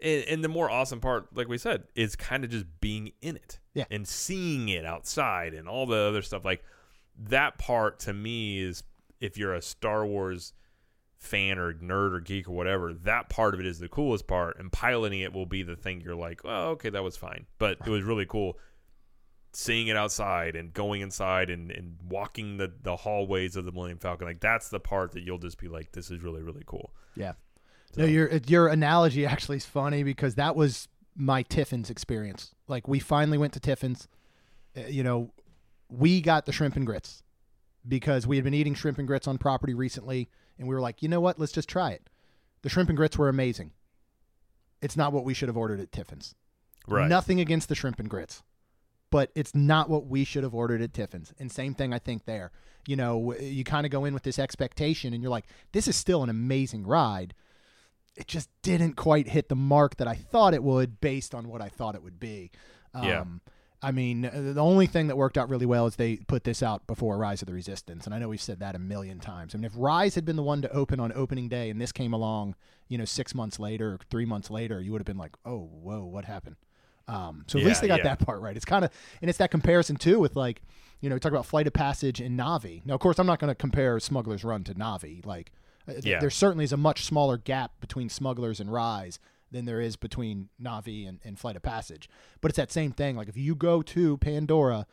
And, 0.02 0.22
and 0.24 0.44
the 0.44 0.48
more 0.48 0.70
awesome 0.70 1.00
part, 1.00 1.34
like 1.34 1.48
we 1.48 1.56
said, 1.56 1.84
is 1.94 2.14
kind 2.14 2.44
of 2.44 2.50
just 2.50 2.66
being 2.82 3.12
in 3.22 3.36
it 3.36 3.58
Yeah. 3.72 3.86
and 3.90 4.06
seeing 4.06 4.68
it 4.68 4.84
outside 4.84 5.54
and 5.54 5.66
all 5.66 5.86
the 5.86 5.96
other 5.96 6.20
stuff. 6.20 6.44
Like 6.44 6.62
that 7.18 7.56
part 7.56 7.98
to 8.00 8.12
me 8.12 8.60
is 8.60 8.82
if 9.18 9.38
you're 9.38 9.54
a 9.54 9.62
Star 9.62 10.04
Wars 10.06 10.52
fan 11.18 11.58
or 11.58 11.72
nerd 11.72 12.12
or 12.12 12.20
geek 12.20 12.46
or 12.46 12.52
whatever, 12.52 12.92
that 12.92 13.30
part 13.30 13.54
of 13.54 13.60
it 13.60 13.64
is 13.66 13.78
the 13.78 13.88
coolest 13.88 14.26
part. 14.26 14.58
And 14.58 14.70
piloting 14.70 15.20
it 15.20 15.32
will 15.32 15.46
be 15.46 15.62
the 15.62 15.74
thing 15.76 16.02
you're 16.02 16.14
like, 16.14 16.42
oh, 16.44 16.72
okay, 16.72 16.90
that 16.90 17.02
was 17.02 17.16
fine. 17.16 17.46
But 17.58 17.78
it 17.86 17.88
was 17.90 18.02
really 18.02 18.26
cool 18.26 18.58
seeing 19.56 19.86
it 19.88 19.96
outside 19.96 20.54
and 20.54 20.72
going 20.74 21.00
inside 21.00 21.48
and, 21.48 21.70
and 21.70 21.96
walking 22.10 22.58
the, 22.58 22.70
the 22.82 22.94
hallways 22.94 23.56
of 23.56 23.64
the 23.64 23.72
Millennium 23.72 23.98
Falcon. 23.98 24.26
Like 24.26 24.40
that's 24.40 24.68
the 24.68 24.78
part 24.80 25.12
that 25.12 25.22
you'll 25.22 25.38
just 25.38 25.58
be 25.58 25.66
like, 25.68 25.92
this 25.92 26.10
is 26.10 26.22
really, 26.22 26.42
really 26.42 26.62
cool. 26.66 26.92
Yeah. 27.14 27.32
So- 27.94 28.02
No, 28.02 28.06
your 28.06 28.30
your 28.46 28.68
analogy 28.68 29.24
actually 29.24 29.56
is 29.56 29.64
funny 29.64 30.02
because 30.02 30.34
that 30.34 30.54
was 30.56 30.88
my 31.14 31.42
Tiffin's 31.42 31.88
experience. 31.88 32.54
Like 32.68 32.86
we 32.86 32.98
finally 32.98 33.38
went 33.38 33.54
to 33.54 33.60
Tiffin's. 33.60 34.08
Uh, 34.76 34.80
you 34.88 35.02
know, 35.02 35.32
we 35.88 36.20
got 36.20 36.44
the 36.44 36.52
shrimp 36.52 36.76
and 36.76 36.84
grits 36.84 37.22
because 37.88 38.26
we 38.26 38.36
had 38.36 38.44
been 38.44 38.52
eating 38.52 38.74
shrimp 38.74 38.98
and 38.98 39.06
grits 39.06 39.26
on 39.26 39.38
property 39.38 39.72
recently, 39.72 40.28
and 40.58 40.68
we 40.68 40.74
were 40.74 40.80
like, 40.82 41.02
you 41.02 41.08
know 41.08 41.20
what? 41.20 41.38
Let's 41.38 41.52
just 41.52 41.68
try 41.68 41.92
it. 41.92 42.10
The 42.60 42.68
shrimp 42.68 42.90
and 42.90 42.96
grits 42.98 43.16
were 43.16 43.30
amazing. 43.30 43.70
It's 44.82 44.96
not 44.98 45.14
what 45.14 45.24
we 45.24 45.32
should 45.32 45.48
have 45.48 45.56
ordered 45.56 45.80
at 45.80 45.92
Tiffin's. 45.92 46.34
Right. 46.86 47.08
Nothing 47.08 47.40
against 47.40 47.68
the 47.70 47.74
shrimp 47.74 47.98
and 47.98 48.10
grits, 48.10 48.42
but 49.16 49.30
it's 49.34 49.54
not 49.54 49.88
what 49.88 50.04
we 50.04 50.24
should 50.24 50.42
have 50.42 50.54
ordered 50.54 50.82
at 50.82 50.92
Tiffin's. 50.92 51.32
And 51.38 51.50
same 51.50 51.72
thing, 51.72 51.94
I 51.94 51.98
think 51.98 52.26
there. 52.26 52.52
You 52.86 52.96
know, 52.96 53.34
you 53.40 53.64
kind 53.64 53.86
of 53.86 53.90
go 53.90 54.04
in 54.04 54.12
with 54.12 54.24
this 54.24 54.38
expectation, 54.38 55.14
and 55.14 55.22
you're 55.22 55.30
like, 55.30 55.46
this 55.72 55.88
is 55.88 55.96
still 55.96 56.22
an 56.22 56.28
amazing 56.28 56.86
ride. 56.86 57.32
It 58.14 58.26
just 58.26 58.50
didn't 58.60 58.92
quite 58.92 59.28
hit 59.28 59.48
the 59.48 59.56
mark 59.56 59.96
that 59.96 60.06
I 60.06 60.16
thought 60.16 60.52
it 60.52 60.62
would, 60.62 61.00
based 61.00 61.34
on 61.34 61.48
what 61.48 61.62
I 61.62 61.70
thought 61.70 61.94
it 61.94 62.02
would 62.02 62.20
be. 62.20 62.50
Um, 62.92 63.04
Yeah. 63.04 63.24
I 63.80 63.90
mean, 63.90 64.26
uh, 64.26 64.52
the 64.52 64.62
only 64.62 64.86
thing 64.86 65.06
that 65.06 65.16
worked 65.16 65.38
out 65.38 65.48
really 65.48 65.64
well 65.64 65.86
is 65.86 65.96
they 65.96 66.16
put 66.16 66.44
this 66.44 66.62
out 66.62 66.86
before 66.86 67.16
Rise 67.16 67.40
of 67.40 67.46
the 67.46 67.54
Resistance, 67.54 68.04
and 68.04 68.14
I 68.14 68.18
know 68.18 68.28
we've 68.28 68.38
said 68.38 68.60
that 68.60 68.74
a 68.74 68.78
million 68.78 69.18
times. 69.18 69.54
I 69.54 69.56
mean, 69.56 69.64
if 69.64 69.72
Rise 69.76 70.14
had 70.14 70.26
been 70.26 70.36
the 70.36 70.42
one 70.42 70.60
to 70.60 70.70
open 70.72 71.00
on 71.00 71.10
opening 71.14 71.48
day, 71.48 71.70
and 71.70 71.80
this 71.80 71.92
came 71.92 72.12
along, 72.12 72.54
you 72.86 72.98
know, 72.98 73.06
six 73.06 73.34
months 73.34 73.58
later, 73.58 73.94
or 73.94 73.98
three 74.10 74.26
months 74.26 74.50
later, 74.50 74.82
you 74.82 74.92
would 74.92 75.00
have 75.00 75.06
been 75.06 75.16
like, 75.16 75.36
"Oh, 75.46 75.60
whoa, 75.60 76.04
what 76.04 76.26
happened?" 76.26 76.56
Um, 77.08 77.44
so 77.46 77.58
at 77.58 77.62
Yeah, 77.62 77.68
least 77.68 77.80
they 77.82 77.88
got 77.88 77.98
yeah. 77.98 78.04
that 78.14 78.18
part 78.20 78.40
right. 78.40 78.56
It's 78.56 78.64
kind 78.64 78.84
of, 78.84 78.90
and 79.20 79.28
it's 79.28 79.38
that 79.38 79.50
comparison 79.50 79.96
too 79.96 80.18
with 80.18 80.34
like, 80.36 80.62
you 81.00 81.08
know, 81.10 81.18
talk 81.18 81.30
about 81.32 81.46
Flight 81.46 81.66
of 81.66 81.72
Passage 81.72 82.20
and 82.20 82.38
Navi. 82.38 82.84
Now, 82.84 82.94
of 82.94 83.00
course, 83.00 83.18
I'm 83.18 83.26
not 83.26 83.38
going 83.38 83.50
to 83.50 83.54
compare 83.54 84.00
Smuggler's 84.00 84.44
Run 84.44 84.64
to 84.64 84.74
Navi. 84.74 85.24
Like, 85.24 85.52
uh, 85.88 85.92
Yeah. 86.02 86.18
there 86.20 86.30
certainly 86.30 86.64
is 86.64 86.72
a 86.72 86.76
much 86.76 87.04
smaller 87.04 87.36
gap 87.36 87.80
between 87.80 88.08
Smugglers 88.08 88.58
and 88.60 88.72
Rise 88.72 89.18
than 89.52 89.66
there 89.66 89.80
is 89.80 89.94
between 89.96 90.48
Navi 90.60 91.06
and, 91.08 91.20
and 91.22 91.38
Flight 91.38 91.54
of 91.54 91.62
Passage. 91.62 92.08
But 92.40 92.50
it's 92.50 92.56
that 92.56 92.72
same 92.72 92.90
thing. 92.92 93.14
Like, 93.14 93.28
if 93.28 93.36
you 93.36 93.54
go 93.54 93.82
to 93.82 94.16
Pandora, 94.16 94.86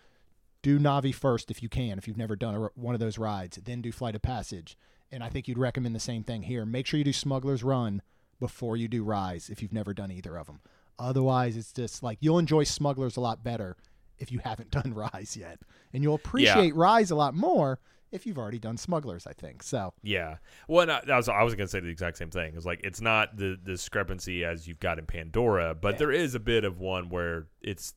do 0.61 0.77
Navi 0.77 1.15
first 1.15 1.49
if 1.49 1.63
you 1.63 1.69
can, 1.69 1.97
if 1.97 2.07
you've 2.07 2.17
never 2.17 2.35
done 2.35 2.53
a, 2.55 2.59
one 2.75 2.93
of 2.93 2.99
those 2.99 3.17
rides, 3.17 3.57
then 3.63 3.81
do 3.81 3.91
Flight 3.91 4.13
of 4.15 4.21
Passage. 4.21 4.77
And 5.11 5.23
I 5.23 5.29
think 5.29 5.47
you'd 5.47 5.57
recommend 5.57 5.95
the 5.95 5.99
same 5.99 6.23
thing 6.23 6.43
here. 6.43 6.65
Make 6.65 6.85
sure 6.85 6.97
you 6.97 7.03
do 7.03 7.13
Smuggler's 7.13 7.63
Run 7.63 8.01
before 8.39 8.77
you 8.77 8.87
do 8.87 9.03
Rise 9.03 9.49
if 9.49 9.61
you've 9.61 9.73
never 9.73 9.93
done 9.93 10.11
either 10.11 10.37
of 10.37 10.47
them. 10.47 10.59
Otherwise, 10.99 11.57
it's 11.57 11.73
just 11.73 12.03
like 12.03 12.17
you'll 12.21 12.39
enjoy 12.39 12.63
Smugglers 12.63 13.17
a 13.17 13.21
lot 13.21 13.43
better 13.43 13.75
if 14.19 14.31
you 14.31 14.39
haven't 14.39 14.71
done 14.71 14.93
Rise 14.93 15.35
yet. 15.37 15.59
And 15.93 16.03
you'll 16.03 16.15
appreciate 16.15 16.75
Rise 16.75 17.11
a 17.11 17.15
lot 17.15 17.33
more 17.33 17.79
if 18.11 18.27
you've 18.27 18.37
already 18.37 18.59
done 18.59 18.77
Smugglers, 18.77 19.25
I 19.25 19.33
think. 19.33 19.63
So, 19.63 19.93
Yeah. 20.03 20.35
Well, 20.67 20.85
no, 20.85 20.99
that 21.05 21.15
was, 21.17 21.27
I 21.27 21.41
was 21.41 21.55
going 21.55 21.65
to 21.65 21.71
say 21.71 21.79
the 21.79 21.87
exact 21.87 22.17
same 22.17 22.29
thing. 22.29 22.53
It's 22.55 22.65
like 22.65 22.81
it's 22.83 23.01
not 23.01 23.35
the, 23.37 23.57
the 23.63 23.71
discrepancy 23.71 24.45
as 24.45 24.67
you've 24.67 24.79
got 24.79 24.99
in 24.99 25.05
Pandora, 25.07 25.73
but 25.73 25.93
Yeah. 25.93 25.97
there 25.97 26.11
is 26.11 26.35
a 26.35 26.39
bit 26.39 26.63
of 26.63 26.79
one 26.79 27.09
where 27.09 27.47
it's. 27.61 27.93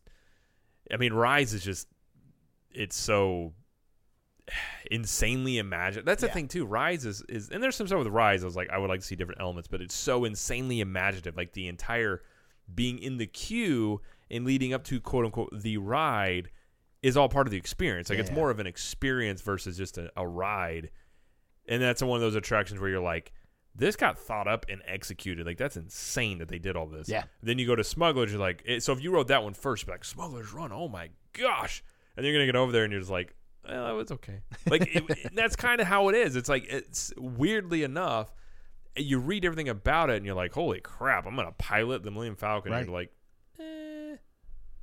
I 0.90 0.96
mean, 0.96 1.12
Rise 1.12 1.52
is 1.52 1.62
just. 1.62 1.86
It's 2.72 2.96
so 2.96 3.52
insanely 4.90 5.58
imaginative. 5.58 6.04
That's 6.06 6.20
the 6.22 6.28
Yeah. 6.28 6.32
thing 6.34 6.48
too. 6.48 6.64
Rise 6.66 7.04
is, 7.04 7.22
is 7.28 7.50
and 7.50 7.62
there's 7.62 7.76
some 7.76 7.86
stuff 7.86 7.98
with 7.98 8.08
Rise. 8.08 8.42
I 8.42 8.46
was 8.46 8.56
like, 8.56 8.70
I 8.70 8.78
would 8.78 8.88
like 8.88 9.00
to 9.00 9.06
see 9.06 9.16
different 9.16 9.40
elements, 9.40 9.68
but 9.68 9.80
it's 9.80 9.94
so 9.94 10.24
insanely 10.24 10.80
imaginative. 10.80 11.36
Like 11.36 11.52
the 11.52 11.68
entire 11.68 12.22
being 12.74 12.98
in 12.98 13.16
the 13.18 13.26
queue 13.26 14.00
and 14.30 14.44
leading 14.44 14.72
up 14.72 14.84
to 14.84 15.00
quote 15.00 15.24
unquote 15.24 15.50
the 15.52 15.76
ride 15.76 16.50
is 17.02 17.16
all 17.16 17.28
part 17.28 17.46
of 17.46 17.50
the 17.50 17.56
experience. 17.58 18.08
Like 18.10 18.18
it's 18.18 18.30
more 18.36 18.50
of 18.50 18.58
an 18.58 18.66
experience 18.66 19.40
versus 19.42 19.76
just 19.76 19.98
a, 19.98 20.10
a 20.16 20.26
ride. 20.26 20.90
And 21.68 21.80
that's 21.82 22.02
one 22.02 22.16
of 22.16 22.20
those 22.22 22.34
attractions 22.34 22.80
where 22.80 22.88
you're 22.90 23.00
like, 23.00 23.32
this 23.74 23.94
got 23.96 24.18
thought 24.18 24.48
up 24.48 24.66
and 24.68 24.80
executed. 24.86 25.46
Like 25.46 25.58
that's 25.58 25.76
insane 25.76 26.38
that 26.38 26.48
they 26.48 26.58
did 26.58 26.76
all 26.76 26.86
this. 26.86 27.08
Yeah. 27.08 27.24
Then 27.42 27.58
you 27.58 27.66
go 27.66 27.76
to 27.76 27.84
Smugglers, 27.84 28.30
you're 28.32 28.40
like, 28.40 28.62
it, 28.64 28.82
so 28.82 28.92
if 28.92 29.02
you 29.02 29.10
rode 29.12 29.28
that 29.28 29.42
one 29.44 29.54
first, 29.54 29.86
like 29.86 30.04
Smugglers 30.04 30.52
Run, 30.52 30.72
oh 30.72 30.88
my 30.88 31.10
gosh, 31.34 31.84
and 32.16 32.24
then 32.24 32.32
you're 32.32 32.40
gonna 32.40 32.46
get 32.46 32.56
over 32.56 32.72
there 32.72 32.84
and 32.84 32.92
you're 32.92 33.00
just 33.02 33.10
like, 33.12 33.34
well, 33.68 34.00
it's 34.00 34.12
okay. 34.12 34.40
Like 34.70 34.94
it- 34.96 35.30
that's 35.34 35.56
kind 35.56 35.80
of 35.80 35.86
how 35.86 36.08
it 36.08 36.14
is. 36.14 36.34
It's 36.36 36.48
like 36.48 36.66
it's 36.68 37.12
weirdly 37.18 37.82
enough, 37.82 38.32
you 38.96 39.18
read 39.18 39.44
everything 39.44 39.68
about 39.68 40.10
it 40.10 40.16
and 40.16 40.26
you're 40.26 40.34
like, 40.34 40.52
holy 40.52 40.80
crap, 40.80 41.26
I'm 41.26 41.36
gonna 41.36 41.52
pilot 41.52 42.02
the 42.02 42.10
Millennium 42.10 42.36
Falcon. 42.36 42.72
And 42.72 42.78
Right. 42.80 42.86
you're 42.86 42.94
like, 42.94 43.12
eh, 44.12 44.16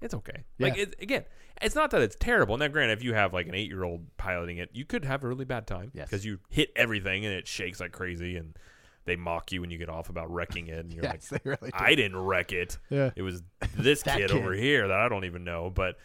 it's 0.01 0.13
okay. 0.13 0.43
Yeah. 0.57 0.67
Like 0.67 0.77
it, 0.77 0.95
again, 1.01 1.23
it's 1.61 1.75
not 1.75 1.91
that 1.91 2.01
it's 2.01 2.15
terrible. 2.19 2.57
Now, 2.57 2.67
granted, 2.67 2.97
if 2.97 3.03
you 3.03 3.13
have 3.13 3.33
like 3.33 3.47
an 3.47 3.55
eight 3.55 3.69
year 3.69 3.83
old 3.83 4.05
piloting 4.17 4.57
it, 4.57 4.69
you 4.73 4.85
could 4.85 5.05
have 5.05 5.23
a 5.23 5.27
really 5.27 5.45
bad 5.45 5.65
time 5.67 5.91
Yes. 5.93 6.07
because 6.09 6.25
you 6.25 6.39
hit 6.49 6.71
everything 6.75 7.25
and 7.25 7.33
it 7.33 7.47
shakes 7.47 7.79
like 7.79 7.91
crazy 7.91 8.35
and 8.37 8.57
they 9.05 9.15
mock 9.15 9.51
you 9.51 9.59
when 9.61 9.69
you 9.69 9.77
get 9.77 9.89
off 9.89 10.09
about 10.09 10.31
wrecking 10.31 10.67
it 10.67 10.79
and 10.79 10.93
you're 10.93 11.03
yes, 11.03 11.27
they 11.29 11.39
really 11.43 11.57
like, 11.61 11.73
I 11.81 11.95
didn't 11.95 12.17
wreck 12.17 12.51
it. 12.51 12.77
yeah. 12.89 13.11
It 13.15 13.21
was 13.21 13.43
this 13.75 14.03
kid, 14.03 14.29
kid. 14.29 14.31
over 14.31 14.53
here 14.53 14.87
that 14.87 14.97
I 14.97 15.09
don't 15.09 15.25
even 15.25 15.43
know. 15.43 15.69
But 15.69 15.97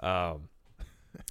um, 0.00 0.48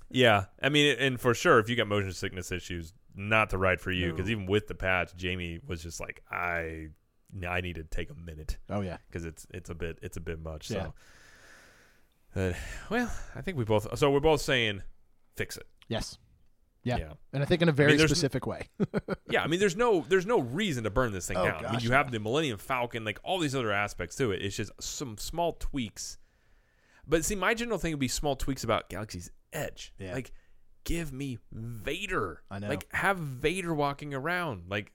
yeah, 0.10 0.46
I 0.62 0.70
mean, 0.70 0.96
and 1.00 1.20
for 1.20 1.34
sure, 1.34 1.60
if 1.60 1.70
you 1.70 1.76
got 1.76 1.88
motion 1.88 2.12
sickness 2.14 2.52
issues, 2.52 2.94
not 3.18 3.50
the 3.50 3.58
ride 3.58 3.82
for 3.82 3.92
you 3.92 4.12
because 4.12 4.28
No. 4.28 4.32
even 4.32 4.46
with 4.46 4.68
the 4.68 4.76
patch, 4.76 5.16
Jamie 5.18 5.60
was 5.66 5.82
just 5.84 6.00
like, 6.00 6.22
I, 6.32 6.88
I 7.48 7.60
need 7.62 7.76
to 7.76 7.84
take 7.84 8.10
a 8.10 8.16
minute 8.16 8.58
Oh, 8.70 8.82
yeah. 8.82 8.98
because 9.10 9.26
it's 9.26 9.46
it's 9.54 9.70
a 9.70 9.76
bit 9.76 10.00
it's 10.02 10.16
a 10.18 10.22
bit 10.22 10.40
much. 10.42 10.70
Yeah. 10.72 10.84
So, 10.84 10.94
Uh, 12.36 12.54
well, 12.90 13.12
I 13.36 13.42
think 13.42 13.58
we 13.58 13.64
both. 13.66 13.98
So 13.98 14.12
we're 14.12 14.20
both 14.20 14.42
saying 14.42 14.84
fix 15.36 15.58
it. 15.58 15.66
Yes. 15.88 16.18
Yeah. 16.84 16.98
yeah. 16.98 17.14
And 17.34 17.42
I 17.44 17.46
think 17.46 17.62
in 17.62 17.70
a 17.70 17.74
very 17.74 17.96
there's- 17.98 18.10
specific 18.12 18.46
way. 18.48 18.68
Yeah, 19.30 19.44
I 19.44 19.48
mean, 19.48 19.60
there's 19.60 19.76
no 19.76 20.06
there's 20.08 20.26
no 20.26 20.40
reason 20.40 20.86
to 20.86 20.90
burn 20.90 21.12
this 21.12 21.28
thing 21.28 21.36
Oh, 21.36 21.44
down. 21.44 21.66
I 21.66 21.72
mean, 21.72 21.82
you 21.82 21.90
no. 21.90 21.98
have 21.98 22.12
the 22.12 22.20
Millennium 22.20 22.58
Falcon, 22.58 23.04
like 23.04 23.20
all 23.24 23.40
these 23.40 23.54
other 23.56 23.74
aspects 23.74 24.16
to 24.18 24.32
it. 24.32 24.42
It's 24.42 24.56
just 24.56 24.72
some 24.82 25.18
small 25.18 25.54
tweaks. 25.54 26.18
But 27.06 27.26
see, 27.26 27.36
my 27.36 27.54
general 27.54 27.78
thing 27.78 27.92
would 27.92 28.00
be 28.00 28.08
small 28.08 28.36
tweaks 28.38 28.64
about 28.64 28.90
Galaxy's 28.90 29.30
Edge. 29.52 29.94
Yeah. 30.00 30.14
Like, 30.14 30.32
give 30.88 31.12
me 31.14 31.38
Vader. 31.52 32.42
I 32.50 32.60
know. 32.60 32.70
Like, 32.70 32.88
have 32.94 33.18
Vader 33.18 33.74
walking 33.74 34.14
around. 34.14 34.64
Like, 34.70 34.92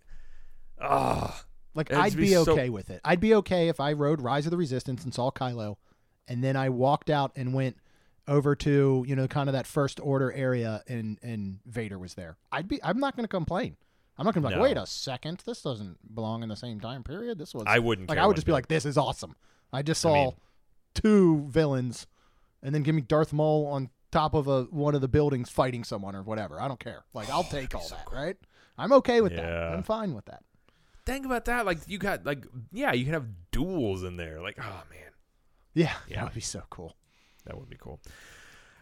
ah, 0.80 1.44
Like 1.74 1.90
It'd 1.90 2.02
I'd 2.02 2.16
be 2.16 2.22
be 2.24 2.32
so- 2.32 2.52
okay 2.52 2.68
with 2.68 2.90
it. 2.90 3.00
I'd 3.04 3.20
be 3.20 3.34
okay 3.36 3.68
if 3.68 3.80
I 3.80 3.92
rode 3.92 4.20
Rise 4.20 4.46
of 4.46 4.50
the 4.50 4.56
Resistance 4.56 5.04
and 5.04 5.14
saw 5.14 5.30
Kylo, 5.30 5.76
and 6.28 6.42
then 6.44 6.56
I 6.56 6.68
walked 6.68 7.08
out 7.10 7.32
and 7.36 7.54
went 7.54 7.76
over 8.28 8.54
to 8.54 9.04
you 9.06 9.16
know 9.16 9.26
kind 9.26 9.48
of 9.48 9.52
that 9.54 9.66
first 9.66 9.98
order 10.00 10.30
area 10.32 10.82
and 10.86 11.18
and 11.22 11.58
Vader 11.66 11.98
was 11.98 12.14
there. 12.14 12.36
I'd 12.52 12.68
be. 12.68 12.82
I'm 12.84 12.98
not 13.00 13.16
going 13.16 13.24
to 13.24 13.28
complain. 13.28 13.76
I'm 14.18 14.26
not 14.26 14.34
going 14.34 14.42
to 14.42 14.48
be 14.50 14.54
like, 14.54 14.58
No. 14.58 14.62
wait 14.62 14.76
a 14.76 14.86
second, 14.86 15.42
this 15.46 15.62
doesn't 15.62 16.14
belong 16.14 16.42
in 16.42 16.48
the 16.50 16.54
same 16.56 16.78
time 16.78 17.02
period. 17.02 17.38
This 17.38 17.54
was. 17.54 17.64
I 17.66 17.78
wouldn't. 17.78 18.08
like 18.10 18.18
I 18.18 18.26
would 18.26 18.36
just 18.36 18.46
be 18.46 18.52
like, 18.52 18.68
this 18.68 18.84
is 18.84 18.98
awesome. 18.98 19.34
I 19.72 19.80
just 19.82 20.04
I 20.04 20.08
saw 20.08 20.14
mean- 20.14 20.32
two 20.94 21.46
villains, 21.48 22.06
and 22.62 22.74
then 22.74 22.82
give 22.82 22.94
me 22.94 23.00
Darth 23.00 23.32
Maul 23.32 23.66
on 23.66 23.88
top 24.12 24.34
of 24.34 24.46
a 24.46 24.62
one 24.64 24.94
of 24.94 25.00
the 25.00 25.08
buildings 25.08 25.50
fighting 25.50 25.82
someone 25.84 26.14
or 26.14 26.22
whatever. 26.22 26.60
I 26.60 26.68
don't 26.68 26.78
care. 26.78 27.02
Like 27.14 27.28
I'll 27.30 27.42
take 27.58 27.74
all 27.74 27.88
that. 27.88 28.06
Right. 28.12 28.36
I'm 28.78 28.92
okay 28.92 29.20
with 29.20 29.34
that. 29.34 29.72
I'm 29.74 29.82
fine 29.82 30.14
with 30.14 30.26
that. 30.26 30.42
think 31.04 31.26
about 31.26 31.44
that. 31.46 31.66
Like, 31.66 31.78
you 31.88 31.98
got 31.98 32.24
like, 32.24 32.46
yeah, 32.72 32.92
you 32.92 33.04
can 33.04 33.12
have 33.14 33.26
duels 33.50 34.02
in 34.04 34.16
there. 34.16 34.40
Like, 34.40 34.56
oh 34.60 34.82
man, 34.90 35.10
Yeah, 35.74 35.92
Yeah. 36.08 36.16
that 36.16 36.24
would 36.26 36.34
be 36.34 36.40
so 36.40 36.62
cool. 36.70 36.96
that 37.44 37.58
would 37.58 37.68
be 37.68 37.76
cool. 37.78 38.00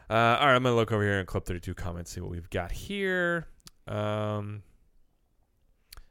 Uh, 0.08 0.14
all 0.40 0.46
right, 0.46 0.54
I'm 0.56 0.62
gonna 0.62 0.74
look 0.76 0.92
over 0.92 1.02
here 1.02 1.18
and 1.20 1.26
Club 1.28 1.44
32 1.44 1.72
comments, 1.74 2.10
see 2.12 2.20
what 2.20 2.30
we've 2.30 2.50
got 2.50 2.72
here. 2.72 3.46
Um, 3.88 4.62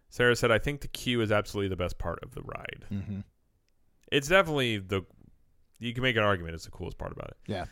Sarah 0.09 0.35
said, 0.35 0.51
"I 0.51 0.57
think 0.57 0.81
the 0.81 0.87
queue 0.87 1.21
is 1.21 1.31
absolutely 1.31 1.69
the 1.69 1.75
best 1.75 1.97
part 1.97 2.19
of 2.23 2.33
the 2.33 2.41
ride. 2.41 2.85
Mm-hmm. 2.91 3.19
It's 4.11 4.27
definitely 4.27 4.77
the. 4.79 5.01
You 5.79 5.93
can 5.93 6.03
make 6.03 6.15
an 6.17 6.23
argument 6.23 6.55
it's 6.55 6.65
the 6.65 6.71
coolest 6.71 6.97
part 6.97 7.11
about 7.13 7.29
it 7.29 7.37
Yeah. 7.47 7.65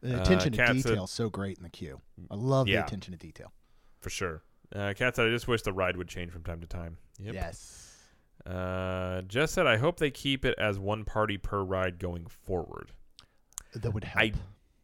The 0.00 0.16
Uh, 0.18 0.20
attention 0.22 0.52
to 0.52 0.56
Kat 0.58 0.76
said- 0.76 0.82
detail 0.90 1.04
is 1.04 1.10
so 1.10 1.28
great 1.28 1.56
in 1.58 1.64
the 1.64 1.70
queue. 1.70 2.00
I 2.30 2.34
love 2.36 2.68
Yeah. 2.68 2.80
the 2.82 2.86
attention 2.86 3.12
to 3.12 3.18
detail. 3.18 3.52
for 4.00 4.10
sure." 4.10 4.42
Uh, 4.72 4.94
Kat 4.96 5.16
said, 5.16 5.26
"I 5.26 5.30
just 5.30 5.48
wish 5.48 5.62
the 5.62 5.72
ride 5.72 5.96
would 5.96 6.08
change 6.08 6.30
from 6.30 6.44
time 6.44 6.60
to 6.60 6.66
time." 6.68 6.98
Yep. 7.18 7.34
Yes. 7.34 7.84
Uh, 8.46 9.22
Jess 9.22 9.50
said, 9.52 9.66
"I 9.66 9.76
hope 9.76 9.98
they 9.98 10.10
keep 10.12 10.44
it 10.44 10.56
as 10.58 10.78
one 10.78 11.04
party 11.04 11.36
per 11.36 11.62
ride 11.62 11.98
going 11.98 12.26
forward." 12.26 12.92
That 13.74 13.90
would 13.92 14.04
help. 14.04 14.22
I 14.22 14.32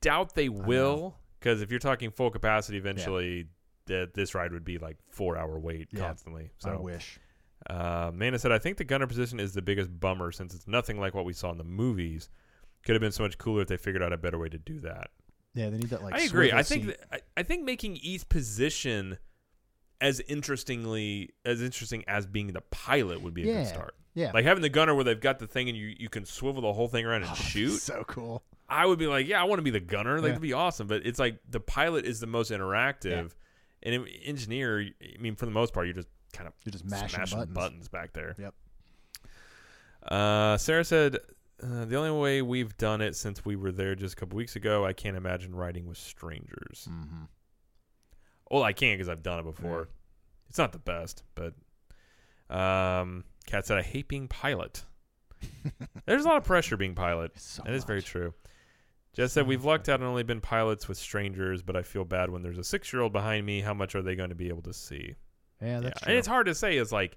doubt 0.00 0.34
they 0.34 0.48
will 0.48 1.16
because 1.38 1.62
if 1.62 1.70
you're 1.70 1.78
talking 1.80 2.10
full 2.10 2.30
capacity, 2.30 2.76
eventually 2.76 3.46
that 3.86 4.14
this 4.14 4.34
ride 4.34 4.52
would 4.52 4.64
be 4.64 4.78
like 4.78 4.96
four 5.08 5.36
hour 5.36 5.58
wait 5.58 5.88
Yeah. 5.92 6.00
constantly. 6.08 6.46
I 6.64 6.68
So 6.70 6.80
wish. 6.80 7.18
Uh, 7.70 8.10
Mana 8.12 8.38
said, 8.38 8.50
I 8.52 8.58
think 8.58 8.76
the 8.78 8.84
gunner 8.84 9.06
position 9.06 9.38
is 9.40 9.54
the 9.54 9.62
biggest 9.62 9.98
bummer 10.00 10.32
since 10.32 10.54
it's 10.54 10.66
nothing 10.66 10.98
like 10.98 11.14
what 11.14 11.24
we 11.24 11.32
saw 11.32 11.50
in 11.52 11.56
the 11.58 11.64
movies. 11.64 12.28
Could 12.84 12.94
have 12.94 13.00
been 13.00 13.12
so 13.12 13.22
much 13.22 13.38
cooler 13.38 13.62
if 13.62 13.68
they 13.68 13.76
figured 13.76 14.02
out 14.02 14.12
a 14.12 14.16
better 14.18 14.38
way 14.38 14.48
to 14.48 14.58
do 14.58 14.80
that. 14.80 15.10
Yeah, 15.54 15.70
they 15.70 15.78
need 15.78 15.90
that 15.90 16.02
like. 16.02 16.14
I 16.14 16.20
agree. 16.20 16.52
I 16.52 16.62
think 16.62 16.86
that, 16.86 17.00
I, 17.12 17.20
I 17.36 17.42
think 17.44 17.64
making 17.64 17.96
each 17.96 18.28
position 18.28 19.18
as 20.00 20.20
interestingly 20.20 21.30
as 21.44 21.62
interesting 21.62 22.04
as 22.08 22.26
being 22.26 22.48
the 22.48 22.60
pilot 22.70 23.22
would 23.22 23.32
be 23.34 23.42
a 23.44 23.46
Yeah. 23.46 23.58
good 23.60 23.66
start. 23.68 23.94
yeah, 24.14 24.32
Like 24.34 24.44
having 24.44 24.62
the 24.62 24.68
gunner 24.68 24.94
where 24.94 25.04
they've 25.04 25.20
got 25.20 25.38
the 25.38 25.46
thing 25.46 25.68
and 25.68 25.78
you, 25.78 25.94
you 25.98 26.08
can 26.08 26.24
swivel 26.24 26.60
the 26.62 26.72
whole 26.72 26.88
thing 26.88 27.06
around 27.06 27.22
and 27.22 27.30
Oh, 27.30 27.34
shoot. 27.36 27.78
So 27.78 28.04
cool. 28.06 28.42
I 28.68 28.84
would 28.84 28.98
be 28.98 29.06
like, 29.06 29.26
yeah, 29.28 29.40
I 29.40 29.44
want 29.44 29.58
to 29.60 29.62
be 29.62 29.70
the 29.70 29.80
gunner. 29.80 30.16
Like 30.16 30.22
Yeah. 30.24 30.28
that'd 30.30 30.42
be 30.42 30.52
awesome. 30.52 30.88
But 30.88 31.06
it's 31.06 31.18
like 31.20 31.38
the 31.48 31.60
pilot 31.60 32.04
is 32.04 32.18
the 32.20 32.26
most 32.26 32.50
interactive, 32.50 33.30
and 33.82 33.94
an 33.94 34.06
engineer. 34.24 34.80
I 34.80 35.20
mean, 35.20 35.36
for 35.36 35.46
the 35.46 35.52
most 35.52 35.72
part, 35.72 35.86
you're 35.86 35.94
just 35.94 36.08
kind 36.32 36.48
of 36.48 36.54
You're 36.64 36.72
just 36.72 36.84
mashing 36.84 37.08
smashing 37.10 37.44
buttons. 37.54 37.88
back 37.88 38.12
there. 38.12 38.34
Yep. 38.38 38.54
Uh, 40.02 40.56
Sarah 40.58 40.84
said, 40.84 41.18
uh, 41.62 41.84
"The 41.84 41.96
only 41.96 42.10
way 42.10 42.42
we've 42.42 42.76
done 42.76 43.00
it 43.00 43.16
since 43.16 43.44
we 43.44 43.56
were 43.56 43.72
there 43.72 43.94
just 43.94 44.14
a 44.14 44.16
couple 44.16 44.36
weeks 44.36 44.56
ago, 44.56 44.84
I 44.84 44.92
can't 44.92 45.16
imagine 45.16 45.54
riding 45.54 45.86
with 45.86 45.98
strangers. 45.98 46.88
Mm-hmm. 46.90 47.24
Well, 48.50 48.62
I 48.62 48.72
can 48.72 48.94
because 48.94 49.08
I've 49.08 49.22
done 49.22 49.40
it 49.40 49.44
before. 49.44 49.88
It's 50.48 50.58
not 50.58 50.72
the 50.72 50.78
best, 50.78 51.22
but 51.34 51.54
um, 52.54 53.24
Kat 53.46 53.66
said 53.66 53.78
I 53.78 53.82
hate 53.82 54.08
being 54.08 54.28
pilot. 54.28 54.84
There's 56.06 56.24
a 56.24 56.28
lot 56.28 56.36
of 56.36 56.44
pressure 56.44 56.76
being 56.76 56.94
pilot. 56.94 57.32
So 57.36 57.62
That 57.64 57.74
is 57.74 57.84
very 57.84 58.02
true. 58.02 58.34
Jess 59.14 59.32
said 59.32 59.46
we've 59.46 59.64
lucked 59.64 59.88
out 59.88 60.00
and 60.00 60.08
only 60.08 60.24
been 60.24 60.40
pilots 60.40 60.88
with 60.88 60.98
strangers, 60.98 61.62
but 61.62 61.76
I 61.76 61.82
feel 61.82 62.04
bad 62.04 62.30
when 62.30 62.42
there's 62.42 62.58
a 62.58 62.64
six-year-old 62.64 63.12
behind 63.12 63.46
me. 63.46 63.60
How 63.60 63.72
much 63.72 63.94
are 63.94 64.02
they 64.02 64.16
going 64.16 64.30
to 64.30 64.34
be 64.34 64.48
able 64.48 64.62
to 64.62 64.72
see? 64.72 65.14
Yeah, 65.62 65.80
that's 65.80 66.00
yeah. 66.00 66.04
true. 66.04 66.10
and 66.10 66.18
it's 66.18 66.26
hard 66.26 66.46
to 66.46 66.54
say. 66.54 66.76
Is 66.76 66.90
like, 66.90 67.16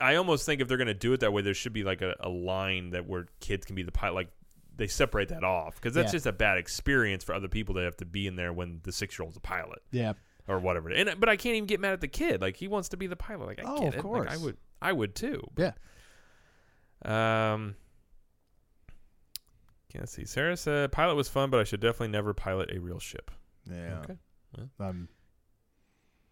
I 0.00 0.16
almost 0.16 0.44
think 0.46 0.60
if 0.60 0.68
they're 0.68 0.76
going 0.76 0.86
to 0.88 0.94
do 0.94 1.12
it 1.14 1.20
that 1.20 1.32
way, 1.32 1.42
there 1.42 1.54
should 1.54 1.72
be 1.72 1.82
like 1.84 2.02
a, 2.02 2.14
a 2.20 2.28
line 2.28 2.90
that 2.90 3.06
where 3.06 3.26
kids 3.40 3.64
can 3.66 3.74
be 3.76 3.82
the 3.82 3.92
pilot. 3.92 4.14
Like 4.14 4.28
they 4.76 4.86
separate 4.88 5.30
that 5.30 5.42
off 5.42 5.76
because 5.76 5.94
that's 5.94 6.08
Yeah. 6.12 6.16
just 6.16 6.26
a 6.26 6.32
bad 6.32 6.58
experience 6.58 7.24
for 7.24 7.34
other 7.34 7.48
people 7.48 7.74
that 7.76 7.84
have 7.84 7.96
to 7.98 8.04
be 8.04 8.26
in 8.26 8.36
there 8.36 8.52
when 8.52 8.80
the 8.82 8.92
six-year-old's 8.92 9.38
a 9.38 9.40
pilot 9.40 9.80
yeah, 9.90 10.12
or 10.46 10.58
whatever. 10.58 10.90
And 10.90 11.18
but 11.18 11.30
I 11.30 11.36
can't 11.36 11.56
even 11.56 11.66
get 11.66 11.80
mad 11.80 11.94
at 11.94 12.02
the 12.02 12.08
kid. 12.08 12.42
Like 12.42 12.56
he 12.56 12.68
wants 12.68 12.90
to 12.90 12.98
be 12.98 13.06
the 13.06 13.16
pilot. 13.16 13.46
Like 13.46 13.60
I 13.60 13.62
Oh, 13.66 13.78
get 13.80 13.94
of 13.98 14.04
it. 14.04 14.08
Like, 14.08 14.28
I 14.28 14.36
would. 14.36 14.56
I 14.82 14.92
would 14.92 15.14
too. 15.14 15.42
Yeah. 15.56 15.72
Um. 17.04 17.76
Can't 19.90 20.08
see. 20.08 20.24
Sarah 20.26 20.56
said 20.56 20.92
pilot 20.92 21.14
was 21.14 21.28
fun, 21.28 21.48
but 21.50 21.58
I 21.60 21.64
should 21.64 21.80
definitely 21.80 22.08
never 22.08 22.34
pilot 22.34 22.70
a 22.74 22.78
real 22.80 22.98
ship. 22.98 23.30
yeah. 23.70 24.00
Okay. 24.04 24.16
Um, 24.78 25.08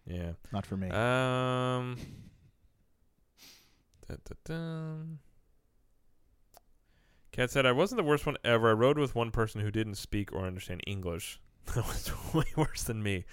Yeah. 0.05 0.33
not 0.51 0.65
for 0.67 0.77
me. 0.77 0.89
Um. 0.89 1.97
Da, 4.07 4.15
da, 4.23 4.35
da. 4.45 4.95
Kat 7.31 7.51
said, 7.51 7.65
I 7.65 7.73
wasn't 7.73 7.97
the 7.97 8.03
worst 8.03 8.25
one 8.25 8.37
ever. 8.45 8.69
I 8.69 8.73
rode 8.73 8.97
with 8.97 9.13
one 9.13 9.29
person 9.29 9.61
who 9.61 9.69
didn't 9.69 9.95
speak 9.95 10.31
or 10.31 10.45
understand 10.45 10.81
English. 10.87 11.39
That 11.73 11.87
was 11.87 12.11
way 12.33 12.45
worse 12.55 12.83
than 12.83 13.01
me. 13.01 13.25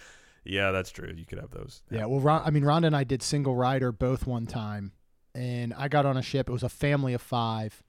Yeah, 0.42 0.70
that's 0.70 0.90
true. 0.90 1.12
You 1.14 1.26
could 1.26 1.38
have 1.38 1.50
those. 1.50 1.82
Yeah, 1.90 2.06
well, 2.06 2.18
Ron, 2.18 2.42
I 2.44 2.50
mean, 2.50 2.62
Rhonda 2.62 2.86
and 2.86 2.96
I 2.96 3.04
did 3.04 3.22
single 3.22 3.54
rider 3.54 3.92
both 3.92 4.26
one 4.26 4.46
time, 4.46 4.92
and 5.34 5.74
I 5.74 5.88
got 5.88 6.06
on 6.06 6.16
a 6.16 6.22
ship. 6.22 6.48
It 6.48 6.52
was 6.52 6.62
a 6.62 6.70
family 6.70 7.12
of 7.12 7.20
five, 7.20 7.82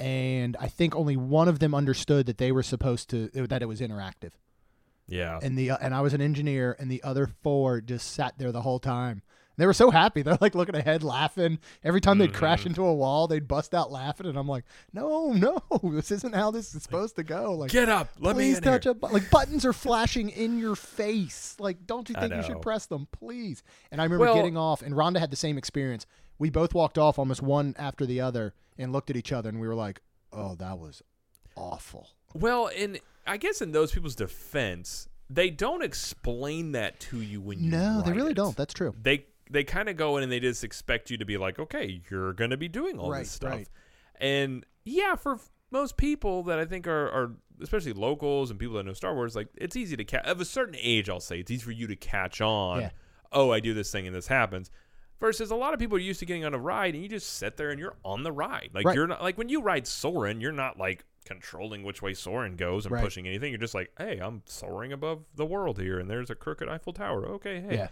and 0.00 0.56
I 0.58 0.68
think 0.68 0.96
only 0.96 1.16
one 1.16 1.46
of 1.46 1.58
them 1.58 1.74
understood 1.74 2.24
that 2.26 2.38
they 2.38 2.50
were 2.50 2.62
supposed 2.62 3.10
to 3.10 3.28
that 3.28 3.62
it 3.62 3.66
was 3.66 3.80
interactive. 3.80 4.32
Yeah. 5.06 5.38
And 5.42 5.58
the 5.58 5.72
and 5.72 5.94
I 5.94 6.00
was 6.00 6.14
an 6.14 6.20
engineer, 6.22 6.74
and 6.78 6.90
the 6.90 7.02
other 7.02 7.28
four 7.42 7.80
just 7.80 8.10
sat 8.12 8.38
there 8.38 8.50
the 8.50 8.62
whole 8.62 8.78
time. 8.78 9.22
They 9.60 9.66
were 9.66 9.74
so 9.74 9.90
happy. 9.90 10.22
They're 10.24 10.38
like 10.40 10.54
looking 10.54 10.74
ahead, 10.74 11.02
laughing. 11.02 11.58
Every 11.84 12.00
time 12.00 12.16
they'd 12.16 12.32
crash 12.32 12.62
Mhm. 12.62 12.66
into 12.68 12.82
a 12.84 12.94
wall, 12.94 13.28
they'd 13.28 13.46
bust 13.46 13.74
out 13.74 13.92
laughing, 13.92 14.26
and 14.26 14.38
I'm 14.38 14.48
like, 14.48 14.64
"No, 14.94 15.32
no, 15.34 15.58
this 15.92 16.10
isn't 16.10 16.34
how 16.34 16.50
this 16.50 16.74
is 16.74 16.82
supposed 16.82 17.16
to 17.16 17.22
go." 17.22 17.52
Like, 17.54 17.70
Get 17.70 17.90
up. 17.90 18.08
Let 18.18 18.36
me 18.36 18.44
please 18.44 18.56
in 18.56 18.62
touch 18.64 18.84
here. 18.84 18.92
a 18.92 18.94
bu- 18.94 19.08
like 19.08 19.30
buttons 19.30 19.66
are 19.66 19.74
flashing 19.74 20.30
in 20.30 20.58
your 20.58 20.74
face. 20.74 21.56
Like, 21.60 21.86
don't 21.86 22.08
you 22.08 22.14
think 22.14 22.34
you 22.34 22.42
should 22.42 22.62
press 22.62 22.86
them, 22.86 23.06
please? 23.12 23.62
And 23.92 24.00
I 24.00 24.04
remember 24.04 24.24
Well- 24.24 24.34
getting 24.34 24.56
off, 24.56 24.80
and 24.80 24.94
Rhonda 24.94 25.18
had 25.20 25.30
the 25.30 25.36
same 25.36 25.58
experience. 25.58 26.06
We 26.38 26.48
both 26.48 26.72
walked 26.72 26.96
off 26.96 27.18
almost 27.18 27.42
one 27.42 27.74
after 27.78 28.06
the 28.06 28.22
other, 28.22 28.54
and 28.78 28.92
looked 28.92 29.10
at 29.10 29.16
each 29.16 29.30
other, 29.30 29.50
and 29.50 29.60
we 29.60 29.68
were 29.68 29.74
like, 29.74 30.00
"Oh, 30.32 30.54
that 30.54 30.78
was 30.78 31.02
awful." 31.54 32.08
Well, 32.34 32.70
and 32.74 32.98
I 33.26 33.36
guess 33.36 33.60
in 33.60 33.72
those 33.72 33.92
people's 33.92 34.14
defense, 34.14 35.06
they 35.28 35.50
don't 35.50 35.82
explain 35.82 36.72
that 36.72 36.98
to 37.00 37.20
you 37.20 37.40
when 37.40 37.62
you. 37.62 37.70
No, 37.70 38.02
they 38.02 38.12
really 38.12 38.30
it. 38.32 38.36
don't. 38.36 38.56
That's 38.56 38.72
true. 38.74 38.94
They 39.00 39.26
they 39.50 39.64
kind 39.64 39.88
of 39.88 39.96
go 39.96 40.16
in 40.16 40.22
and 40.22 40.30
they 40.32 40.40
just 40.40 40.62
expect 40.64 41.10
you 41.10 41.18
to 41.18 41.24
be 41.24 41.36
like, 41.36 41.58
okay, 41.58 42.00
you're 42.10 42.32
going 42.32 42.50
to 42.50 42.56
be 42.56 42.68
doing 42.68 42.98
all 42.98 43.10
Right, 43.10 43.20
this 43.20 43.30
stuff, 43.32 43.52
right. 43.52 43.68
and 44.20 44.64
yeah, 44.84 45.14
for 45.16 45.34
f- 45.34 45.50
most 45.70 45.96
people 45.96 46.42
that 46.44 46.58
I 46.58 46.64
think 46.64 46.86
are, 46.86 47.08
are 47.10 47.32
especially 47.60 47.92
locals 47.92 48.50
and 48.50 48.58
people 48.58 48.76
that 48.76 48.86
know 48.86 48.92
Star 48.92 49.14
Wars, 49.14 49.36
like 49.36 49.48
it's 49.56 49.76
easy 49.76 49.96
to 49.96 50.04
catch 50.04 50.24
of 50.26 50.40
a 50.40 50.44
certain 50.44 50.76
age. 50.80 51.08
I'll 51.10 51.20
say 51.20 51.40
it's 51.40 51.50
easy 51.50 51.62
for 51.62 51.70
you 51.72 51.86
to 51.86 51.96
catch 51.96 52.40
on. 52.40 52.80
Yeah. 52.80 52.90
Oh, 53.32 53.50
I 53.52 53.60
do 53.60 53.74
this 53.74 53.90
thing 53.92 54.06
and 54.06 54.16
this 54.16 54.26
happens. 54.26 54.70
Versus 55.20 55.50
a 55.50 55.54
lot 55.54 55.74
of 55.74 55.78
people 55.78 55.96
are 55.98 56.00
used 56.00 56.18
to 56.20 56.26
getting 56.26 56.44
on 56.46 56.54
a 56.54 56.58
ride 56.58 56.94
and 56.94 57.02
you 57.02 57.08
just 57.08 57.34
sit 57.36 57.56
there 57.58 57.70
and 57.70 57.78
you're 57.78 57.94
on 58.04 58.22
the 58.22 58.32
ride. 58.32 58.70
Like 58.72 58.86
Right. 58.86 58.94
you're 58.96 59.06
not 59.06 59.22
like 59.22 59.36
when 59.36 59.48
you 59.50 59.60
ride 59.60 59.86
Soarin', 59.86 60.40
you're 60.40 60.50
not 60.50 60.78
like 60.78 61.04
controlling 61.26 61.82
which 61.84 62.00
way 62.02 62.14
Soarin' 62.14 62.56
goes 62.56 62.86
and 62.86 62.92
Right. 62.94 63.04
pushing 63.04 63.28
anything. 63.28 63.52
You're 63.52 63.60
just 63.60 63.74
like, 63.74 63.92
hey, 63.98 64.18
I'm 64.18 64.42
soaring 64.46 64.92
above 64.92 65.24
the 65.36 65.44
world 65.44 65.78
here, 65.78 65.98
and 66.00 66.08
there's 66.10 66.30
a 66.30 66.34
crooked 66.34 66.68
Eiffel 66.70 66.94
Tower. 66.94 67.26
Okay, 67.34 67.60
hey. 67.60 67.74
Yeah. 67.76 67.88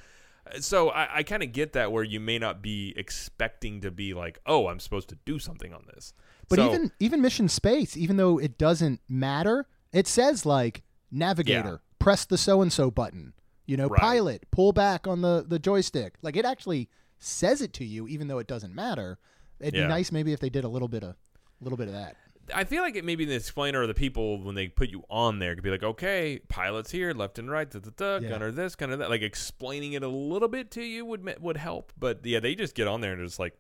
So 0.61 0.91
I, 0.91 1.19
I 1.19 1.23
kind 1.23 1.43
of 1.43 1.53
get 1.53 1.73
that 1.75 1.93
where 1.93 2.05
you 2.05 2.21
may 2.21 2.39
not 2.39 2.63
be 2.63 2.93
expecting 2.97 3.81
to 3.83 3.91
be 3.91 4.15
like, 4.15 4.39
oh, 4.47 4.69
I'm 4.69 4.81
supposed 4.81 5.09
to 5.11 5.19
do 5.25 5.39
something 5.39 5.73
on 5.75 5.85
this. 5.95 6.13
But 6.49 6.57
So- 6.57 6.67
even 6.69 6.93
even 6.99 7.21
mission 7.23 7.49
space, 7.49 7.97
even 7.97 8.17
though 8.17 8.39
it 8.39 8.59
doesn't 8.59 9.01
matter, 9.09 9.67
it 9.93 10.07
says 10.07 10.47
like 10.47 10.83
navigator, 11.11 11.81
press 11.99 12.25
the 12.25 12.39
so 12.39 12.63
and 12.63 12.73
so 12.73 12.91
button. 12.91 13.33
You 13.67 13.77
know, 13.77 13.89
Right. 13.89 14.01
pilot, 14.01 14.47
pull 14.51 14.73
back 14.73 15.07
on 15.07 15.21
the 15.23 15.45
the 15.47 15.59
joystick. 15.59 16.15
Like 16.23 16.37
it 16.37 16.45
actually 16.45 16.89
says 17.19 17.61
it 17.61 17.73
to 17.75 17.85
you, 17.85 18.07
even 18.09 18.29
though 18.29 18.39
it 18.39 18.47
doesn't 18.47 18.75
matter. 18.75 19.19
It'd 19.61 19.75
Yeah. 19.75 19.83
be 19.85 19.89
nice 19.89 20.13
maybe 20.13 20.33
if 20.33 20.41
they 20.41 20.49
did 20.51 20.65
a 20.65 20.69
little 20.69 20.89
bit 20.89 21.03
of 21.03 21.11
a 21.61 21.65
little 21.65 21.77
bit 21.77 21.89
of 21.89 21.95
that. 21.95 22.17
I 22.55 22.65
feel 22.65 22.83
like 22.83 22.97
it 22.97 23.05
maybe 23.05 23.25
the 23.25 23.35
explainer 23.35 23.83
or 23.83 23.87
the 23.87 23.95
people 23.95 24.43
when 24.43 24.55
they 24.55 24.69
put 24.69 24.89
you 24.91 25.05
on 25.11 25.39
there 25.39 25.55
could 25.55 25.65
be 25.65 25.71
like, 25.71 25.83
okay, 25.83 26.41
pilots 26.49 26.91
here, 26.91 27.13
left 27.13 27.39
and 27.39 27.51
right, 27.51 27.71
da 27.71 27.79
da 27.81 27.91
da, 27.97 28.19
Yeah. 28.25 28.29
gunner 28.31 28.51
this, 28.51 28.75
gunner 28.77 28.97
that. 28.97 29.11
Like 29.11 29.23
explaining 29.23 29.93
it 29.95 30.03
a 30.03 30.09
little 30.09 30.49
bit 30.49 30.71
to 30.73 30.83
you 30.83 31.05
would 31.05 31.41
would 31.41 31.57
help. 31.57 31.93
But 31.99 32.25
yeah, 32.25 32.41
they 32.41 32.55
just 32.55 32.75
get 32.75 32.87
on 32.89 33.01
there 33.01 33.13
and 33.13 33.25
just 33.25 33.39
like, 33.39 33.57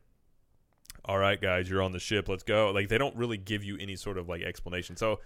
all 1.04 1.18
right, 1.18 1.40
guys, 1.40 1.68
you're 1.70 1.82
on 1.82 1.92
the 1.92 1.98
ship, 1.98 2.28
let's 2.28 2.42
go. 2.42 2.70
Like 2.70 2.88
they 2.88 2.98
don't 2.98 3.16
really 3.16 3.38
give 3.38 3.64
you 3.64 3.76
any 3.78 3.96
sort 3.96 4.18
of 4.18 4.28
like 4.28 4.42
explanation. 4.42 4.96
So 4.96 5.20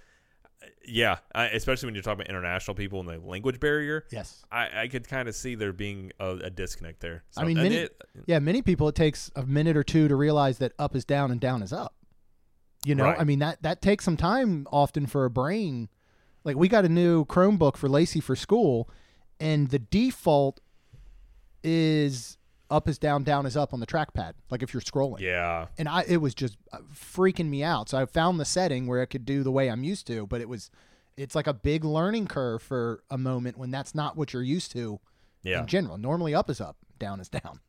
yeah, 0.87 1.19
I, 1.35 1.47
especially 1.47 1.89
when 1.89 1.95
you're 1.97 2.03
talking 2.05 2.21
about 2.21 2.29
international 2.31 2.77
people 2.77 3.01
and 3.01 3.09
the 3.09 3.19
language 3.19 3.59
barrier, 3.59 4.05
Yes. 4.13 4.45
I, 4.53 4.83
I 4.83 4.89
could 4.89 5.09
kind 5.09 5.29
of 5.29 5.35
see 5.35 5.57
there 5.57 5.73
being 5.73 6.13
a, 6.21 6.37
a 6.45 6.51
disconnect 6.51 7.01
there. 7.01 7.25
I 7.37 7.45
mean, 7.45 7.57
many- 7.57 7.75
it- 7.77 8.01
Yeah, 8.27 8.39
many 8.39 8.63
people 8.63 8.87
it 8.89 8.95
takes 8.95 9.29
a 9.35 9.45
minute 9.45 9.77
or 9.77 9.83
two 9.83 10.07
to 10.07 10.15
realize 10.15 10.59
that 10.59 10.73
up 10.79 10.95
is 10.95 11.05
down 11.05 11.33
and 11.33 11.41
down 11.41 11.63
is 11.65 11.73
up. 11.73 11.95
You 12.85 12.95
know, 12.95 13.05
Right. 13.05 13.21
I 13.21 13.25
mean 13.25 13.39
that 13.41 13.63
that 13.63 13.81
takes 13.83 14.05
some 14.05 14.17
time 14.17 14.67
often 14.73 15.07
for 15.07 15.25
a 15.25 15.31
brain. 15.31 15.89
Like 16.45 16.57
we 16.57 16.69
got 16.69 16.85
a 16.85 16.89
new 16.89 17.25
Chromebook 17.27 17.77
for 17.77 17.89
Lacey 17.89 18.21
for 18.21 18.35
school, 18.35 18.91
and 19.39 19.69
the 19.69 19.79
default 19.79 20.61
is 21.63 22.39
up 22.71 22.89
is 22.89 22.99
down, 22.99 23.23
down 23.23 23.45
is 23.47 23.57
up 23.57 23.75
on 23.75 23.81
the 23.81 23.87
trackpad. 23.87 24.33
Like 24.51 24.63
if 24.63 24.73
you're 24.73 24.81
scrolling. 24.81 25.21
yeah, 25.21 25.67
And 25.79 25.89
I 25.89 26.05
it 26.09 26.17
was 26.19 26.35
just 26.35 26.57
uh, 26.73 26.79
freaking 26.95 27.49
me 27.49 27.63
out. 27.63 27.89
So 27.89 27.99
I 27.99 28.07
found 28.07 28.41
the 28.41 28.45
setting 28.45 28.87
where 28.87 29.03
I 29.03 29.07
could 29.07 29.25
do 29.25 29.43
the 29.43 29.53
way 29.53 29.71
I'm 29.71 29.85
used 29.85 30.07
to, 30.09 30.27
but 30.27 30.41
it 30.41 30.49
was 30.49 30.71
it's 31.17 31.35
like 31.35 31.47
a 31.47 31.53
big 31.55 31.85
learning 31.85 32.27
curve 32.27 32.63
for 32.63 33.03
a 33.11 33.19
moment 33.19 33.59
when 33.59 33.71
that's 33.71 33.95
not 33.95 34.17
what 34.17 34.33
you're 34.33 34.43
used 34.43 34.73
to 34.73 34.99
yeah. 35.43 35.61
in 35.61 35.67
general. 35.67 35.99
Normally, 35.99 36.35
up 36.35 36.49
is 36.49 36.61
up, 36.61 36.77
down 36.99 37.21
is 37.21 37.29
down. 37.29 37.61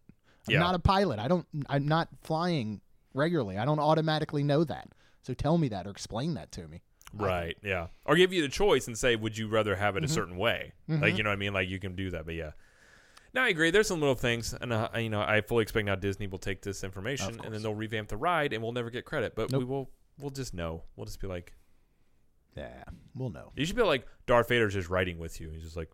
I'm 0.47 0.53
Yeah. 0.53 0.59
not 0.59 0.76
a 0.76 0.80
pilot. 0.80 1.20
I 1.20 1.28
don't. 1.28 1.45
I'm 1.70 1.88
not 1.88 2.07
flying 2.22 2.82
regularly. 3.14 3.57
I 3.57 3.66
don't 3.66 3.80
automatically 3.80 4.43
know 4.43 4.64
that. 4.64 4.88
So 5.24 5.34
tell 5.34 5.58
me 5.58 5.68
that 5.70 5.88
or 5.88 5.90
explain 5.90 6.34
that 6.36 6.52
to 6.54 6.68
me. 6.68 6.82
Right. 7.14 7.58
Yeah. 7.64 7.88
Or 8.06 8.16
give 8.16 8.32
you 8.34 8.42
the 8.42 8.50
choice 8.50 8.88
and 8.88 8.98
say, 8.98 9.16
would 9.16 9.38
you 9.38 9.48
rather 9.48 9.76
have 9.76 9.96
Mm-hmm. 9.96 10.04
it 10.04 10.10
a 10.10 10.14
certain 10.14 10.38
way? 10.38 10.74
Like, 10.88 11.18
you 11.18 11.24
know 11.24 11.30
what 11.30 11.36
I 11.36 11.38
mean? 11.38 11.54
Like, 11.54 11.70
you 11.70 11.80
can 11.80 11.96
do 11.96 12.10
that. 12.12 12.26
But 12.26 12.36
yeah. 12.36 12.52
No, 13.34 13.42
I 13.42 13.48
agree. 13.50 13.72
There's 13.72 13.88
some 13.88 14.00
little 14.00 14.16
things. 14.16 14.54
And, 14.60 14.72
uh, 14.74 14.90
you 14.96 15.10
know, 15.10 15.22
I 15.22 15.42
fully 15.42 15.64
expect 15.64 15.86
now 15.86 15.96
Disney 15.96 16.28
will 16.28 16.38
take 16.40 16.62
this 16.62 16.84
information 16.84 17.40
and 17.44 17.54
then 17.54 17.62
they'll 17.64 17.74
revamp 17.74 18.10
the 18.10 18.18
ride 18.18 18.54
and 18.54 18.62
we'll 18.62 18.72
never 18.74 18.90
get 18.90 19.06
credit. 19.06 19.34
But 19.36 19.52
we 19.54 19.64
will, 19.64 19.90
we'll 20.20 20.30
just 20.32 20.54
know. 20.54 20.84
We'll 20.96 21.06
just 21.06 21.20
be 21.22 21.28
like, 21.28 21.54
Yeah, 22.56 22.84
we'll 23.16 23.30
know. 23.32 23.52
you 23.56 23.66
should 23.66 23.76
be 23.76 23.84
like, 23.84 24.06
Darth 24.28 24.50
Vader's 24.50 24.74
just 24.74 24.90
riding 24.90 25.18
with 25.20 25.40
you. 25.42 25.50
He's 25.52 25.64
just 25.64 25.78
like, 25.78 25.90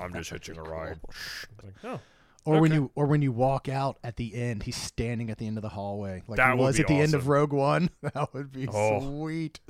I'm 0.00 0.12
just 0.14 0.30
hitching 0.30 0.56
a 0.56 0.62
ride. 0.62 0.98
It's 1.08 1.64
like, 1.64 1.74
oh. 1.84 2.00
Or 2.46 2.60
when 2.60 2.72
you 2.72 2.90
or 2.94 3.06
when 3.06 3.22
you 3.22 3.32
walk 3.32 3.68
out 3.68 3.98
at 4.04 4.16
the 4.16 4.34
end, 4.34 4.62
he's 4.62 4.76
standing 4.76 5.30
at 5.30 5.38
the 5.38 5.46
end 5.46 5.58
of 5.58 5.62
the 5.62 5.68
hallway 5.68 6.22
like 6.28 6.36
That 6.36 6.54
he 6.56 6.60
was 6.62 6.78
at 6.80 6.86
the 6.86 6.94
end 6.94 7.14
of. 7.14 7.28
Rogue 7.28 7.52
One. 7.52 7.90
That 8.02 8.32
would 8.32 8.52
be 8.52 8.68
Oh. 8.68 9.00
sweet. 9.00 9.60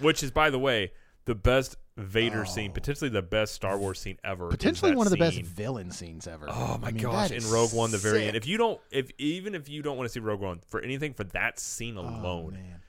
Which 0.00 0.22
is, 0.22 0.30
by 0.30 0.50
the 0.50 0.58
way, 0.58 0.92
the 1.24 1.34
best 1.34 1.76
Vader 1.96 2.42
Oh. 2.42 2.44
scene, 2.44 2.72
potentially 2.72 3.08
the 3.08 3.22
best 3.22 3.54
Star 3.54 3.78
Wars 3.78 3.98
scene 3.98 4.18
ever. 4.22 4.48
Potentially 4.48 4.94
one 4.94 5.06
of 5.06 5.10
the 5.10 5.16
best 5.16 5.40
villain 5.40 5.90
scenes 5.90 6.26
ever. 6.28 6.46
Oh 6.48 6.78
my 6.80 6.88
I 6.88 6.90
mean, 6.92 7.02
gosh! 7.02 7.30
In 7.30 7.48
Rogue 7.50 7.72
One, 7.72 7.90
the 7.90 7.96
very 7.98 8.18
sick. 8.18 8.28
end. 8.28 8.36
If 8.36 8.46
you 8.46 8.58
don't, 8.58 8.78
if 8.90 9.10
even 9.18 9.54
if 9.54 9.68
you 9.70 9.80
don't 9.82 9.96
want 9.96 10.06
to 10.06 10.12
see 10.12 10.20
Rogue 10.20 10.40
One 10.42 10.60
for 10.68 10.80
anything 10.80 11.14
for 11.14 11.24
that 11.24 11.58
scene 11.58 11.96
Oh, 11.96 12.02
alone, 12.02 12.52
man. 12.52 12.82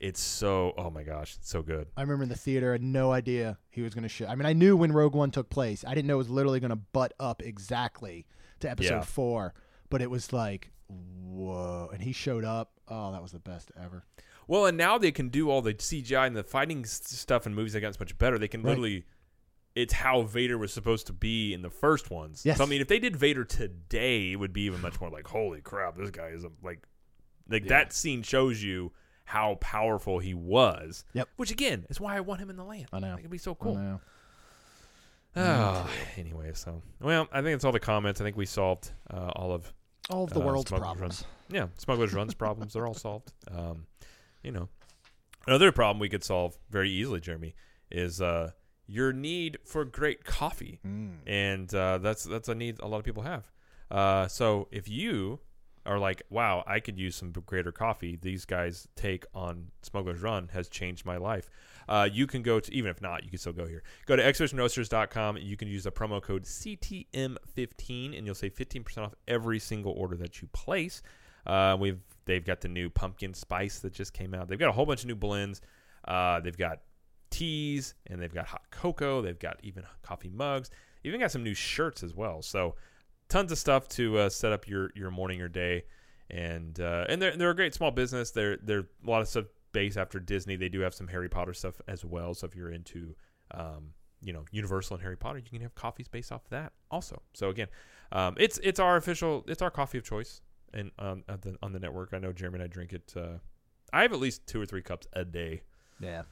It's 0.00 0.20
so. 0.20 0.72
Oh 0.76 0.90
my 0.90 1.02
gosh, 1.02 1.36
it's 1.36 1.48
so 1.48 1.62
good. 1.62 1.88
I 1.96 2.02
remember 2.02 2.22
in 2.24 2.28
the 2.28 2.36
theater, 2.36 2.70
I 2.70 2.72
had 2.72 2.82
no 2.82 3.12
idea 3.12 3.58
he 3.70 3.82
was 3.82 3.94
going 3.94 4.02
to 4.02 4.08
show. 4.08 4.26
I 4.26 4.34
mean, 4.34 4.46
I 4.46 4.52
knew 4.52 4.76
when 4.76 4.92
Rogue 4.92 5.14
One 5.14 5.30
took 5.30 5.48
place. 5.50 5.84
I 5.86 5.94
didn't 5.94 6.06
know 6.08 6.14
it 6.14 6.18
was 6.18 6.30
literally 6.30 6.60
going 6.60 6.70
to 6.70 6.76
butt 6.76 7.12
up 7.20 7.42
exactly 7.42 8.26
to 8.60 8.70
episode 8.70 8.94
Yeah. 8.96 9.02
four, 9.02 9.54
but 9.90 10.02
it 10.02 10.10
was 10.10 10.32
like, 10.32 10.70
whoa. 10.88 11.90
And 11.92 12.02
he 12.02 12.12
showed 12.12 12.44
up. 12.44 12.72
Oh, 12.88 13.12
that 13.12 13.22
was 13.22 13.32
the 13.32 13.38
best 13.38 13.70
ever. 13.82 14.04
Well, 14.46 14.66
and 14.66 14.76
now 14.76 14.98
they 14.98 15.10
can 15.10 15.28
do 15.30 15.50
all 15.50 15.62
the 15.62 15.72
CGI 15.74 16.26
and 16.26 16.36
the 16.36 16.44
fighting 16.44 16.82
s- 16.84 17.00
stuff 17.04 17.46
in 17.46 17.54
movies 17.54 17.72
that 17.72 17.80
got 17.80 17.94
so 17.94 17.98
much 18.00 18.16
better. 18.18 18.38
They 18.38 18.48
can 18.48 18.62
Right. 18.62 18.70
literally. 18.70 19.04
It's 19.74 19.94
how 19.94 20.22
Vader 20.22 20.56
was 20.58 20.72
supposed 20.72 21.06
to 21.08 21.12
be 21.12 21.52
in 21.52 21.62
the 21.62 21.70
first 21.70 22.08
ones. 22.10 22.42
Yes. 22.44 22.58
So 22.58 22.64
I 22.64 22.66
mean, 22.68 22.80
if 22.80 22.86
they 22.88 22.98
did 23.00 23.16
Vader 23.16 23.44
today, 23.44 24.32
it 24.32 24.36
would 24.36 24.52
be 24.52 24.62
even 24.62 24.80
much 24.80 25.00
more 25.00 25.10
like, 25.10 25.26
holy 25.26 25.60
crap, 25.62 25.96
this 25.96 26.10
guy 26.10 26.28
is 26.28 26.44
a, 26.44 26.50
like, 26.62 26.86
like 27.48 27.66
that 27.68 27.92
scene 27.92 28.22
shows 28.22 28.62
you 28.62 28.92
how 29.24 29.56
powerful 29.60 30.18
he 30.18 30.34
was. 30.34 31.04
Yep. 31.14 31.28
Which 31.36 31.50
again 31.50 31.86
is 31.88 32.00
why 32.00 32.16
I 32.16 32.20
want 32.20 32.40
him 32.40 32.50
in 32.50 32.56
the 32.56 32.64
land. 32.64 32.86
I 32.92 32.98
know. 33.00 33.14
It 33.16 33.22
could 33.22 33.30
be 33.30 33.38
so 33.38 33.52
I 33.52 33.64
cool. 33.64 33.74
know. 33.76 34.00
Oh, 35.36 35.90
anyway, 36.16 36.52
so 36.54 36.80
well, 37.00 37.26
I 37.32 37.38
think 37.42 37.54
that's 37.54 37.64
all 37.64 37.72
the 37.72 37.80
comments. 37.80 38.20
I 38.20 38.24
think 38.24 38.36
we 38.36 38.46
solved 38.46 38.92
uh, 39.12 39.30
all 39.34 39.52
of 39.52 39.72
All 40.10 40.24
of 40.24 40.30
the 40.30 40.40
Uh, 40.40 40.44
world's 40.46 40.70
problems. 40.70 41.24
yeah, 41.48 41.66
smugglers 41.76 42.12
runs 42.14 42.34
problems. 42.44 42.74
They're 42.74 42.86
all 42.86 42.94
solved. 42.94 43.32
Um, 43.50 43.86
you 44.44 44.52
know, 44.52 44.68
another 45.46 45.72
problem 45.72 45.98
we 45.98 46.08
could 46.08 46.22
solve 46.22 46.56
very 46.70 46.90
easily, 46.90 47.18
Jeremy, 47.20 47.56
is 47.90 48.20
uh, 48.20 48.52
your 48.86 49.12
need 49.12 49.58
for 49.64 49.84
great 49.84 50.24
coffee, 50.24 50.78
Mm. 50.86 51.16
and 51.26 51.74
uh, 51.74 51.98
that's 51.98 52.22
that's 52.24 52.48
a 52.48 52.54
need 52.54 52.78
a 52.80 52.86
lot 52.86 52.98
of 52.98 53.04
people 53.04 53.24
have. 53.24 53.50
Uh, 53.90 54.28
so 54.28 54.68
if 54.70 54.88
you 54.88 55.40
are 55.86 55.98
like, 55.98 56.22
wow, 56.30 56.64
I 56.66 56.80
could 56.80 56.98
use 56.98 57.16
some 57.16 57.32
greater 57.32 57.72
coffee. 57.72 58.18
These 58.20 58.44
guys 58.44 58.88
take 58.96 59.26
on 59.34 59.68
Smuggler's 59.82 60.22
Run 60.22 60.48
has 60.52 60.68
changed 60.68 61.04
my 61.04 61.16
life. 61.16 61.50
Uh, 61.88 62.08
you 62.10 62.26
can 62.26 62.42
go 62.42 62.60
to, 62.60 62.74
even 62.74 62.90
if 62.90 63.02
not, 63.02 63.24
you 63.24 63.30
can 63.30 63.38
still 63.38 63.52
go 63.52 63.66
here. 63.66 63.82
Go 64.06 64.16
to 64.16 64.22
expeditionroasters.com. 64.22 65.38
You 65.38 65.56
can 65.56 65.68
use 65.68 65.84
the 65.84 65.92
promo 65.92 66.22
code 66.22 66.44
CTM15 66.44 68.16
and 68.16 68.26
you'll 68.26 68.34
save 68.34 68.54
15% 68.54 68.98
off 68.98 69.14
every 69.28 69.58
single 69.58 69.92
order 69.92 70.16
that 70.16 70.40
you 70.40 70.48
place. 70.52 71.02
Uh, 71.46 71.76
we've 71.78 72.00
They've 72.26 72.44
got 72.44 72.60
the 72.60 72.68
new 72.68 72.90
pumpkin 72.90 73.34
spice 73.34 73.80
that 73.80 73.92
just 73.92 74.12
came 74.12 74.34
out. 74.34 74.48
They've 74.48 74.58
got 74.58 74.68
a 74.68 74.72
whole 74.72 74.86
bunch 74.86 75.02
of 75.02 75.08
new 75.08 75.14
blends. 75.14 75.60
Uh, 76.06 76.40
they've 76.40 76.56
got 76.56 76.80
teas 77.30 77.94
and 78.06 78.20
they've 78.20 78.32
got 78.32 78.46
hot 78.46 78.62
cocoa. 78.70 79.20
They've 79.20 79.38
got 79.38 79.58
even 79.62 79.84
coffee 80.02 80.30
mugs. 80.30 80.70
Even 81.04 81.20
got 81.20 81.30
some 81.30 81.42
new 81.42 81.54
shirts 81.54 82.02
as 82.02 82.14
well. 82.14 82.40
So 82.40 82.76
tons 83.28 83.50
of 83.52 83.58
stuff 83.58 83.88
to 83.90 84.18
uh, 84.18 84.28
set 84.28 84.52
up 84.52 84.68
your, 84.68 84.90
your 84.94 85.10
morning 85.10 85.40
or 85.40 85.48
day. 85.48 85.84
And 86.30 86.80
uh, 86.80 87.04
and 87.08 87.20
they're 87.20 87.36
they're 87.36 87.50
a 87.50 87.54
great 87.56 87.74
small 87.74 87.90
business. 87.90 88.30
They're 88.30 88.56
they're 88.56 88.86
a 89.06 89.10
lot 89.10 89.20
of 89.20 89.28
stuff 89.28 89.44
based 89.72 89.98
after 89.98 90.18
Disney. 90.18 90.56
They 90.56 90.70
do 90.70 90.80
have 90.80 90.94
some 90.94 91.06
Harry 91.08 91.28
Potter 91.28 91.52
stuff 91.52 91.80
as 91.86 92.02
well. 92.04 92.32
So 92.32 92.46
if 92.46 92.56
you're 92.56 92.70
into 92.72 93.14
um, 93.50 93.90
you 94.22 94.32
know 94.32 94.44
Universal 94.50 94.96
and 94.96 95.02
Harry 95.02 95.18
Potter, 95.18 95.38
you 95.38 95.50
can 95.50 95.60
have 95.60 95.74
coffees 95.74 96.08
based 96.08 96.32
off 96.32 96.44
of 96.44 96.50
that 96.50 96.72
also. 96.90 97.20
So 97.34 97.50
again, 97.50 97.68
um, 98.10 98.36
it's 98.38 98.58
it's 98.62 98.80
our 98.80 98.96
official 98.96 99.44
it's 99.46 99.60
our 99.60 99.70
coffee 99.70 99.98
of 99.98 100.04
choice 100.04 100.40
and 100.72 100.90
um, 100.98 101.24
at 101.28 101.42
the, 101.42 101.56
on 101.62 101.72
the 101.72 101.78
network. 101.78 102.14
I 102.14 102.18
know 102.18 102.32
Jeremy 102.32 102.56
and 102.60 102.64
I 102.64 102.68
drink 102.68 102.94
it. 102.94 103.12
Uh, 103.14 103.38
I 103.92 104.00
have 104.02 104.14
at 104.14 104.18
least 104.18 104.46
two 104.46 104.60
or 104.62 104.66
three 104.66 104.82
cups 104.82 105.06
a 105.12 105.26
day 105.26 105.60
Yeah. 106.00 106.22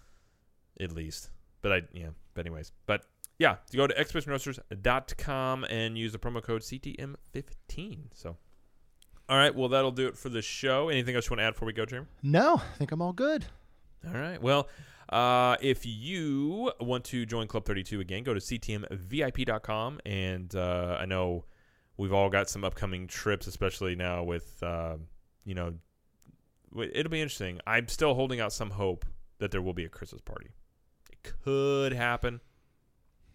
at 0.81 0.91
least. 0.93 1.29
But 1.61 1.73
I 1.73 1.83
yeah. 1.93 2.09
But 2.33 2.47
anyways, 2.47 2.73
but 2.87 3.05
yeah, 3.43 3.57
you 3.73 3.77
go 3.77 3.89
to 3.89 3.95
expeditionroasters.com 3.95 5.65
and 5.65 5.99
use 5.99 6.13
the 6.13 6.19
promo 6.19 6.41
code 6.41 6.63
CTM15. 6.63 7.99
So, 8.15 8.37
all 9.29 9.37
right, 9.37 9.53
well 9.53 9.69
that'll 9.69 9.91
do 9.91 10.07
it 10.07 10.17
for 10.17 10.29
the 10.29 10.41
show. 10.41 10.89
Anything 10.89 11.17
else 11.17 11.27
you 11.27 11.33
want 11.33 11.41
to 11.41 11.45
add 11.47 11.55
before 11.55 11.67
we 11.67 11.73
go, 11.73 11.85
Jeremy? 11.85 12.07
No, 12.23 12.55
I 12.59 12.77
think 12.79 12.93
I'm 12.93 13.03
all 13.03 13.13
good. 13.13 13.47
All 14.07 14.15
right. 14.15 14.41
Well, 14.41 14.69
uh, 15.09 15.57
if 15.61 15.85
you 15.85 16.71
want 16.81 17.03
to 17.07 17.27
join 17.27 17.49
Club 17.49 17.65
32 17.65 17.99
again, 17.99 18.23
go 18.23 18.33
to 18.33 18.39
ctmvip.com. 18.39 20.01
And 20.07 20.55
uh, 20.55 20.99
I 21.01 21.07
know 21.07 21.45
we've 21.97 22.13
all 22.13 22.31
got 22.31 22.49
some 22.49 22.63
upcoming 22.63 23.09
trips, 23.09 23.49
especially 23.49 23.97
now 23.97 24.23
with, 24.23 24.63
uh, 24.63 24.99
you 25.45 25.57
know, 25.57 25.75
it'll 26.77 27.11
be 27.11 27.21
interesting. 27.21 27.59
I'm 27.67 27.89
still 27.89 28.15
holding 28.15 28.39
out 28.39 28.53
some 28.53 28.71
hope 28.71 29.05
that 29.39 29.51
there 29.51 29.63
will 29.63 29.75
be 29.75 29.85
a 29.85 29.89
Christmas 29.89 30.23
party. 30.23 30.51
It 31.11 31.33
could 31.45 31.93
happen. 31.93 32.41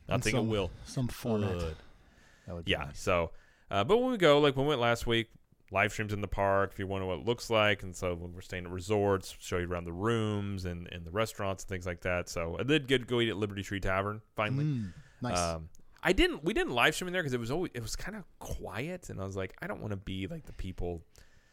I 0.10 0.18
think 0.18 0.36
it 0.36 0.43
will. 0.45 0.72
Some 0.86 1.08
format. 1.08 1.60
Could. 1.60 1.76
That 2.45 2.55
would 2.55 2.66
be 2.66 2.72
Yeah. 2.72 2.86
nice. 2.86 2.99
So, 2.99 3.32
uh, 3.70 3.84
but 3.84 3.97
when 3.97 4.12
we 4.12 4.18
go, 4.18 4.39
like 4.39 4.55
when 4.55 4.66
we 4.66 4.70
went 4.70 4.82
last 4.82 5.05
week, 5.08 5.30
live 5.72 5.91
streams 5.91 6.14
in 6.14 6.22
the 6.22 6.28
park. 6.28 6.72
If 6.72 6.80
you 6.80 6.88
wonder 6.88 7.05
what 7.05 7.20
it 7.20 7.26
looks 7.26 7.49
like, 7.49 7.84
and 7.84 7.93
so 7.95 8.14
when 8.16 8.34
we're 8.34 8.41
staying 8.41 8.66
at 8.66 8.72
resorts, 8.72 9.36
show 9.39 9.58
you 9.58 9.68
around 9.68 9.84
the 9.84 9.91
rooms 9.91 10.64
and, 10.66 10.88
and 10.93 11.03
the 11.05 11.12
restaurants 11.12 11.64
and 11.64 11.70
things 11.70 11.86
like 11.86 12.01
that. 12.01 12.30
So 12.30 12.55
I 12.60 12.64
did 12.64 12.88
get 12.88 12.99
to 12.99 13.05
go 13.05 13.20
eat 13.20 13.30
at 13.30 13.36
Liberty 13.38 13.64
Tree 13.64 13.82
Tavern 13.82 14.22
finally. 14.36 14.64
Mm, 14.66 14.93
nice. 15.22 15.38
Um, 15.38 15.70
I 16.03 16.14
didn't. 16.14 16.43
We 16.45 16.53
didn't 16.53 16.72
live 16.74 16.95
stream 16.95 17.08
in 17.08 17.14
there 17.14 17.22
because 17.22 17.34
it 17.34 17.39
was 17.39 17.51
always 17.51 17.72
it 17.74 17.82
was 17.82 17.95
kind 17.97 18.16
of 18.16 18.24
quiet, 18.39 19.10
and 19.10 19.20
I 19.20 19.26
was 19.26 19.36
like, 19.36 19.55
I 19.62 19.68
don't 19.68 19.82
want 19.82 19.91
to 19.91 19.97
be 19.97 20.28
like 20.28 20.45
the 20.45 20.53
people. 20.53 21.01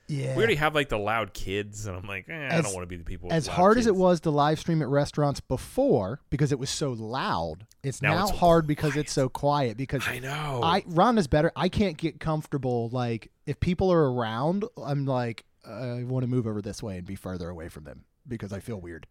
Yeah. 0.09 0.32
We 0.34 0.38
already 0.38 0.55
have 0.57 0.74
like 0.74 0.88
the 0.88 0.98
loud 0.98 1.32
kids, 1.34 1.86
and 1.86 1.96
I'm 1.96 2.07
like, 2.07 2.26
eh, 2.28 2.32
I 2.32 2.46
As- 2.46 2.64
don't 2.64 2.74
want 2.74 2.82
to 2.82 2.86
be 2.88 2.96
the 2.96 3.05
people. 3.05 3.32
as 3.32 3.46
hard 3.46 3.78
as 3.78 3.86
it 3.86 3.94
was 3.96 4.20
to 4.20 4.30
live 4.30 4.59
stream 4.59 4.82
at 4.82 4.88
restaurants 4.88 5.40
before 5.40 6.20
because 6.30 6.52
it 6.52 6.59
was 6.59 6.70
so 6.70 6.92
loud, 6.92 7.66
it's 7.82 8.00
Now 8.02 8.14
now, 8.14 8.22
it's 8.22 8.30
so 8.32 8.36
hard 8.38 8.66
because 8.66 8.92
quiet. 8.92 9.05
it's 9.05 9.12
so 9.12 9.28
quiet. 9.28 9.76
Because 9.76 10.07
I 10.07 10.18
know. 10.18 10.61
I 10.62 10.82
Rhonda's 10.82 11.26
better. 11.26 11.52
I 11.57 11.68
can't 11.68 11.96
get 11.96 12.20
comfortable. 12.20 12.88
Like 12.90 13.30
if 13.46 13.61
people 13.61 13.92
are 13.92 14.12
around, 14.12 14.64
I'm 14.82 15.07
like 15.07 15.44
I 15.66 16.02
want 16.05 16.24
to 16.24 16.28
move 16.28 16.46
over 16.46 16.61
this 16.61 16.82
way 16.82 16.98
and 16.98 17.07
be 17.07 17.14
further 17.14 17.48
away 17.48 17.68
from 17.68 17.84
them 17.84 18.05
because 18.28 18.52
I 18.52 18.61
feel 18.61 18.80
weird. 18.80 19.07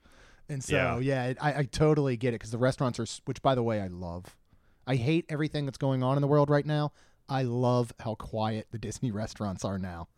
And 0.49 0.63
so 0.63 0.75
Yeah. 0.75 0.99
yeah, 0.99 1.33
I, 1.41 1.59
I 1.59 1.63
totally 1.63 2.17
get 2.17 2.29
it 2.29 2.35
because 2.39 2.51
the 2.51 2.57
restaurants 2.57 2.99
are, 2.99 3.05
which 3.25 3.41
by 3.41 3.55
the 3.55 3.63
way 3.63 3.81
I 3.81 3.87
love. 3.87 4.35
I 4.85 4.95
hate 4.97 5.25
everything 5.29 5.65
that's 5.65 5.77
going 5.77 6.03
on 6.03 6.17
in 6.17 6.21
the 6.21 6.27
world 6.27 6.49
right 6.49 6.65
now. 6.65 6.91
I 7.29 7.43
love 7.43 7.93
how 8.01 8.15
quiet 8.15 8.67
the 8.71 8.77
Disney 8.77 9.09
restaurants 9.23 9.63
are 9.63 9.79
now. 9.79 10.09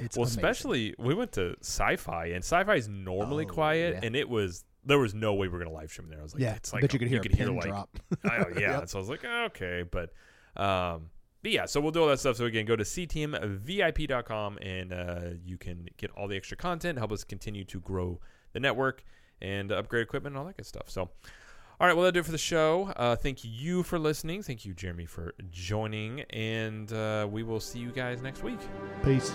It's 0.00 0.16
well, 0.16 0.24
amazing. 0.24 0.38
especially 0.38 0.94
we 0.98 1.14
went 1.14 1.32
to 1.32 1.54
sci-fi, 1.60 2.26
and 2.26 2.38
sci-fi 2.44 2.74
is 2.74 2.88
normally 2.88 3.44
Oh, 3.44 3.52
quiet, 3.52 3.94
yeah. 3.94 4.06
and 4.06 4.16
it 4.16 4.28
was 4.28 4.64
there 4.84 4.98
was 4.98 5.14
no 5.14 5.34
way 5.34 5.46
we 5.46 5.52
were 5.52 5.58
gonna 5.62 5.74
live 5.74 5.90
stream 5.90 6.08
there. 6.08 6.20
I 6.20 6.22
was 6.22 6.34
like, 6.34 6.42
yeah. 6.42 6.54
it's 6.54 6.72
like 6.72 6.82
bet 6.82 6.92
you 6.92 6.98
could 6.98 7.08
hear 7.08 7.20
a 7.20 7.22
pin 7.22 7.54
like, 7.54 7.66
drop. 7.66 7.98
I, 8.24 8.36
yeah. 8.58 8.78
Yep. 8.78 8.88
So 8.88 8.98
I 8.98 9.00
was 9.00 9.08
like, 9.10 9.24
okay, 9.24 9.84
but 9.90 10.12
um, 10.56 11.10
but 11.42 11.52
yeah, 11.52 11.66
so 11.66 11.80
we'll 11.80 11.92
do 11.92 12.02
all 12.02 12.08
that 12.08 12.20
stuff. 12.20 12.36
So 12.36 12.46
again, 12.46 12.66
go 12.66 12.76
to 12.76 12.84
ctmvip.com 12.84 14.58
and 14.60 14.92
uh, 14.92 15.20
you 15.44 15.58
can 15.58 15.88
get 15.96 16.10
all 16.12 16.28
the 16.28 16.36
extra 16.36 16.56
content, 16.56 16.98
help 16.98 17.12
us 17.12 17.24
continue 17.24 17.64
to 17.64 17.80
grow 17.80 18.20
the 18.52 18.60
network 18.60 19.04
and 19.40 19.70
upgrade 19.72 20.02
equipment 20.02 20.34
and 20.34 20.38
all 20.40 20.46
that 20.46 20.56
good 20.56 20.66
stuff. 20.66 20.88
So. 20.88 21.10
All 21.80 21.86
right, 21.86 21.94
well, 21.94 22.04
that'll 22.04 22.12
do 22.12 22.20
it 22.20 22.26
for 22.26 22.32
the 22.32 22.36
show. 22.36 22.92
Uh, 22.94 23.16
thank 23.16 23.38
you 23.42 23.82
for 23.82 23.98
listening. 23.98 24.42
Thank 24.42 24.66
you, 24.66 24.74
Jeremy, 24.74 25.06
for 25.06 25.32
joining. 25.50 26.20
And 26.28 26.92
uh, 26.92 27.26
we 27.30 27.42
will 27.42 27.58
see 27.58 27.78
you 27.78 27.90
guys 27.90 28.20
next 28.20 28.42
week. 28.42 28.58
Peace. 29.02 29.34